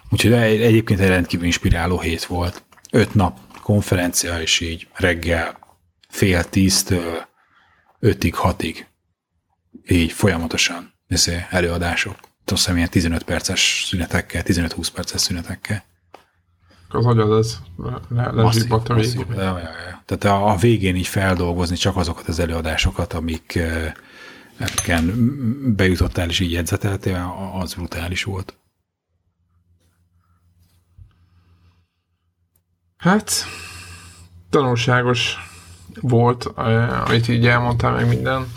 Úgyhogy 0.10 0.34
egyébként 0.34 0.99
egy 0.99 1.07
rendkívül 1.07 1.45
inspiráló 1.45 1.99
hét 1.99 2.26
volt. 2.26 2.64
Öt 2.91 3.14
nap 3.14 3.40
konferencia, 3.61 4.41
és 4.41 4.60
így 4.60 4.88
reggel 4.94 5.60
fél 6.10 6.44
tíztől 6.44 7.27
ötig, 7.99 8.36
hatig 8.36 8.88
így 9.88 10.11
folyamatosan 10.11 10.94
ezért 11.07 11.53
előadások. 11.53 12.15
Azt 12.45 12.56
hiszem 12.64 12.76
ilyen 12.77 12.90
15 12.90 13.23
perces 13.23 13.86
szünetekkel, 13.88 14.41
15-20 14.45 14.88
perces 14.94 15.22
szünetekkel. 15.22 15.84
Az 16.90 17.06
agyad 17.06 17.32
az 17.32 17.60
le, 18.10 18.32
lezsibbott 18.32 18.90
a 18.90 18.94
végén. 18.94 19.26
Tehát 20.06 20.23
a, 20.23 20.52
a 20.52 20.56
végén 20.56 20.95
így 20.95 21.07
feldolgozni 21.07 21.76
csak 21.76 21.98
azokat 21.98 22.27
az 22.27 22.40
előadásokat, 22.40 23.14
amik 23.14 23.60
ken 24.84 25.14
bejutottál 25.76 26.30
és 26.30 26.40
így 26.40 26.52
jegyzeteltél, 26.52 27.36
az 27.61 27.73
brutális 27.73 28.23
volt. 28.23 28.57
Hát, 32.98 33.32
tanulságos 34.49 35.38
volt, 36.02 36.52
eh, 36.57 37.10
amit 37.10 37.27
így 37.27 37.48
elmondtál 37.48 37.94
meg 37.94 38.07
minden. 38.07 38.48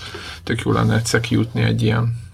Tök 0.42 0.60
jó 0.60 0.72
lenne 0.72 0.94
egyszer 0.94 1.20
kijutni 1.20 1.62
egy 1.62 1.82
ilyen 1.82 2.26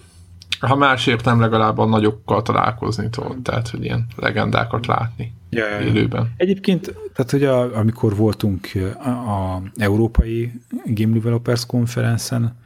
ha 0.61 0.77
másért 0.77 1.24
nem 1.24 1.41
legalább 1.41 1.78
a 1.78 1.85
nagyokkal 1.85 2.43
találkozni 2.43 3.11
tudod, 3.11 3.43
tehát 3.43 3.69
hogy 3.69 3.85
ilyen 3.85 4.07
legendákat 4.16 4.86
látni 4.86 5.32
ja, 5.51 5.69
ja, 5.69 5.81
ja. 5.81 5.86
élőben. 5.86 6.32
Egyébként, 6.36 6.95
tehát 7.15 7.31
hogy 7.31 7.45
a, 7.45 7.77
amikor 7.77 8.16
voltunk 8.16 8.69
a, 9.05 9.09
a 9.09 9.62
Európai 9.77 10.53
Game 10.85 11.12
Developers 11.12 11.66
konferencen, 11.66 12.57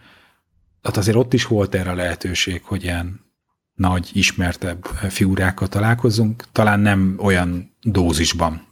tehát 0.89 1.03
azért 1.03 1.17
ott 1.17 1.33
is 1.33 1.47
volt 1.47 1.75
erre 1.75 1.91
a 1.91 1.95
lehetőség, 1.95 2.63
hogy 2.63 2.83
ilyen 2.83 3.21
nagy, 3.75 4.11
ismertebb 4.13 4.85
figurákkal 5.09 5.69
találkozunk, 5.69 6.45
talán 6.53 6.81
nem 6.81 7.17
olyan 7.19 7.77
dózisban, 7.83 8.67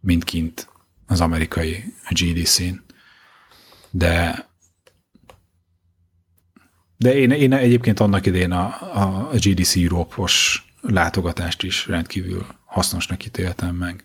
mint 0.00 0.24
kint 0.24 0.68
az 1.06 1.20
amerikai 1.20 1.84
GDC-n. 2.10 2.84
De 3.90 4.44
de 6.96 7.14
én, 7.14 7.30
én 7.30 7.52
egyébként 7.52 8.00
annak 8.00 8.26
idén 8.26 8.50
a, 8.50 8.64
a 8.94 9.30
GDC 9.34 9.76
Europe-os 9.76 10.64
látogatást 10.80 11.62
is 11.62 11.86
rendkívül 11.86 12.46
hasznosnak 12.64 13.24
ítéltem 13.24 13.74
meg. 13.74 14.04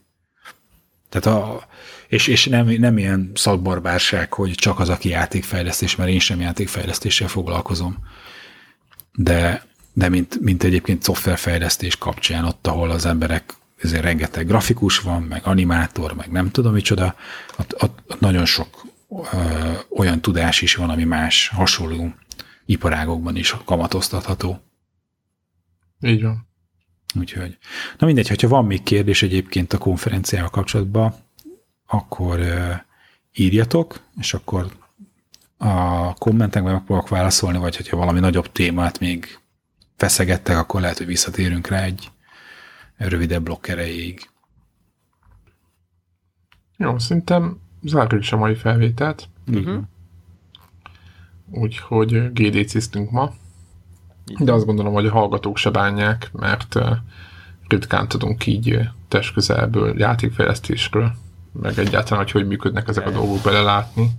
Tehát 1.10 1.40
a, 1.40 1.68
és, 2.12 2.28
és 2.28 2.46
nem, 2.46 2.68
nem 2.68 2.98
ilyen 2.98 3.32
szakbarbárság, 3.34 4.34
hogy 4.34 4.52
csak 4.52 4.80
az, 4.80 4.90
aki 4.90 5.10
játékfejlesztés, 5.10 5.96
mert 5.96 6.10
én 6.10 6.20
sem 6.20 6.40
játékfejlesztéssel 6.40 7.28
foglalkozom. 7.28 7.98
De, 9.14 9.66
de 9.94 10.10
mint, 10.10 10.40
mint 10.40 10.64
egyébként 10.64 11.04
szoftverfejlesztés 11.04 11.98
kapcsán, 11.98 12.46
ott, 12.46 12.68
ahol 12.68 12.90
az 12.90 13.06
emberek 13.06 13.54
ezért 13.78 14.04
rengeteg 14.04 14.48
grafikus 14.48 15.00
van, 15.00 15.22
meg 15.22 15.42
animátor, 15.46 16.14
meg 16.14 16.32
nem 16.32 16.50
tudom 16.50 16.74
micsoda, 16.74 17.16
ott, 17.58 17.84
ott, 17.84 18.04
ott 18.08 18.20
nagyon 18.20 18.46
sok 18.46 18.86
ö, 19.10 19.72
olyan 19.90 20.22
tudás 20.22 20.62
is 20.62 20.76
van, 20.76 20.90
ami 20.90 21.04
más 21.04 21.48
hasonló 21.48 22.14
iparágokban 22.66 23.36
is 23.36 23.56
kamatoztatható. 23.66 24.64
Így 26.02 26.22
van. 26.22 26.48
Úgyhogy, 27.20 27.58
na 27.98 28.06
mindegy, 28.06 28.28
hogyha 28.28 28.48
van 28.48 28.66
még 28.66 28.84
kérdés 28.84 29.24
egyébként 29.24 29.74
a 29.74 29.78
konferenciával 29.78 30.50
kapcsolatban, 30.50 31.30
akkor 31.92 32.40
írjatok, 33.34 34.00
és 34.20 34.34
akkor 34.34 34.68
a 35.58 36.14
kommentekben 36.14 36.74
megpróbálok 36.74 37.10
válaszolni, 37.10 37.58
vagy 37.58 37.76
hogyha 37.76 37.98
valami 37.98 38.20
nagyobb 38.20 38.52
témát 38.52 39.00
még 39.00 39.40
feszegettek, 39.96 40.58
akkor 40.58 40.82
lehet, 40.82 40.98
hogy 40.98 41.06
visszatérünk 41.06 41.68
rá 41.68 41.82
egy 41.84 42.12
rövidebb 42.98 43.44
blokk 43.44 43.68
erejéig. 43.68 44.30
Jó, 46.78 47.00
szerintem 47.00 47.60
zárjuk 47.84 48.22
is 48.22 48.32
a 48.32 48.38
mai 48.38 48.56
felvételt. 48.56 49.30
Uh-huh. 49.48 49.84
Úgyhogy 51.52 52.32
GDC-ztünk 52.34 53.12
ma. 53.12 53.34
De 54.40 54.54
azt 54.54 54.66
gondolom, 54.66 54.94
hogy 54.94 55.06
a 55.06 55.12
hallgatók 55.12 55.58
se 55.58 55.70
bánják, 55.70 56.30
mert 56.34 56.76
ritkán 57.68 58.08
tudunk 58.08 58.46
így 58.46 58.80
testközelből, 59.08 60.00
játékfejlesztésről, 60.00 61.16
meg 61.52 61.80
egyáltalán, 61.80 62.24
hogy 62.24 62.32
hogy 62.32 62.48
működnek 62.48 62.88
ezek 62.88 63.08
a 63.08 63.12
dolgok 63.12 63.42
belelátni. 63.44 64.12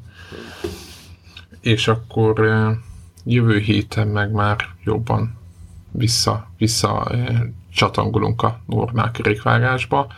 És 1.61 1.89
akkor 1.89 2.47
jövő 3.25 3.59
héten 3.59 4.09
meg 4.09 4.33
már 4.33 4.59
jobban 4.85 5.39
vissza, 5.91 6.51
vissza 6.59 7.11
csatangolunk 7.73 8.43
a 8.43 8.61
normál 8.67 9.11
kerékvágásba. 9.11 10.13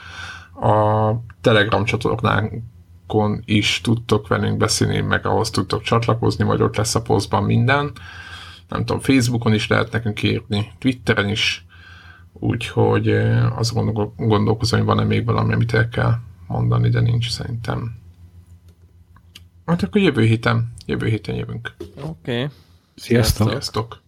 A 0.61 1.11
Telegram 1.41 1.85
csatornánkon 1.85 3.43
is 3.45 3.81
tudtok 3.81 4.28
velünk 4.28 4.57
beszélni, 4.57 5.01
meg 5.01 5.27
ahhoz 5.27 5.51
tudtok 5.51 5.82
csatlakozni, 5.82 6.45
vagy 6.45 6.62
ott 6.62 6.77
lesz 6.77 6.95
a 6.95 7.03
posztban 7.03 7.43
minden. 7.43 7.93
Nem 8.69 8.85
tudom, 8.85 9.01
Facebookon 9.01 9.55
is 9.55 9.69
lehet 9.69 9.93
nekünk 9.93 10.23
írni, 10.23 10.73
Twitteren 10.78 11.28
is, 11.28 11.66
úgyhogy 12.32 13.09
azt 13.57 13.74
gondolkozom, 14.16 14.78
hogy 14.78 14.89
van-e 14.89 15.05
még 15.05 15.24
valami, 15.24 15.53
amit 15.53 15.74
el 15.74 15.89
kell 15.89 16.15
mondani, 16.47 16.89
de 16.89 17.01
nincs 17.01 17.31
szerintem. 17.31 17.97
Hát 19.66 19.83
akkor 19.83 20.01
jövő 20.01 20.25
héten, 20.25 20.73
jövő 20.87 21.07
héten 21.07 21.35
jövünk. 21.35 21.75
Oké. 21.97 22.05
Okay. 22.05 22.49
Sziasztok! 22.95 23.49
Sziasztok! 23.49 24.03